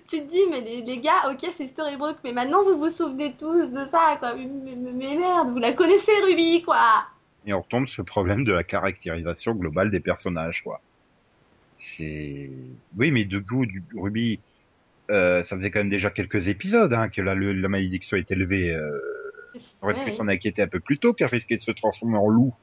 Tu 0.07 0.19
te 0.21 0.31
dis, 0.31 0.39
mais 0.49 0.61
les, 0.61 0.83
les 0.83 0.99
gars, 1.01 1.29
ok, 1.29 1.51
c'est 1.57 1.67
Storybrooke, 1.67 2.19
mais 2.23 2.31
maintenant 2.31 2.63
vous 2.63 2.77
vous 2.79 2.89
souvenez 2.91 3.33
tous 3.37 3.73
de 3.73 3.85
ça, 3.87 4.15
quoi. 4.19 4.35
Mais, 4.35 4.45
mais- 4.45 4.93
mais 4.93 5.17
merde, 5.17 5.49
vous 5.49 5.59
la 5.59 5.73
connaissez, 5.73 6.13
Ruby, 6.25 6.61
quoi. 6.63 7.03
Et 7.45 7.51
on 7.53 7.59
retombe 7.61 7.87
sur 7.87 8.03
le 8.03 8.05
problème 8.07 8.45
de 8.45 8.53
la 8.53 8.63
caractérisation 8.63 9.53
globale 9.53 9.91
des 9.91 9.99
personnages, 9.99 10.63
quoi. 10.63 10.79
C'est... 11.77 12.49
Oui, 12.97 13.11
mais 13.11 13.25
du 13.25 13.43
coup, 13.43 13.65
du 13.65 13.83
Ruby, 13.97 14.39
euh, 15.11 15.43
ça 15.43 15.57
faisait 15.57 15.71
quand 15.71 15.79
même 15.79 15.89
déjà 15.89 16.09
quelques 16.09 16.47
épisodes 16.47 16.93
hein, 16.93 17.09
que 17.09 17.21
la, 17.21 17.35
le- 17.35 17.51
la 17.51 17.67
malédiction 17.67 18.15
est 18.15 18.31
élevée. 18.31 18.73
Euh, 18.73 18.97
on 19.81 19.89
aurait 19.89 20.05
pu 20.05 20.13
s'en 20.13 20.27
inquiéter 20.27 20.61
un 20.61 20.67
peu 20.67 20.79
plus 20.79 20.97
tôt 20.97 21.13
qu'elle 21.13 21.27
risquait 21.27 21.57
de 21.57 21.61
se 21.61 21.71
transformer 21.71 22.17
en 22.17 22.29
loup. 22.29 22.53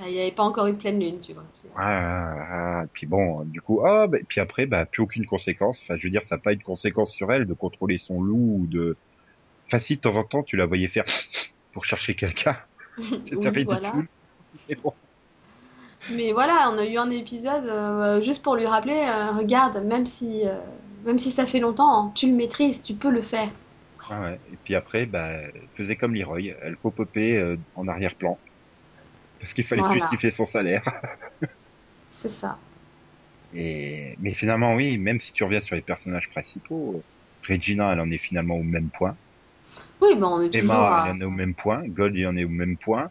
Il 0.00 0.12
n'y 0.12 0.20
avait 0.20 0.32
pas 0.32 0.42
encore 0.42 0.66
eu 0.66 0.74
pleine 0.74 0.98
lune, 0.98 1.20
tu 1.20 1.34
vois. 1.34 1.44
Ah, 1.76 1.82
ah, 1.86 2.80
ah. 2.80 2.84
puis 2.92 3.06
bon, 3.06 3.44
du 3.44 3.60
coup, 3.60 3.84
ah, 3.86 4.08
bah, 4.08 4.18
puis 4.26 4.40
après, 4.40 4.66
bah, 4.66 4.86
plus 4.86 5.02
aucune 5.02 5.24
conséquence. 5.24 5.78
Enfin, 5.82 5.96
je 5.96 6.02
veux 6.02 6.10
dire, 6.10 6.26
ça 6.26 6.36
n'a 6.36 6.42
pas 6.42 6.52
eu 6.52 6.56
de 6.56 6.64
conséquence 6.64 7.12
sur 7.12 7.32
elle 7.32 7.46
de 7.46 7.54
contrôler 7.54 7.98
son 7.98 8.20
loup 8.20 8.58
ou 8.60 8.66
de... 8.66 8.96
Enfin, 9.66 9.78
si, 9.78 9.96
de 9.96 10.00
temps 10.00 10.16
en 10.16 10.24
temps, 10.24 10.42
tu 10.42 10.56
la 10.56 10.66
voyais 10.66 10.88
faire 10.88 11.04
pour 11.72 11.84
chercher 11.84 12.14
quelqu'un. 12.14 12.56
C'était 13.24 13.36
Oui, 13.36 13.48
ridicule. 13.48 13.64
voilà. 13.66 13.94
Mais 14.68 14.74
bon. 14.74 14.92
Mais 16.10 16.32
voilà, 16.32 16.70
on 16.72 16.78
a 16.78 16.84
eu 16.84 16.96
un 16.96 17.10
épisode 17.10 17.66
euh, 17.66 18.20
juste 18.20 18.42
pour 18.42 18.56
lui 18.56 18.66
rappeler, 18.66 19.06
euh, 19.08 19.32
regarde, 19.32 19.82
même 19.84 20.06
si, 20.06 20.46
euh, 20.46 20.54
même 21.04 21.18
si 21.18 21.30
ça 21.30 21.46
fait 21.46 21.60
longtemps, 21.60 22.06
hein, 22.06 22.12
tu 22.14 22.26
le 22.26 22.34
maîtrises, 22.34 22.82
tu 22.82 22.94
peux 22.94 23.10
le 23.10 23.22
faire. 23.22 23.48
Ah 24.08 24.20
ouais. 24.22 24.40
Et 24.46 24.56
puis 24.58 24.74
après, 24.74 25.06
bah, 25.06 25.28
elle 25.32 25.68
faisait 25.76 25.96
comme 25.96 26.14
Leroy, 26.14 26.40
elle 26.62 26.76
pop-upait 26.78 27.36
euh, 27.36 27.56
en 27.74 27.88
arrière-plan. 27.88 28.40
Parce 29.40 29.54
qu'il 29.54 29.64
fallait 29.66 29.84
Voilà. 29.84 29.90
justifier 29.90 30.30
son 30.32 30.46
salaire. 30.46 30.84
C'est 32.10 32.30
ça. 32.30 32.58
Et... 33.52 34.16
Mais 34.18 34.34
finalement, 34.34 34.74
oui, 34.74 34.98
même 34.98 35.20
si 35.20 35.32
tu 35.32 35.44
reviens 35.44 35.60
sur 35.62 35.76
les 35.76 35.82
personnages 35.82 36.28
principaux, 36.30 37.06
Regina, 37.48 37.92
elle 37.92 38.00
en 38.00 38.10
est 38.10 38.18
finalement 38.18 38.56
au 38.56 38.62
même 38.62 38.90
point. 38.90 39.18
Oui, 40.00 40.14
bon, 40.16 40.28
on 40.28 40.40
est 40.42 40.50
toujours 40.50 40.82
Emma, 40.82 40.92
à... 40.92 41.04
elle 41.04 41.08
en 41.10 41.20
est 41.20 41.24
au 41.24 41.30
même 41.30 41.54
point. 41.54 41.86
Gold, 41.86 42.16
il 42.16 42.26
en 42.26 42.34
est 42.36 42.44
au 42.44 42.48
même 42.48 42.78
point. 42.78 43.10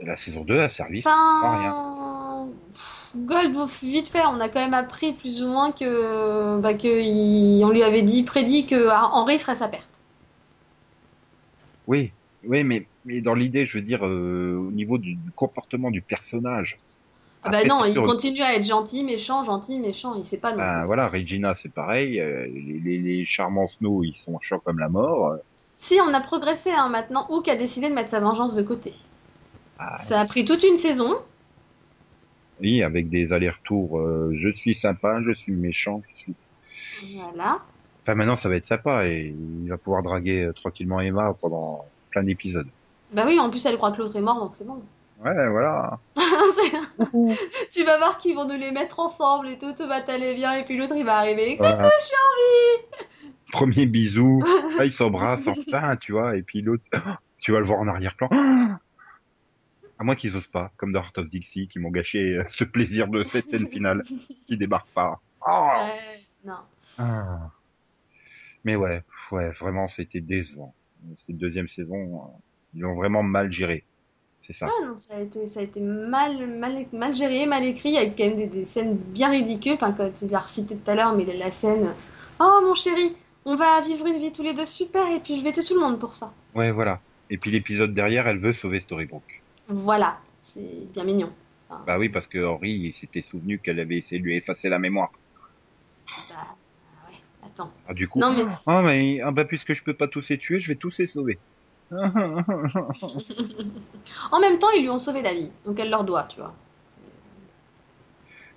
La 0.00 0.16
saison 0.16 0.44
2 0.44 0.60
a 0.60 0.68
servi 0.70 1.08
à 1.40 1.52
rien. 1.52 1.76
Enfin, 1.84 2.48
pff, 2.74 3.10
Gold, 3.16 3.56
vite 3.82 4.08
fait, 4.08 4.24
on 4.26 4.40
a 4.40 4.48
quand 4.48 4.60
même 4.60 4.74
appris 4.74 5.12
plus 5.14 5.42
ou 5.42 5.48
moins 5.48 5.72
que, 5.72 6.58
bah, 6.60 6.74
que 6.74 7.00
il- 7.02 7.64
on 7.64 7.70
lui 7.70 7.82
avait 7.82 8.02
dit, 8.02 8.22
prédit 8.24 8.66
que 8.66 8.88
ah, 8.88 9.08
Henri 9.12 9.38
serait 9.38 9.56
sa 9.56 9.68
perte. 9.68 9.91
Oui, 11.86 12.12
oui, 12.44 12.64
mais, 12.64 12.86
mais 13.04 13.20
dans 13.20 13.34
l'idée, 13.34 13.66
je 13.66 13.78
veux 13.78 13.84
dire, 13.84 14.06
euh, 14.06 14.56
au 14.56 14.70
niveau 14.72 14.98
du, 14.98 15.14
du 15.14 15.30
comportement 15.32 15.90
du 15.90 16.02
personnage. 16.02 16.78
Ah 17.44 17.50
bah 17.50 17.58
Après, 17.58 17.68
non, 17.68 17.84
il 17.84 17.92
sûr, 17.92 18.04
continue 18.04 18.40
à 18.42 18.54
être 18.54 18.64
gentil, 18.64 19.02
méchant, 19.04 19.44
gentil, 19.44 19.78
méchant, 19.80 20.14
il 20.14 20.24
sait 20.24 20.38
pas 20.38 20.52
non. 20.52 20.58
Ben 20.58 20.84
voilà, 20.86 21.08
Regina, 21.08 21.54
c'est 21.54 21.72
pareil. 21.72 22.20
euh, 22.20 22.46
les, 22.46 22.78
les, 22.80 22.98
les 22.98 23.26
charmants 23.26 23.66
Snow, 23.66 24.04
ils 24.04 24.14
sont 24.14 24.38
chauds 24.40 24.60
comme 24.60 24.78
la 24.78 24.88
mort. 24.88 25.36
Si, 25.78 25.98
on 26.00 26.14
a 26.14 26.20
progressé 26.20 26.70
hein, 26.70 26.88
maintenant, 26.88 27.26
Hook 27.28 27.48
a 27.48 27.56
décidé 27.56 27.88
de 27.88 27.94
mettre 27.94 28.10
sa 28.10 28.20
vengeance 28.20 28.54
de 28.54 28.62
côté. 28.62 28.94
Ah, 29.78 29.98
Ça 30.04 30.20
a 30.20 30.24
pris 30.26 30.44
toute 30.44 30.62
une 30.62 30.76
saison. 30.76 31.16
Oui, 32.60 32.82
avec 32.82 33.10
des 33.10 33.32
allers-retours. 33.32 33.98
euh, 33.98 34.32
je 34.40 34.48
suis 34.52 34.74
sympa, 34.74 35.20
je 35.22 35.32
suis 35.34 35.52
méchant, 35.52 36.02
je 36.08 36.16
suis. 36.16 36.36
Voilà. 37.14 37.60
Enfin, 38.02 38.14
maintenant, 38.14 38.36
ça 38.36 38.48
va 38.48 38.56
être 38.56 38.66
sympa 38.66 39.06
et 39.06 39.34
il 39.62 39.68
va 39.68 39.78
pouvoir 39.78 40.02
draguer 40.02 40.42
euh, 40.44 40.52
tranquillement 40.52 41.00
Emma 41.00 41.34
pendant 41.40 41.84
plein 42.10 42.24
d'épisodes. 42.24 42.66
Bah 43.12 43.24
oui, 43.26 43.38
en 43.38 43.50
plus 43.50 43.64
elle 43.66 43.76
croit 43.76 43.92
que 43.92 43.98
l'autre 43.98 44.16
est 44.16 44.22
mort, 44.22 44.40
donc 44.40 44.52
c'est 44.54 44.66
bon. 44.66 44.82
Ouais, 45.24 45.48
voilà. 45.50 46.00
tu 47.70 47.84
vas 47.84 47.96
voir 47.98 48.18
qu'ils 48.18 48.34
vont 48.34 48.44
nous 48.44 48.58
les 48.58 48.72
mettre 48.72 48.98
ensemble 48.98 49.50
et 49.50 49.56
tout, 49.56 49.72
tout 49.72 49.86
va 49.86 50.00
t'aller 50.00 50.34
bien, 50.34 50.54
et 50.54 50.64
puis 50.64 50.76
l'autre 50.76 50.96
il 50.96 51.04
va 51.04 51.18
arriver. 51.18 51.54
Voilà. 51.58 51.76
Coucou 51.76 51.90
chérie 52.00 53.06
Premier 53.52 53.86
bisou, 53.86 54.42
là, 54.76 54.84
ils 54.84 54.92
s'embrassent 54.92 55.46
enfin, 55.46 55.94
tu 55.94 56.10
vois, 56.10 56.36
et 56.36 56.42
puis 56.42 56.60
l'autre, 56.60 56.82
tu 57.38 57.52
vas 57.52 57.60
le 57.60 57.66
voir 57.66 57.78
en 57.78 57.86
arrière-plan. 57.86 58.30
À 59.98 60.04
moins 60.04 60.16
qu'ils 60.16 60.36
osent 60.36 60.48
pas, 60.48 60.72
comme 60.76 60.90
dans 60.90 61.00
Heart 61.00 61.18
of 61.18 61.28
Dixie, 61.28 61.68
qui 61.68 61.78
m'ont 61.78 61.90
gâché 61.90 62.38
euh, 62.38 62.44
ce 62.48 62.64
plaisir 62.64 63.06
de 63.06 63.22
cette 63.22 63.48
scène 63.48 63.68
finale, 63.68 64.02
qui 64.48 64.56
débarque 64.56 64.88
pas. 64.88 65.20
Oh 65.46 65.68
Ouais, 65.78 66.24
non. 66.44 66.56
Ah. 66.98 67.50
Mais 68.64 68.76
ouais, 68.76 69.02
ouais, 69.30 69.50
vraiment, 69.50 69.88
c'était 69.88 70.20
décevant. 70.20 70.74
Cette 71.26 71.36
deuxième 71.36 71.68
saison, 71.68 71.96
euh, 71.96 72.38
ils 72.74 72.80
l'ont 72.80 72.94
vraiment 72.94 73.22
mal 73.22 73.50
géré. 73.50 73.84
C'est 74.42 74.52
ça. 74.52 74.66
Ah 74.68 74.86
non, 74.86 74.98
ça 74.98 75.16
a 75.16 75.20
été, 75.20 75.48
ça 75.50 75.60
a 75.60 75.62
été 75.62 75.80
mal, 75.80 76.46
mal, 76.58 76.86
mal 76.92 77.14
géré, 77.14 77.46
mal 77.46 77.64
écrit, 77.64 77.96
avec 77.96 78.16
quand 78.16 78.24
même 78.24 78.36
des, 78.36 78.46
des 78.46 78.64
scènes 78.64 78.96
bien 78.96 79.30
ridicules. 79.30 79.74
Enfin, 79.74 79.92
quand 79.92 80.10
tu 80.14 80.26
l'as 80.28 80.40
recité 80.40 80.76
tout 80.76 80.90
à 80.90 80.94
l'heure, 80.94 81.14
mais 81.14 81.24
la 81.24 81.50
scène 81.50 81.94
Oh 82.40 82.60
mon 82.64 82.74
chéri, 82.74 83.14
on 83.44 83.56
va 83.56 83.80
vivre 83.82 84.06
une 84.06 84.18
vie 84.18 84.32
tous 84.32 84.42
les 84.42 84.54
deux 84.54 84.66
super, 84.66 85.06
et 85.08 85.20
puis 85.20 85.36
je 85.36 85.44
vais 85.44 85.52
tuer 85.52 85.64
tout 85.64 85.74
le 85.74 85.80
monde 85.80 85.98
pour 85.98 86.14
ça. 86.14 86.32
Ouais, 86.54 86.70
voilà. 86.70 87.00
Et 87.30 87.38
puis 87.38 87.50
l'épisode 87.50 87.94
derrière, 87.94 88.26
elle 88.26 88.38
veut 88.38 88.52
sauver 88.52 88.80
Storybrooke. 88.80 89.42
Voilà, 89.68 90.18
c'est 90.52 90.92
bien 90.92 91.04
mignon. 91.04 91.32
Bah 91.86 91.98
oui, 91.98 92.08
parce 92.10 92.26
que 92.26 92.44
Henri 92.44 92.70
il 92.70 92.94
s'était 92.94 93.22
souvenu 93.22 93.58
qu'elle 93.58 93.80
avait 93.80 93.96
essayé 93.96 94.20
de 94.20 94.26
lui 94.26 94.36
effacer 94.36 94.68
la 94.68 94.78
mémoire. 94.78 95.10
Bah, 96.28 96.56
attends. 97.44 97.70
Ah, 97.86 97.94
du 97.94 98.08
coup, 98.08 98.20
Non, 98.20 98.32
mais 98.32 98.44
ah, 98.66 98.82
mais 98.82 99.20
ah, 99.20 99.30
bah, 99.30 99.44
puisque 99.44 99.74
je 99.74 99.82
peux 99.82 99.94
pas 99.94 100.08
tous 100.08 100.28
les 100.28 100.38
tuer, 100.38 100.60
je 100.60 100.68
vais 100.68 100.76
tous 100.76 100.98
les 100.98 101.06
sauver. 101.06 101.38
en 101.92 102.00
même 104.40 104.58
temps, 104.58 104.70
ils 104.74 104.82
lui 104.82 104.88
ont 104.90 104.98
sauvé 104.98 105.20
la 105.22 105.34
vie, 105.34 105.50
donc 105.66 105.78
elle 105.78 105.90
leur 105.90 106.04
doit, 106.04 106.24
tu 106.24 106.40
vois. 106.40 106.54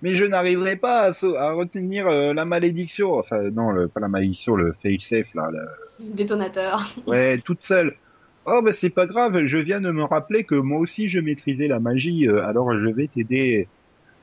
mais 0.01 0.15
je 0.15 0.25
n'arriverai 0.25 0.75
pas 0.77 1.11
à, 1.11 1.51
retenir 1.53 2.07
euh, 2.07 2.33
la 2.33 2.45
malédiction. 2.45 3.13
Enfin, 3.17 3.41
non, 3.51 3.71
le, 3.71 3.87
pas 3.87 3.99
la 3.99 4.07
malédiction, 4.07 4.55
le 4.55 4.73
fail-safe, 4.81 5.33
là. 5.33 5.49
le- 5.51 6.13
Détonateur. 6.13 6.93
Ouais, 7.07 7.41
toute 7.43 7.63
seule. 7.63 7.97
Oh, 8.45 8.61
bah 8.63 8.73
c'est 8.73 8.91
pas 8.91 9.07
grave, 9.07 9.45
je 9.47 9.57
viens 9.57 9.81
de 9.81 9.89
me 9.91 10.03
rappeler 10.03 10.45
que 10.45 10.53
moi 10.55 10.79
aussi 10.79 11.09
je 11.09 11.19
maîtrisais 11.19 11.67
la 11.67 11.79
magie, 11.79 12.27
euh, 12.27 12.45
alors 12.45 12.71
je 12.77 12.87
vais 12.89 13.07
t'aider. 13.07 13.71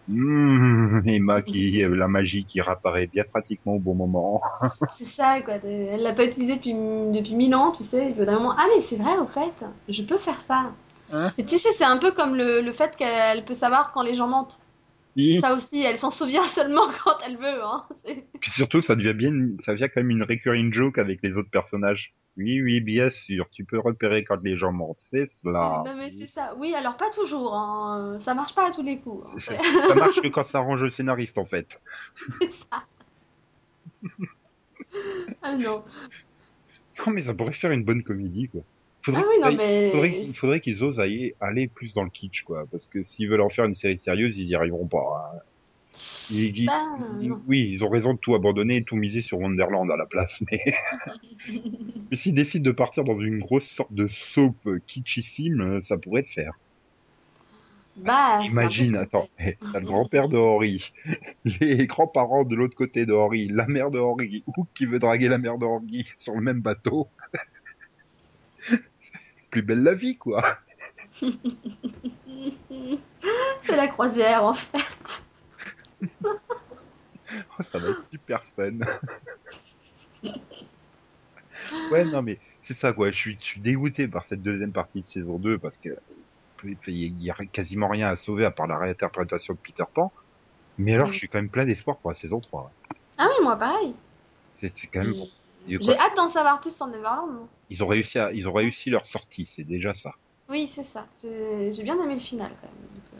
Mmh, 0.09 1.03
Emma 1.07 1.43
qui, 1.43 1.83
euh, 1.85 1.95
la 1.95 2.09
magie 2.09 2.45
qui 2.45 2.61
réapparaît 2.61 3.07
bien 3.07 3.25
pratiquement 3.31 3.75
au 3.75 3.79
bon 3.79 3.95
moment. 3.95 4.43
C'est 4.95 5.07
ça, 5.07 5.41
quoi. 5.43 5.55
Elle 5.65 6.03
l'a 6.03 6.13
pas 6.13 6.25
utilisé 6.25 6.57
depuis, 6.57 6.73
depuis 6.73 7.35
mille 7.35 7.55
ans, 7.55 7.73
tu 7.73 7.85
sais. 7.85 8.15
Moment, 8.19 8.55
ah, 8.59 8.67
mais 8.75 8.83
c'est 8.83 8.97
vrai, 8.97 9.17
au 9.19 9.27
fait, 9.27 9.53
je 9.89 10.03
peux 10.03 10.19
faire 10.19 10.41
ça. 10.43 10.73
Hein 11.13 11.33
Et 11.39 11.45
tu 11.45 11.59
sais, 11.59 11.69
c'est 11.73 11.85
un 11.85 11.99
peu 11.99 12.11
comme 12.13 12.35
le, 12.35 12.63
le 12.63 12.73
fait 12.73 12.97
qu'elle 12.97 13.45
peut 13.45 13.55
savoir 13.55 13.93
quand 13.93 14.03
les 14.03 14.15
gens 14.15 14.27
mentent. 14.27 14.59
Oui. 15.17 15.39
Ça 15.41 15.55
aussi, 15.55 15.83
elle 15.83 15.99
s'en 15.99 16.11
souvient 16.11 16.45
seulement 16.49 16.89
quand 17.05 17.17
elle 17.27 17.37
veut. 17.37 17.63
Hein. 17.63 17.85
Puis 18.41 18.51
surtout, 18.51 18.81
ça 18.81 18.97
devient 18.97 19.15
bien, 19.15 19.33
ça 19.61 19.73
devient 19.73 19.89
quand 19.95 20.01
même 20.01 20.11
une 20.11 20.23
recurring 20.23 20.73
joke 20.73 20.99
avec 20.99 21.21
les 21.23 21.33
autres 21.33 21.51
personnages. 21.51 22.15
Oui, 22.39 22.63
oui, 22.63 22.81
bien 22.81 23.11
sûr, 23.11 23.49
tu 23.51 23.65
peux 23.65 23.79
repérer 23.79 24.25
quand 24.25 24.41
les 24.43 24.57
gens 24.57 24.73
mentent, 24.73 25.03
c'est 25.11 25.27
cela. 25.43 25.83
Non, 25.85 25.95
mais 25.97 26.13
c'est 26.19 26.31
ça. 26.33 26.55
Oui, 26.57 26.75
alors 26.75 26.97
pas 26.97 27.11
toujours. 27.11 27.55
Hein. 27.55 28.19
Ça 28.25 28.33
marche 28.35 28.55
pas 28.55 28.69
à 28.69 28.71
tous 28.71 28.83
les 28.83 28.99
coups. 28.99 29.29
ça 29.43 29.95
marche 29.95 30.21
que 30.23 30.29
quand 30.29 30.43
ça 30.43 30.59
arrange 30.59 30.83
le 30.83 30.89
scénariste, 30.91 31.37
en 31.37 31.45
fait. 31.45 31.79
C'est 32.41 32.53
ça. 32.53 32.85
ah 35.43 35.57
non. 35.57 35.85
Non, 37.07 37.13
mais 37.13 37.23
ça 37.23 37.35
pourrait 37.35 37.53
faire 37.53 37.73
une 37.73 37.85
bonne 37.85 38.03
comédie, 38.03 38.49
quoi. 38.49 38.63
Faudrait 39.03 39.23
Ah 39.25 39.29
oui, 39.29 39.41
non, 39.41 39.53
mais. 39.57 39.91
faudrait, 39.91 40.23
il 40.23 40.35
faudrait 40.35 40.61
qu'ils 40.61 40.83
osent 40.85 41.01
aller, 41.01 41.35
aller 41.41 41.67
plus 41.69 41.93
dans 41.93 42.05
le 42.05 42.11
kitsch, 42.11 42.45
quoi. 42.45 42.65
Parce 42.71 42.87
que 42.87 43.03
s'ils 43.03 43.29
veulent 43.29 43.41
en 43.41 43.51
faire 43.51 43.65
une 43.65 43.75
série 43.75 43.99
sérieuse, 43.99 44.39
ils 44.39 44.47
y 44.47 44.55
arriveront 44.55 44.87
pas. 44.87 45.33
hein. 45.35 45.39
Ils- 46.31 46.57
ils- 46.59 46.67
Bah, 46.67 46.83
ils- 47.21 47.29
non. 47.29 47.43
oui, 47.47 47.71
ils 47.73 47.85
ont 47.85 47.89
raison 47.91 48.15
de 48.15 48.19
tout 48.19 48.35
abandonner 48.35 48.77
et 48.77 48.85
tout 48.85 48.97
miser 48.97 49.23
sur 49.23 49.39
Wonderland 49.39 49.91
à 49.91 49.97
la 49.97 50.07
place. 50.07 50.43
Mais, 50.51 50.61
mais 52.11 52.17
s'ils 52.17 52.35
décident 52.35 52.65
de 52.65 52.73
partir 52.75 53.05
dans 53.05 53.19
une 53.19 53.39
grosse 53.41 53.69
sorte 53.69 53.93
de 53.93 54.09
soap 54.09 54.57
kitschissime, 54.87 55.81
ça 55.83 55.97
pourrait 55.99 56.23
le 56.23 56.33
faire. 56.33 56.53
Bah, 57.97 58.41
Imagine, 58.45 58.97
attends, 58.97 59.29
eh, 59.39 59.57
t'as 59.73 59.79
le 59.79 59.85
grand-père 59.87 60.29
de 60.29 60.37
Henri, 60.39 60.91
les 61.61 61.87
grands-parents 61.87 62.45
de 62.45 62.57
l'autre 62.57 62.75
côté 62.75 63.07
de 63.07 63.13
Henri, 63.13 63.49
la 63.49 63.67
mère 63.67 63.91
de 63.91 63.99
Henri, 64.01 64.43
ou 64.57 64.67
qui 64.75 64.87
veut 64.87 64.99
draguer 64.99 65.29
la 65.29 65.39
mère 65.39 65.59
de 65.59 65.67
Henri 65.67 66.09
sur 66.19 66.35
le 66.35 66.41
même 66.41 66.63
bateau. 66.63 67.11
Plus 69.51 69.63
belle 69.63 69.83
la 69.83 69.95
vie, 69.95 70.17
quoi. 70.17 70.43
C'est 73.67 73.77
la 73.77 73.89
croisière, 73.89 74.45
en 74.45 74.55
fait. 74.55 74.79
Oh, 76.03 77.63
ça 77.63 77.79
va 77.79 77.89
être 77.91 78.09
super 78.11 78.43
fun. 78.57 78.79
ouais, 81.91 82.05
non, 82.05 82.23
mais 82.23 82.39
c'est 82.63 82.75
ça, 82.75 82.93
quoi. 82.93 83.11
Je 83.11 83.17
suis, 83.17 83.37
je 83.41 83.45
suis 83.45 83.61
dégoûté 83.61 84.09
par 84.09 84.27
cette 84.27 84.43
deuxième 84.43 84.73
partie 84.73 85.03
de 85.03 85.07
saison 85.07 85.39
2 85.39 85.59
parce 85.59 85.79
que 85.79 85.91
il 86.87 87.21
y 87.21 87.29
a 87.31 87.35
quasiment 87.53 87.89
rien 87.89 88.09
à 88.09 88.15
sauver 88.17 88.45
à 88.45 88.53
part 88.53 88.69
la 88.69 88.79
réinterprétation 88.79 89.55
de 89.55 89.59
Peter 89.59 89.83
Pan. 89.93 90.13
Mais 90.79 90.95
alors, 90.95 91.09
Oui. 91.09 91.13
je 91.15 91.19
suis 91.19 91.29
quand 91.29 91.39
même 91.39 91.51
plein 91.51 91.65
d'espoir 91.67 91.99
pour 91.99 92.11
la 92.11 92.15
saison 92.17 92.41
3. 92.41 92.71
Ah 93.19 93.27
oui, 93.29 93.45
moi, 93.45 93.57
pareil. 93.57 93.95
C'est 94.55 94.71
quand 94.87 95.01
même 95.03 95.13
bon. 95.13 95.29
J'ai 95.67 95.99
hâte 95.99 96.17
d'en 96.17 96.29
savoir 96.29 96.61
plus 96.61 96.75
sur 96.75 96.87
Neverland. 96.87 97.33
moi. 97.33 97.49
Ils 97.69 97.83
ont 97.83 97.87
réussi 97.89 98.19
à, 98.19 98.33
ils 98.33 98.49
ont 98.49 98.53
réussi 98.53 98.91
leur 98.91 99.07
sortie, 99.07 99.49
c'est 99.55 99.65
déjà 99.65 99.93
ça. 99.95 100.13
Oui, 100.49 100.67
c'est 100.69 100.85
ça. 100.85 101.07
J'ai 101.23 101.83
bien 101.83 102.01
aimé 102.03 102.15
le 102.15 102.21
final, 102.21 102.51
quand 102.61 102.69
même. 102.69 102.89
Donc, 102.95 103.03
euh, 103.15 103.19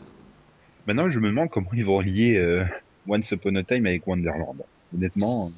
Maintenant, 0.85 1.09
je 1.09 1.19
me 1.19 1.29
demande 1.29 1.49
comment 1.49 1.69
ils 1.73 1.85
vont 1.85 1.99
lier 2.01 2.35
euh, 2.37 2.65
Once 3.07 3.29
Upon 3.31 3.55
a 3.55 3.63
Time 3.63 3.85
avec 3.85 4.05
Wonderland. 4.05 4.61
Honnêtement, 4.93 5.51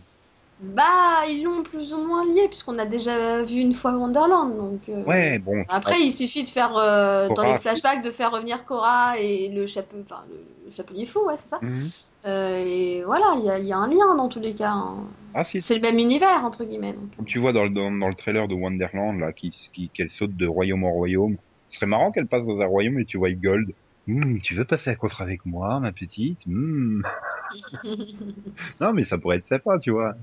Bah, 0.61 1.26
ils 1.28 1.43
l'ont 1.43 1.63
plus 1.63 1.91
ou 1.93 1.97
moins 1.97 2.26
lié, 2.34 2.47
puisqu'on 2.47 2.78
a 2.80 2.86
déjà 2.86 3.41
vu 3.43 3.55
une 3.55 3.73
fois 3.73 3.91
Wonderland. 3.93 4.55
Donc, 4.55 4.82
euh, 4.89 5.03
ouais, 5.03 5.39
bon. 5.39 5.63
Après, 5.67 6.01
il 6.01 6.11
suffit 6.11 6.43
de 6.43 6.49
faire, 6.49 6.78
euh, 6.78 7.28
dans 7.30 7.43
les 7.53 7.59
flashbacks, 7.59 8.03
de 8.03 8.11
faire 8.11 8.32
revenir 8.32 8.65
Cora 8.65 9.19
et 9.19 9.49
le, 9.49 9.67
chapeau, 9.67 9.97
enfin, 10.05 10.23
le, 10.30 10.71
chapelier 10.71 11.05
fou, 11.05 11.19
ouais, 11.28 11.36
c'est 11.38 11.49
ça. 11.49 11.59
Mhm. 11.61 11.89
Euh, 12.28 12.63
et 12.65 13.03
voilà, 13.03 13.36
il 13.38 13.45
y 13.45 13.49
a, 13.49 13.59
il 13.59 13.67
y 13.67 13.71
a 13.73 13.78
un 13.78 13.88
lien 13.88 14.15
dans 14.15 14.30
tous 14.30 14.39
les 14.39 14.53
cas. 14.55 14.71
hein. 14.71 14.95
Ah 15.36 15.43
si, 15.43 15.61
C'est 15.61 15.76
le 15.76 15.82
même 15.82 15.99
univers, 15.99 16.43
entre 16.43 16.63
guillemets. 16.63 16.93
donc. 16.93 17.15
Comme 17.17 17.26
tu 17.26 17.38
vois 17.39 17.51
dans, 17.53 17.63
le- 17.65 17.69
dans, 17.69 17.91
dans 17.91 18.07
le 18.07 18.15
trailer 18.15 18.47
de 18.47 18.55
Wonderland, 18.55 19.19
là, 19.19 19.32
qui, 19.34 19.51
qui, 19.73 19.89
qu'elle 19.89 20.09
saute 20.09 20.36
de 20.36 20.47
royaume 20.47 20.84
en 20.86 20.91
royaume. 20.91 21.38
Ce 21.69 21.78
serait 21.78 21.88
marrant 21.88 22.11
qu'elle 22.11 22.28
passe 22.28 22.45
dans 22.45 22.59
un 22.61 22.65
royaume 22.65 22.99
et 22.99 23.05
tu 23.05 23.17
vois 23.17 23.32
Gold. 23.32 23.73
Hum, 24.08 24.41
tu 24.41 24.56
veux 24.56 24.66
passer 24.66 24.89
à 24.89 24.95
contre 24.95 25.22
avec 25.22 25.45
moi, 25.45 25.80
ma 25.80 25.91
petite? 25.91 26.41
Hum. 26.47 27.03
Non, 28.80 28.93
mais 28.93 29.06
ça 29.06 29.18
pourrait 29.18 29.38
être 29.38 29.47
sympa, 29.47 29.78
tu 29.80 29.91
vois. 29.91 30.14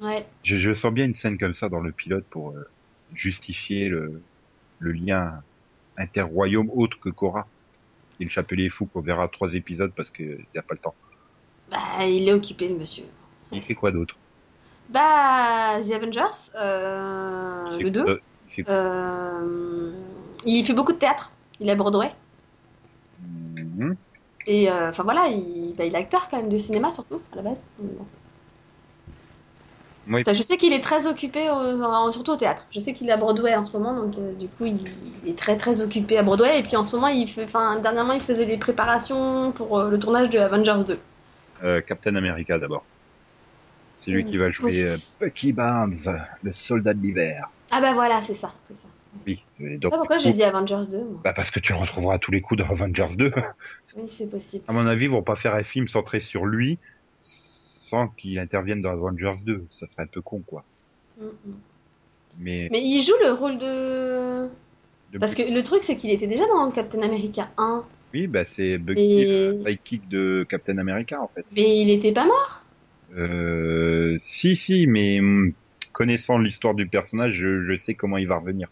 ouais. 0.00 0.26
Je, 0.44 0.58
je 0.58 0.74
sens 0.74 0.92
bien 0.94 1.06
une 1.06 1.14
scène 1.16 1.38
comme 1.38 1.54
ça 1.54 1.68
dans 1.68 1.80
le 1.80 1.92
pilote 1.92 2.26
pour 2.30 2.52
euh, 2.56 2.64
justifier 3.12 3.88
le, 3.88 4.26
le 4.78 4.92
lien 4.92 5.42
interroyaume 5.96 6.70
autre 6.70 6.98
que 7.02 7.10
Cora. 7.10 7.50
Et 8.20 8.24
le 8.24 8.30
chapelier 8.30 8.70
fou 8.70 8.86
qu'on 8.88 9.02
verra 9.02 9.28
trois 9.28 9.54
épisodes 9.54 9.94
parce 9.96 10.10
qu'il 10.12 10.46
n'a 10.54 10.62
pas 10.62 10.74
le 10.74 10.80
temps. 10.80 10.96
Bah, 11.70 12.06
il 12.06 12.28
est 12.28 12.32
occupé, 12.32 12.68
le 12.68 12.76
monsieur. 12.76 13.04
Il 13.52 13.62
fait 13.62 13.74
quoi 13.76 13.92
d'autre? 13.92 14.18
Bah, 14.88 15.80
The 15.86 15.92
Avengers, 15.92 16.50
euh, 16.54 17.78
le 17.80 17.90
2. 17.90 18.04
quoi- 18.04 18.18
il 18.46 18.52
fait 18.52 18.64
quoi? 18.64 18.74
Euh, 18.74 19.92
il 20.44 20.66
fait 20.66 20.74
beaucoup 20.74 20.92
de 20.92 20.98
théâtre. 20.98 21.30
Il 21.60 21.68
est 21.68 21.72
à 21.72 21.76
Broadway. 21.76 22.10
Mhm. 23.82 23.96
Et 24.46 24.70
euh, 24.70 24.90
enfin 24.90 25.02
voilà, 25.04 25.28
il, 25.28 25.74
bah, 25.76 25.84
il 25.84 25.94
est 25.94 25.98
acteur 25.98 26.28
quand 26.30 26.36
même 26.36 26.48
de 26.48 26.58
cinéma 26.58 26.90
surtout 26.90 27.20
à 27.32 27.36
la 27.36 27.42
base. 27.42 27.58
Oui. 27.78 27.88
Enfin, 30.24 30.34
je 30.34 30.42
sais 30.42 30.56
qu'il 30.56 30.72
est 30.72 30.80
très 30.80 31.06
occupé, 31.06 31.48
au- 31.50 32.12
surtout 32.12 32.32
au 32.32 32.36
théâtre. 32.36 32.66
Je 32.72 32.80
sais 32.80 32.94
qu'il 32.94 33.08
est 33.08 33.12
à 33.12 33.16
Broadway 33.16 33.54
en 33.56 33.64
ce 33.64 33.76
moment, 33.76 33.94
donc 33.94 34.16
euh, 34.18 34.32
du 34.34 34.48
coup 34.48 34.66
il, 34.66 34.78
il 35.24 35.30
est 35.30 35.38
très 35.38 35.56
très 35.56 35.80
occupé 35.80 36.16
à 36.18 36.22
Broadway. 36.22 36.60
Et 36.60 36.62
puis 36.62 36.76
en 36.76 36.84
ce 36.84 36.94
moment, 36.96 37.08
il 37.08 37.28
fait, 37.28 37.44
enfin 37.44 37.78
dernièrement, 37.80 38.12
il 38.12 38.20
faisait 38.20 38.44
les 38.46 38.56
préparations 38.58 39.52
pour 39.52 39.78
euh, 39.78 39.90
le 39.90 39.98
tournage 39.98 40.30
de 40.30 40.38
Avengers 40.38 40.84
2. 40.86 40.98
Euh, 41.62 41.80
Captain 41.82 42.14
America 42.16 42.58
d'abord. 42.58 42.86
C'est 43.98 44.10
lui 44.10 44.26
qui 44.26 44.36
va 44.36 44.50
jouer. 44.50 44.96
Bucky 45.20 45.52
Barnes, 45.52 45.96
le 46.42 46.52
soldat 46.52 46.92
de 46.94 47.00
l'hiver. 47.00 47.46
Ah 47.72 47.80
bah 47.80 47.92
voilà, 47.94 48.22
c'est 48.22 48.34
ça, 48.34 48.52
c'est 48.68 48.76
ça. 48.76 48.88
Oui. 49.26 49.44
et 49.58 49.64
Je 49.64 49.70
sais 49.72 49.78
donc, 49.78 49.92
pas 49.92 49.98
pourquoi 49.98 50.18
j'ai 50.18 50.32
dit 50.32 50.42
Avengers 50.42 50.86
2. 50.90 51.04
Moi? 51.04 51.20
bah 51.24 51.32
parce 51.32 51.50
que 51.50 51.60
tu 51.60 51.72
le 51.72 51.78
retrouveras 51.78 52.14
à 52.14 52.18
tous 52.18 52.30
les 52.30 52.40
coups 52.40 52.58
dans 52.58 52.70
Avengers 52.70 53.16
2. 53.16 53.32
Oui, 53.96 54.04
c'est 54.08 54.26
possible. 54.30 54.64
À 54.68 54.72
mon 54.72 54.86
avis, 54.86 55.04
ils 55.04 55.10
vont 55.10 55.22
pas 55.22 55.36
faire 55.36 55.54
un 55.54 55.64
film 55.64 55.86
centré 55.86 56.20
sur 56.20 56.46
lui 56.46 56.78
sans 57.20 58.08
qu'il 58.08 58.38
intervienne 58.38 58.80
dans 58.80 58.90
Avengers 58.90 59.44
2. 59.44 59.66
Ça 59.70 59.86
serait 59.86 60.04
un 60.04 60.06
peu 60.06 60.22
con, 60.22 60.40
quoi. 60.40 60.64
Mm, 61.20 61.24
mm. 61.24 61.54
Mais, 62.38 62.68
Mais 62.70 62.82
il 62.82 63.02
joue 63.02 63.12
le 63.22 63.32
rôle 63.32 63.58
de. 63.58 64.48
de- 65.12 65.18
Parce 65.18 65.34
que 65.34 65.42
le 65.42 65.62
truc, 65.62 65.82
c'est 65.82 65.96
qu'il 65.96 66.10
était 66.10 66.26
déjà 66.26 66.46
dans 66.46 66.70
Captain 66.70 67.02
America 67.02 67.50
1. 67.58 67.84
oui, 68.14 68.26
bah 68.26 68.44
c'est 68.46 68.78
Bucky, 68.78 69.14
Mais, 69.16 69.24
le 69.24 69.62
sidekick 69.64 70.08
de 70.08 70.46
Captain 70.48 70.78
America 70.78 71.20
en 71.20 71.28
fait. 71.28 71.44
mais 71.52 71.80
il 71.82 71.90
était 71.90 72.12
pas 72.12 72.24
mort? 72.24 72.62
Euh, 73.14 74.18
si, 74.22 74.56
si, 74.56 74.86
mais 74.86 75.20
hum, 75.20 75.52
connaissant 75.92 76.38
l'histoire 76.38 76.74
du 76.74 76.88
personnage, 76.88 77.34
je, 77.34 77.64
je 77.64 77.76
sais 77.76 77.94
comment 77.94 78.16
il 78.16 78.26
va 78.26 78.38
revenir. 78.38 78.68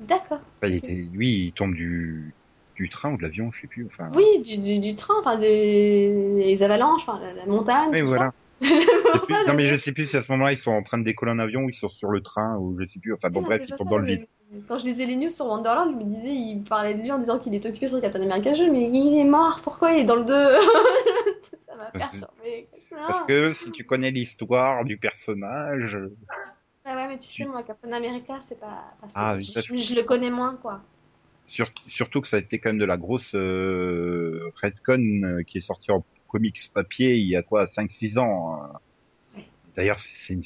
D'accord. 0.00 0.38
Enfin, 0.62 0.72
il 0.72 0.76
était, 0.76 0.92
lui, 0.92 1.46
il 1.46 1.52
tombe 1.52 1.74
du, 1.74 2.34
du 2.76 2.88
train 2.88 3.12
ou 3.12 3.16
de 3.16 3.22
l'avion, 3.22 3.50
je 3.52 3.60
sais 3.62 3.66
plus. 3.66 3.86
Enfin, 3.86 4.10
Oui, 4.14 4.24
du, 4.42 4.58
du, 4.58 4.78
du 4.78 4.94
train, 4.96 5.14
enfin 5.20 5.38
des 5.38 6.58
avalanches, 6.62 7.02
enfin 7.06 7.20
la, 7.20 7.32
la 7.32 7.46
montagne. 7.46 7.90
Oui, 7.92 8.00
tout 8.00 8.06
voilà. 8.08 8.26
ça. 8.26 8.32
Je 8.68 9.18
plus- 9.20 9.34
non 9.34 9.40
je- 9.46 9.52
mais 9.52 9.66
je 9.66 9.76
sais 9.76 9.92
plus 9.92 10.06
si 10.06 10.16
à 10.16 10.22
ce 10.22 10.32
moment-là 10.32 10.52
ils 10.52 10.58
sont 10.58 10.70
en 10.72 10.82
train 10.82 10.96
de 10.98 11.04
décoller 11.04 11.30
un 11.32 11.38
avion 11.38 11.60
ou 11.64 11.68
ils 11.68 11.74
sont 11.74 11.90
sur 11.90 12.08
le 12.08 12.22
train 12.22 12.56
ou 12.58 12.74
je 12.80 12.86
sais 12.86 12.98
plus. 12.98 13.12
Enfin 13.12 13.28
bon 13.28 13.40
Non, 13.40 13.46
bref, 13.46 13.62
ils 13.68 13.74
tombent 13.76 13.88
ça, 13.88 13.90
dans 13.90 13.98
le 13.98 14.06
vide. 14.06 14.26
Quand 14.66 14.78
je 14.78 14.84
lisais 14.84 15.04
les 15.04 15.16
news 15.16 15.28
sur 15.30 15.46
Wonderland, 15.46 15.90
je 16.00 16.04
me 16.06 16.14
disais, 16.14 16.34
il 16.34 16.64
parlait 16.64 16.94
de 16.94 17.02
lui 17.02 17.12
en 17.12 17.18
disant 17.18 17.38
qu'il 17.38 17.54
est 17.54 17.64
occupé 17.66 17.88
sur 17.88 18.00
Captain 18.00 18.22
America 18.22 18.54
jeu, 18.54 18.70
mais 18.72 18.88
il 18.90 19.18
est 19.18 19.24
mort, 19.24 19.60
pourquoi 19.62 19.92
il 19.92 20.00
est 20.00 20.04
dans 20.04 20.16
le 20.16 20.24
2 20.24 20.32
Ça 21.66 21.76
m'a 21.76 21.90
perturbé. 21.90 22.68
Parce 23.06 23.20
que 23.26 23.52
si 23.52 23.70
tu 23.72 23.84
connais 23.84 24.10
l'histoire 24.10 24.84
du 24.84 24.96
personnage, 24.98 25.98
ouais, 27.06 27.14
mais 27.14 27.18
tu 27.18 27.28
sais, 27.28 27.44
moi, 27.46 27.62
Captain 27.62 27.92
America, 27.92 28.34
c'est 28.48 28.58
pas. 28.58 28.84
enfin, 29.02 29.06
c'est- 29.08 29.12
Ah 29.14 29.40
je, 29.40 29.52
ça, 29.52 29.60
je- 29.60 29.76
je 29.82 29.94
le 29.94 30.02
connais 30.02 30.30
moins, 30.30 30.56
quoi. 30.60 30.80
sur- 31.46 31.70
surtout 31.86 32.20
que 32.20 32.28
ça 32.28 32.36
a 32.36 32.40
été 32.40 32.58
quand 32.58 32.70
même 32.70 32.78
de 32.78 32.84
la 32.84 32.96
grosse 32.96 33.34
euh, 33.34 34.50
Redcon 34.62 35.22
euh, 35.24 35.42
qui 35.44 35.58
est 35.58 35.60
sorti 35.60 35.90
en 35.92 36.04
comics 36.28 36.58
papier 36.74 37.14
il 37.16 37.28
y 37.28 37.36
a 37.36 37.42
quoi 37.42 37.66
5-6 37.66 38.18
ans. 38.18 38.54
hein. 38.54 38.72
Ouais. 39.36 39.44
D'ailleurs 39.76 40.00
c'est 40.00 40.34
une, 40.34 40.42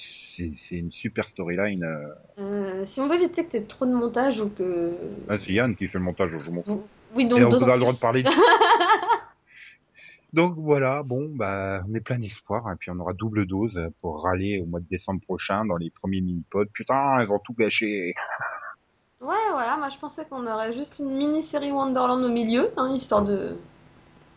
une 0.72 0.90
super 0.90 1.26
storyline. 1.28 1.84
euh. 1.84 2.08
Euh, 2.38 2.84
si 2.86 3.00
on 3.00 3.08
veut 3.08 3.14
éviter 3.14 3.44
que 3.46 3.50
tu 3.52 3.56
aies 3.56 3.62
trop 3.62 3.86
de 3.86 3.92
montage 3.94 4.40
ou 4.40 4.50
que. 4.50 4.92
Ah, 5.28 5.36
c'est 5.40 5.52
Yann 5.54 5.74
qui 5.74 5.88
fait 5.88 5.96
le 5.98 6.04
montage, 6.04 6.32
je 6.44 6.50
m'en 6.50 6.62
fous. 6.62 6.82
Oui, 7.14 7.26
donc 7.26 7.38
Et 7.40 7.44
on 7.44 7.48
a 7.52 7.58
le 7.74 7.80
droit 7.80 7.92
de 7.94 7.98
parler. 7.98 8.22
Donc 10.32 10.54
voilà, 10.56 11.02
bon, 11.02 11.28
bah, 11.34 11.82
on 11.88 11.94
est 11.94 12.00
plein 12.00 12.18
d'espoir, 12.18 12.70
et 12.72 12.76
puis 12.78 12.90
on 12.90 12.98
aura 13.00 13.12
double 13.14 13.46
dose 13.46 13.80
pour 14.00 14.22
râler 14.22 14.60
au 14.62 14.66
mois 14.66 14.80
de 14.80 14.86
décembre 14.88 15.20
prochain 15.22 15.64
dans 15.64 15.76
les 15.76 15.90
premiers 15.90 16.20
mini-pods. 16.20 16.66
Putain, 16.72 17.22
ils 17.22 17.30
ont 17.30 17.40
tout 17.40 17.54
gâché. 17.54 18.14
Ouais, 19.20 19.34
voilà, 19.52 19.76
moi 19.76 19.88
je 19.90 19.98
pensais 19.98 20.24
qu'on 20.26 20.46
aurait 20.46 20.72
juste 20.72 20.98
une 20.98 21.10
mini-série 21.16 21.72
Wonderland 21.72 22.22
au 22.22 22.28
milieu, 22.30 22.70
hein, 22.76 22.94
histoire 22.94 23.24
de. 23.24 23.56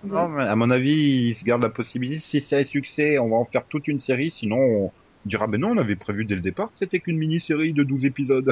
de- 0.04 0.10
Non, 0.10 0.28
mais 0.30 0.44
à 0.44 0.56
mon 0.56 0.72
avis, 0.72 1.30
ils 1.30 1.36
se 1.36 1.46
gardent 1.46 1.64
la 1.64 1.70
possibilité. 1.70 2.20
Si 2.20 2.42
c'est 2.42 2.60
un 2.60 2.64
succès, 2.64 3.18
on 3.20 3.30
va 3.30 3.36
en 3.38 3.46
faire 3.46 3.66
toute 3.68 3.88
une 3.88 4.00
série, 4.02 4.32
sinon 4.32 4.58
on 4.58 4.92
dira, 5.26 5.48
ben 5.48 5.62
non, 5.62 5.70
on 5.70 5.78
avait 5.78 5.96
prévu 5.96 6.26
dès 6.26 6.36
le 6.36 6.42
départ, 6.42 6.70
que 6.72 6.78
c'était 6.78 7.00
qu'une 7.00 7.18
mini-série 7.18 7.72
de 7.74 7.84
12 7.84 8.04
épisodes. 8.04 8.52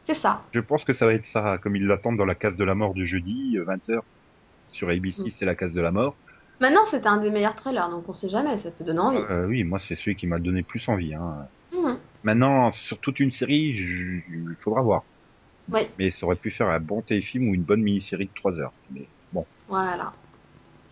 C'est 0.00 0.14
ça. 0.14 0.42
Je 0.52 0.60
pense 0.60 0.84
que 0.84 0.94
ça 0.94 1.04
va 1.06 1.12
être 1.12 1.26
ça, 1.26 1.58
comme 1.62 1.76
ils 1.76 1.86
l'attendent 1.86 2.16
dans 2.16 2.24
la 2.24 2.34
case 2.34 2.56
de 2.56 2.64
la 2.64 2.74
mort 2.74 2.94
du 2.94 3.06
jeudi, 3.06 3.56
20h. 3.58 4.00
Sur 4.68 4.88
ABC, 4.90 5.26
Mm. 5.26 5.30
c'est 5.30 5.44
la 5.46 5.54
case 5.54 5.74
de 5.74 5.80
la 5.82 5.92
mort. 5.92 6.16
Maintenant, 6.60 6.84
c'était 6.86 7.06
un 7.06 7.18
des 7.18 7.30
meilleurs 7.30 7.54
trailers, 7.54 7.88
donc 7.88 8.08
on 8.08 8.12
sait 8.14 8.28
jamais, 8.28 8.58
ça 8.58 8.70
peut 8.70 8.84
donner 8.84 8.98
envie. 8.98 9.18
Euh, 9.30 9.46
oui, 9.46 9.62
moi, 9.64 9.78
c'est 9.78 9.94
celui 9.94 10.16
qui 10.16 10.26
m'a 10.26 10.38
donné 10.40 10.62
plus 10.62 10.88
envie. 10.88 11.14
Hein. 11.14 11.46
Mhm. 11.72 11.98
Maintenant, 12.24 12.72
sur 12.72 12.98
toute 12.98 13.20
une 13.20 13.30
série, 13.30 13.76
il 14.28 14.56
faudra 14.60 14.82
voir. 14.82 15.04
Oui, 15.70 15.82
Mais 15.98 16.10
ça 16.10 16.26
aurait 16.26 16.36
pu 16.36 16.50
faire 16.50 16.68
un 16.68 16.80
bon 16.80 17.02
téléfilm 17.02 17.48
ou 17.50 17.54
une 17.54 17.62
bonne 17.62 17.82
mini-série 17.82 18.24
de 18.26 18.30
3 18.34 18.58
heures. 18.58 18.72
Mais 18.90 19.06
bon, 19.32 19.44
voilà. 19.68 20.12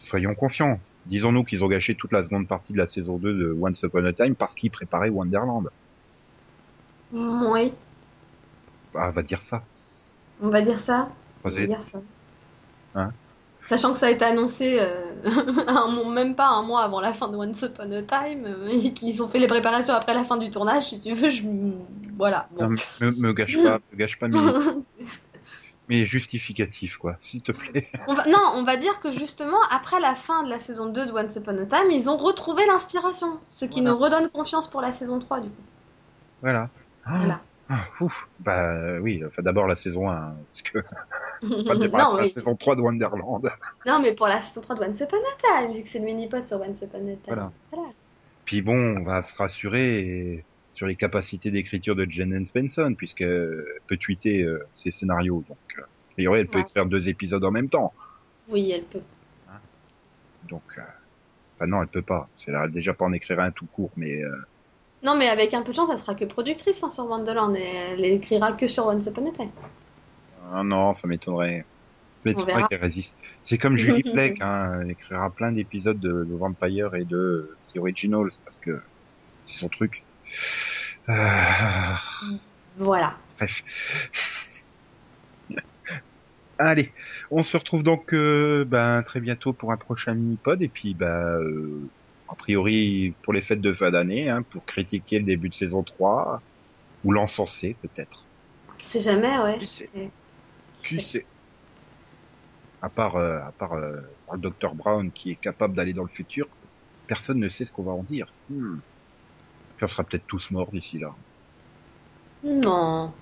soyons 0.05 0.35
confiants. 0.35 0.79
Disons-nous 1.07 1.45
qu'ils 1.45 1.64
ont 1.64 1.69
gâché 1.69 1.95
toute 1.95 2.12
la 2.12 2.23
seconde 2.25 2.47
partie 2.47 2.73
de 2.73 2.79
la 2.79 2.87
saison 2.89 3.17
2 3.17 3.33
de 3.33 3.57
Once 3.59 3.81
Upon 3.83 4.05
a 4.05 4.12
Time 4.12 4.35
parce 4.35 4.55
qu'ils 4.55 4.71
préparaient 4.71 5.09
Wonderland. 5.09 5.71
Oui, 7.12 7.73
Ah, 8.95 9.11
va 9.11 9.23
dire 9.23 9.45
ça. 9.45 9.62
on 10.43 10.49
va 10.49 10.61
dire 10.62 10.81
ça. 10.81 11.09
On 11.45 11.49
va 11.49 11.67
dire 11.67 11.83
ça. 11.83 11.99
Hein? 12.95 13.12
Sachant 13.69 13.93
que 13.93 13.99
ça 13.99 14.07
a 14.07 14.11
été 14.11 14.25
annoncé 14.25 14.79
euh, 14.79 15.11
un 15.67 16.11
même 16.11 16.35
pas 16.37 16.47
un 16.49 16.62
mois 16.62 16.83
avant 16.83 17.01
la 17.01 17.12
fin 17.12 17.29
de 17.29 17.37
Once 17.37 17.61
Upon 17.62 17.91
a 17.93 18.03
Time 18.03 18.45
euh, 18.47 18.69
et 18.69 18.93
qu'ils 18.93 19.23
ont 19.23 19.29
fait 19.29 19.39
les 19.41 19.49
préparations 19.49 19.95
après 19.95 20.14
la 20.14 20.25
fin 20.25 20.37
du 20.37 20.51
tournage, 20.51 20.85
si 20.85 21.01
tu 21.01 21.12
veux, 21.14 21.31
je... 21.31 21.43
Voilà. 22.17 22.49
Non, 22.59 22.69
Bon. 22.69 22.77
me, 23.01 23.11
me 23.11 23.33
gâche 23.33 23.57
pas, 23.62 23.81
me 23.93 23.97
gâche 23.99 24.19
pas 24.19 24.29
mes, 24.29 24.39
mes 25.89 26.07
justificatifs, 26.07 26.97
quoi, 26.97 27.17
s'il 27.21 27.43
te 27.43 27.53
plaît. 27.53 27.91
On 28.09 28.14
va- 28.14 28.25
Non, 28.29 28.53
on 28.55 28.62
va 28.64 28.77
dire 28.77 29.01
que 29.01 29.11
justement, 29.12 29.59
après 29.71 30.01
la 30.01 30.14
fin 30.14 30.43
de 30.45 30.49
la 30.51 30.59
saison 30.59 30.87
2 30.87 31.07
de 31.07 31.12
Once 31.12 31.35
Upon 31.37 31.59
a 31.59 31.67
Time, 31.67 31.91
ils 31.91 32.09
ont 32.09 32.17
retrouvé 32.17 32.64
l'inspiration, 32.67 33.39
ce 33.53 33.64
qui 33.64 33.81
Voilà. 33.81 33.91
nous 33.95 34.03
redonne 34.03 34.31
confiance 34.31 34.69
pour 34.69 34.81
la 34.81 34.93
saison 34.93 35.19
3 35.19 35.41
du 35.41 35.49
coup. 35.49 35.62
Voilà. 36.43 36.69
Ah, 37.05 37.11
Voilà. 37.19 37.41
Ah, 37.69 37.85
ouf. 38.01 38.29
Bah 38.41 38.99
oui, 39.01 39.23
enfin 39.27 39.43
d'abord 39.43 39.67
la 39.67 39.77
saison 39.77 40.09
1, 40.11 40.14
hein, 40.14 40.35
parce 40.53 40.62
que 40.62 40.79
pas 41.67 41.75
de 41.77 41.87
non, 41.93 42.17
la 42.17 42.23
oui. 42.25 42.31
saison 42.31 42.55
3 42.55 42.77
de 42.77 42.81
Wonderland. 42.81 43.51
non, 43.87 44.01
mais 44.01 44.14
pour 44.14 44.29
la 44.29 44.41
saison 44.41 44.61
3 44.61 44.77
de 44.77 44.85
Once 44.85 45.01
Upon 45.01 45.17
a 45.17 45.62
Time, 45.62 45.75
vu 45.77 45.83
que 45.83 45.89
c'est 45.89 45.99
le 45.99 46.05
mini-pod 46.05 46.47
sur 46.47 46.61
Once 46.61 46.81
Upon 46.83 46.99
a 46.99 47.01
Time. 47.01 47.19
Voilà. 47.27 47.53
Voilà. 47.73 47.89
Puis 48.45 48.62
bon, 48.62 48.99
on 48.99 49.03
va 49.03 49.23
se 49.23 49.35
rassurer 49.37 50.45
sur 50.75 50.87
les 50.87 50.95
capacités 50.97 51.51
d'écriture 51.51 51.97
de 51.97 52.07
Jen 52.09 52.45
Spencer, 52.47 52.87
puisque 52.97 53.25
peut 53.25 53.97
tweeter 53.99 54.43
euh, 54.43 54.62
ses 54.75 54.91
scénarios. 54.93 55.43
Donc, 55.49 55.59
euh, 55.79 55.83
a 55.83 56.12
priori, 56.12 56.41
elle 56.41 56.49
peut 56.49 56.59
Ouais. 56.59 56.64
écrire 56.64 56.87
deux 56.87 57.09
épisodes 57.09 57.43
en 57.45 57.51
même 57.51 57.69
temps. 57.69 57.93
Oui, 58.49 58.71
elle 58.71 58.85
peut. 58.85 59.03
Donc, 60.49 60.62
euh, 60.79 60.83
enfin 61.57 61.67
non, 61.67 61.83
elle 61.83 61.89
peut 61.89 62.03
pas. 62.03 62.29
Elle 62.47 62.55
a 62.55 62.69
déjà 62.69 62.95
pas 62.95 63.05
en 63.07 63.12
écrire 63.12 63.41
un 63.41 63.51
tout 63.51 63.67
court, 63.67 63.91
mais 63.97 64.23
euh, 64.23 64.37
Non, 65.03 65.16
mais 65.16 65.28
avec 65.28 65.55
un 65.55 65.62
peu 65.62 65.70
de 65.72 65.76
chance, 65.76 65.88
elle 65.92 65.99
sera 65.99 66.14
que 66.14 66.24
productrice 66.24 66.82
hein, 66.82 66.90
sur 66.90 67.05
Wonderland 67.07 67.55
et 67.57 67.62
elle 67.62 68.05
écrira 68.05 68.53
que 68.53 68.66
sur 68.68 68.86
Once 68.86 69.07
Upon 69.07 69.28
a 69.28 69.32
Time. 69.32 69.51
ah 70.53 70.62
non, 70.64 70.94
ça 70.94 71.07
m'étonnerait. 71.07 71.64
M'étonnerait 72.24 72.64
qu'elle 72.68 72.80
résiste. 72.80 73.16
C'est 73.44 73.59
comme 73.59 73.76
Julie 73.76 74.03
Plec, 74.12 74.40
hein, 74.40 74.80
elle 74.82 74.90
écrira 74.90 75.30
plein 75.30 75.53
d'épisodes 75.53 76.01
de, 76.01 76.24
de 76.24 76.34
Vampire 76.34 76.94
et 76.94 77.05
de 77.05 77.57
The 77.72 77.78
Originals, 77.78 78.30
parce 78.44 78.59
que 78.59 78.82
c'est 79.47 79.59
son 79.59 79.68
truc. 79.68 80.03
Euh, 81.09 81.94
Voilà. 82.78 83.16
Bref. 83.38 83.62
Allez, 86.59 86.92
on 87.30 87.42
se 87.42 87.57
retrouve 87.57 87.82
donc 87.82 88.12
euh, 88.14 88.64
ben, 88.64 89.03
très 89.03 89.20
bientôt 89.20 89.53
pour 89.53 89.72
un 89.72 89.76
prochain 89.76 90.14
mini-pod 90.14 90.62
et 90.62 90.68
puis 90.68 90.94
ben, 90.94 91.07
euh, 91.07 91.88
a 92.29 92.35
priori 92.35 93.14
pour 93.22 93.33
les 93.33 93.43
fêtes 93.43 93.61
de 93.61 93.72
fin 93.72 93.91
d'année, 93.91 94.29
hein, 94.29 94.43
pour 94.43 94.64
critiquer 94.64 95.18
le 95.18 95.24
début 95.24 95.49
de 95.49 95.55
saison 95.55 95.83
3 95.83 96.41
ou 97.05 97.12
l'encenser 97.12 97.77
peut-être. 97.83 98.24
Qui 98.79 98.87
sait 98.87 99.03
jamais, 99.03 99.39
ouais. 99.39 99.59
Qui 99.59 99.66
sait 99.66 99.91
Qui 100.83 101.03
sait. 101.03 101.27
À 102.83 102.89
part, 102.89 103.16
euh, 103.16 103.39
à 103.39 103.53
part 103.53 103.74
euh, 103.74 104.01
le 104.33 104.39
Dr 104.39 104.74
Brown 104.74 105.11
qui 105.11 105.31
est 105.31 105.41
capable 105.41 105.74
d'aller 105.74 105.93
dans 105.93 106.03
le 106.03 106.09
futur, 106.09 106.47
personne 107.07 107.39
ne 107.39 107.49
sait 107.49 107.64
ce 107.64 107.72
qu'on 107.72 107.85
va 107.85 107.93
en 107.93 108.03
dire. 108.03 108.33
Hmm. 108.51 108.79
Puis 109.77 109.85
on 109.85 109.89
sera 109.89 110.05
peut-être 110.05 110.27
tous 110.27 110.51
morts 110.51 110.70
d'ici 110.70 110.99
là. 110.99 111.14
Non. 112.45 113.12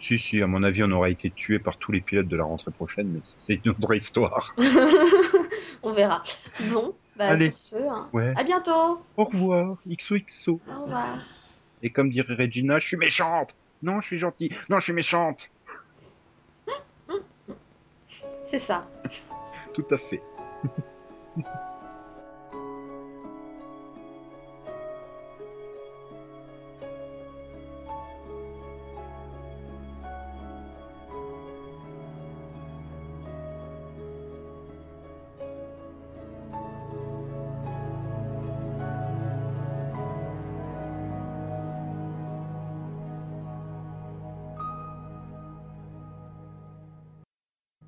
Si, 0.00 0.18
si, 0.18 0.42
à 0.42 0.46
mon 0.46 0.62
avis, 0.62 0.82
on 0.82 0.90
aura 0.90 1.08
été 1.08 1.30
tué 1.30 1.58
par 1.58 1.78
tous 1.78 1.90
les 1.90 2.00
pilotes 2.00 2.28
de 2.28 2.36
la 2.36 2.44
rentrée 2.44 2.70
prochaine, 2.70 3.08
mais 3.08 3.20
c'est 3.46 3.64
une 3.64 3.70
autre 3.70 3.94
histoire. 3.94 4.54
On 5.82 5.94
verra. 5.94 6.22
Bon, 6.70 6.94
bah 7.16 7.28
Allez. 7.28 7.50
sur 7.50 7.58
ce, 7.58 7.76
hein. 7.76 8.08
Ouais. 8.12 8.32
à 8.36 8.44
bientôt. 8.44 9.02
Au 9.16 9.24
revoir, 9.24 9.76
XOXO. 9.86 10.60
Au 10.68 10.82
revoir. 10.84 11.18
Et 11.82 11.90
comme 11.90 12.10
dirait 12.10 12.34
Regina, 12.34 12.78
je 12.78 12.86
suis 12.86 12.96
méchante. 12.96 13.54
Non, 13.82 14.00
je 14.00 14.06
suis 14.06 14.18
gentille. 14.18 14.50
Non, 14.68 14.78
je 14.78 14.84
suis 14.84 14.92
méchante. 14.92 15.50
C'est 18.46 18.58
ça. 18.58 18.82
Tout 19.74 19.86
à 19.90 19.98
fait. 19.98 20.22